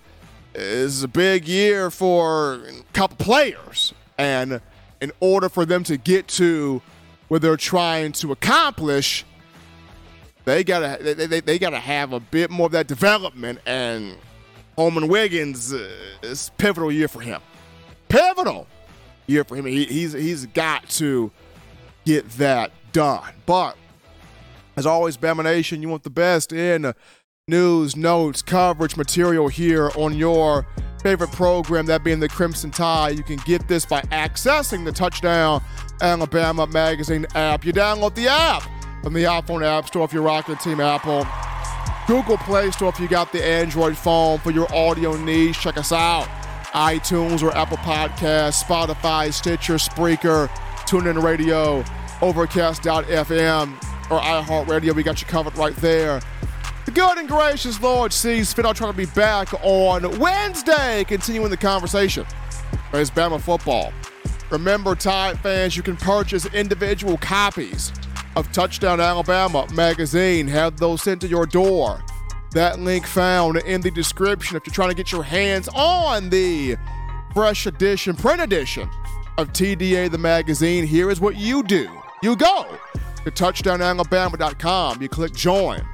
This 0.53 0.93
is 0.93 1.03
a 1.03 1.09
big 1.09 1.47
year 1.47 1.91
for 1.91 2.55
a 2.55 2.83
couple 2.93 3.17
players. 3.17 3.93
And 4.17 4.61
in 5.01 5.11
order 5.19 5.49
for 5.49 5.65
them 5.65 5.83
to 5.83 5.97
get 5.97 6.29
to 6.29 6.81
what 7.27 7.41
they're 7.41 7.57
trying 7.57 8.13
to 8.13 8.31
accomplish, 8.31 9.25
they 10.45 10.63
gotta 10.63 11.03
they, 11.03 11.25
they, 11.25 11.39
they 11.41 11.59
gotta 11.59 11.79
have 11.79 12.13
a 12.13 12.19
bit 12.19 12.49
more 12.49 12.67
of 12.67 12.71
that 12.71 12.87
development. 12.87 13.59
And 13.65 14.15
Holman 14.77 15.07
Wiggins 15.07 15.73
uh, 15.73 15.89
is 16.21 16.51
pivotal 16.57 16.91
year 16.91 17.07
for 17.07 17.21
him. 17.21 17.41
Pivotal 18.07 18.67
year 19.27 19.43
for 19.43 19.55
him. 19.55 19.65
He, 19.65 19.85
he's 19.85 20.13
he's 20.13 20.45
got 20.47 20.87
to 20.91 21.31
get 22.05 22.29
that 22.31 22.71
done. 22.91 23.33
But 23.45 23.75
as 24.75 24.85
always, 24.85 25.17
Bama 25.17 25.43
Nation, 25.43 25.81
you 25.81 25.89
want 25.89 26.03
the 26.03 26.09
best 26.09 26.53
in 26.53 26.93
news, 27.47 27.95
notes, 27.95 28.41
coverage, 28.41 28.97
material 28.97 29.47
here 29.47 29.91
on 29.95 30.13
your 30.15 30.67
favorite 31.01 31.31
program, 31.31 31.85
that 31.85 32.03
being 32.03 32.19
the 32.19 32.29
Crimson 32.29 32.71
Tide. 32.71 33.17
You 33.17 33.23
can 33.23 33.37
get 33.45 33.67
this 33.67 33.85
by 33.85 34.01
accessing 34.03 34.85
the 34.85 34.91
Touchdown 34.91 35.63
Alabama 36.01 36.67
Magazine 36.67 37.25
app. 37.35 37.63
You 37.63 37.73
download 37.73 38.15
the 38.15 38.27
app 38.27 38.63
from 39.05 39.13
the 39.13 39.21
iPhone 39.21 39.63
App 39.63 39.85
Store 39.85 40.03
if 40.03 40.13
you're 40.13 40.23
rocking 40.23 40.57
Team 40.57 40.79
Apple. 40.79 41.27
Google 42.07 42.39
Play 42.39 42.71
Store 42.71 42.89
if 42.89 42.99
you 42.99 43.07
got 43.07 43.31
the 43.31 43.45
Android 43.45 43.95
phone 43.95 44.39
for 44.39 44.49
your 44.49 44.67
audio 44.73 45.15
needs. 45.15 45.59
Check 45.59 45.77
us 45.77 45.91
out. 45.91 46.25
iTunes 46.73 47.43
or 47.43 47.55
Apple 47.55 47.77
Podcasts, 47.77 48.63
Spotify, 48.63 49.31
Stitcher, 49.31 49.75
Spreaker, 49.75 50.47
TuneIn 50.87 51.21
Radio, 51.21 51.83
Overcast.fm, 52.23 53.73
or 54.09 54.19
iHeartRadio. 54.21 54.95
We 54.95 55.03
got 55.03 55.21
you 55.21 55.27
covered 55.27 55.55
right 55.55 55.75
there. 55.75 56.19
The 56.85 56.91
good 56.91 57.19
and 57.19 57.27
gracious 57.27 57.79
Lord 57.79 58.11
sees 58.11 58.51
fit. 58.53 58.65
I'll 58.65 58.73
try 58.73 58.89
to 58.89 58.97
be 58.97 59.05
back 59.05 59.53
on 59.63 60.17
Wednesday, 60.17 61.03
continuing 61.07 61.51
the 61.51 61.57
conversation. 61.57 62.25
It's 62.91 63.11
Bama 63.11 63.39
football. 63.39 63.93
Remember, 64.49 64.95
Tide 64.95 65.39
fans, 65.41 65.77
you 65.77 65.83
can 65.83 65.95
purchase 65.95 66.47
individual 66.47 67.17
copies 67.17 67.91
of 68.35 68.51
Touchdown 68.51 68.99
Alabama 68.99 69.67
magazine. 69.73 70.47
Have 70.47 70.77
those 70.77 71.01
sent 71.01 71.21
to 71.21 71.27
your 71.27 71.45
door. 71.45 72.03
That 72.51 72.79
link 72.79 73.05
found 73.05 73.57
in 73.57 73.81
the 73.81 73.91
description 73.91 74.55
if 74.55 74.65
you're 74.65 74.73
trying 74.73 74.89
to 74.89 74.95
get 74.95 75.11
your 75.11 75.23
hands 75.23 75.67
on 75.75 76.29
the 76.29 76.77
fresh 77.33 77.65
edition, 77.65 78.15
print 78.15 78.41
edition 78.41 78.89
of 79.37 79.51
TDA 79.51 80.09
the 80.09 80.17
magazine. 80.17 80.85
Here 80.85 81.09
is 81.09 81.19
what 81.19 81.35
you 81.35 81.63
do 81.63 81.89
you 82.23 82.35
go 82.35 82.77
to 83.23 83.31
touchdownalabama.com, 83.31 85.01
you 85.01 85.09
click 85.09 85.33
join 85.33 85.85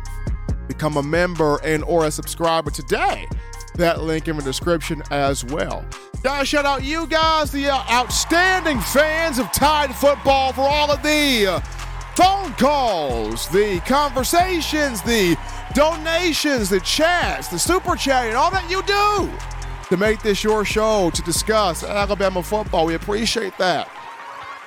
become 0.67 0.97
a 0.97 1.03
member 1.03 1.59
and 1.63 1.83
or 1.83 2.05
a 2.05 2.11
subscriber 2.11 2.71
today. 2.71 3.27
That 3.75 4.01
link 4.01 4.27
in 4.27 4.37
the 4.37 4.43
description 4.43 5.03
as 5.11 5.43
well. 5.43 5.85
Guys, 6.23 6.47
shout 6.47 6.65
out 6.65 6.83
you 6.83 7.07
guys, 7.07 7.51
the 7.51 7.69
uh, 7.69 7.83
outstanding 7.91 8.79
fans 8.79 9.39
of 9.39 9.51
Tide 9.51 9.93
football 9.95 10.53
for 10.53 10.61
all 10.61 10.91
of 10.91 11.01
the 11.03 11.47
uh, 11.47 11.59
phone 12.15 12.53
calls, 12.53 13.47
the 13.49 13.79
conversations, 13.85 15.01
the 15.01 15.37
donations, 15.73 16.69
the 16.69 16.79
chats, 16.81 17.47
the 17.47 17.59
super 17.59 17.95
chat, 17.95 18.27
and 18.27 18.35
all 18.35 18.51
that 18.51 18.69
you 18.69 18.81
do 18.83 19.31
to 19.89 19.97
make 19.97 20.21
this 20.21 20.43
your 20.43 20.63
show 20.63 21.09
to 21.11 21.21
discuss 21.23 21.83
Alabama 21.83 22.41
football. 22.43 22.85
We 22.85 22.95
appreciate 22.95 23.57
that. 23.57 23.89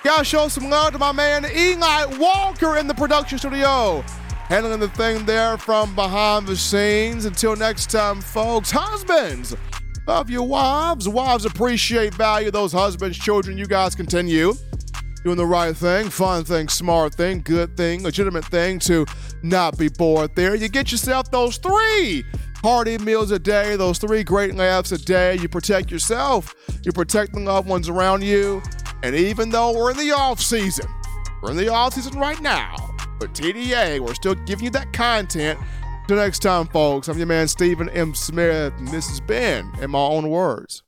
Guys, 0.02 0.26
show 0.26 0.48
some 0.48 0.68
love 0.68 0.92
to 0.92 0.98
my 0.98 1.12
man 1.12 1.46
Eli 1.46 2.04
Walker 2.18 2.76
in 2.76 2.86
the 2.86 2.94
production 2.94 3.38
studio 3.38 4.04
handling 4.48 4.80
the 4.80 4.88
thing 4.88 5.24
there 5.24 5.56
from 5.56 5.94
behind 5.94 6.46
the 6.46 6.56
scenes. 6.56 7.24
Until 7.24 7.56
next 7.56 7.90
time, 7.90 8.20
folks, 8.20 8.70
husbands, 8.70 9.56
love 10.06 10.28
your 10.28 10.46
wives. 10.46 11.08
Wives 11.08 11.44
appreciate, 11.44 12.14
value 12.14 12.50
those 12.50 12.72
husbands, 12.72 13.18
children. 13.18 13.56
You 13.56 13.66
guys 13.66 13.94
continue 13.94 14.54
doing 15.24 15.36
the 15.38 15.46
right 15.46 15.74
thing, 15.74 16.10
fun 16.10 16.44
thing, 16.44 16.68
smart 16.68 17.14
thing, 17.14 17.40
good 17.40 17.76
thing, 17.76 18.02
legitimate 18.02 18.44
thing 18.44 18.78
to 18.78 19.06
not 19.42 19.76
be 19.78 19.88
bored 19.88 20.30
there. 20.36 20.54
You 20.54 20.68
get 20.68 20.92
yourself 20.92 21.30
those 21.30 21.56
three 21.56 22.24
hearty 22.62 22.98
meals 22.98 23.30
a 23.30 23.38
day, 23.38 23.74
those 23.76 23.98
three 23.98 24.22
great 24.22 24.54
laughs 24.54 24.92
a 24.92 24.98
day. 24.98 25.36
You 25.36 25.48
protect 25.48 25.90
yourself, 25.90 26.54
you 26.82 26.92
protect 26.92 27.32
the 27.32 27.40
loved 27.40 27.66
ones 27.66 27.88
around 27.88 28.22
you. 28.22 28.62
And 29.02 29.14
even 29.16 29.48
though 29.48 29.72
we're 29.72 29.90
in 29.90 29.96
the 29.96 30.12
off 30.12 30.40
season, 30.40 30.86
we're 31.42 31.52
in 31.52 31.56
the 31.56 31.68
off 31.68 31.94
season 31.94 32.18
right 32.18 32.40
now, 32.40 32.76
but 33.18 33.32
TDA, 33.34 34.00
we're 34.00 34.14
still 34.14 34.34
giving 34.34 34.66
you 34.66 34.70
that 34.70 34.92
content. 34.92 35.58
Till 36.06 36.18
next 36.18 36.40
time, 36.40 36.66
folks, 36.66 37.08
I'm 37.08 37.16
your 37.16 37.26
man, 37.26 37.48
Stephen 37.48 37.88
M. 37.88 38.14
Smith, 38.14 38.74
and 38.76 38.88
this 38.88 39.08
has 39.08 39.20
been 39.20 39.70
In 39.80 39.90
My 39.90 39.98
Own 40.00 40.28
Words. 40.28 40.82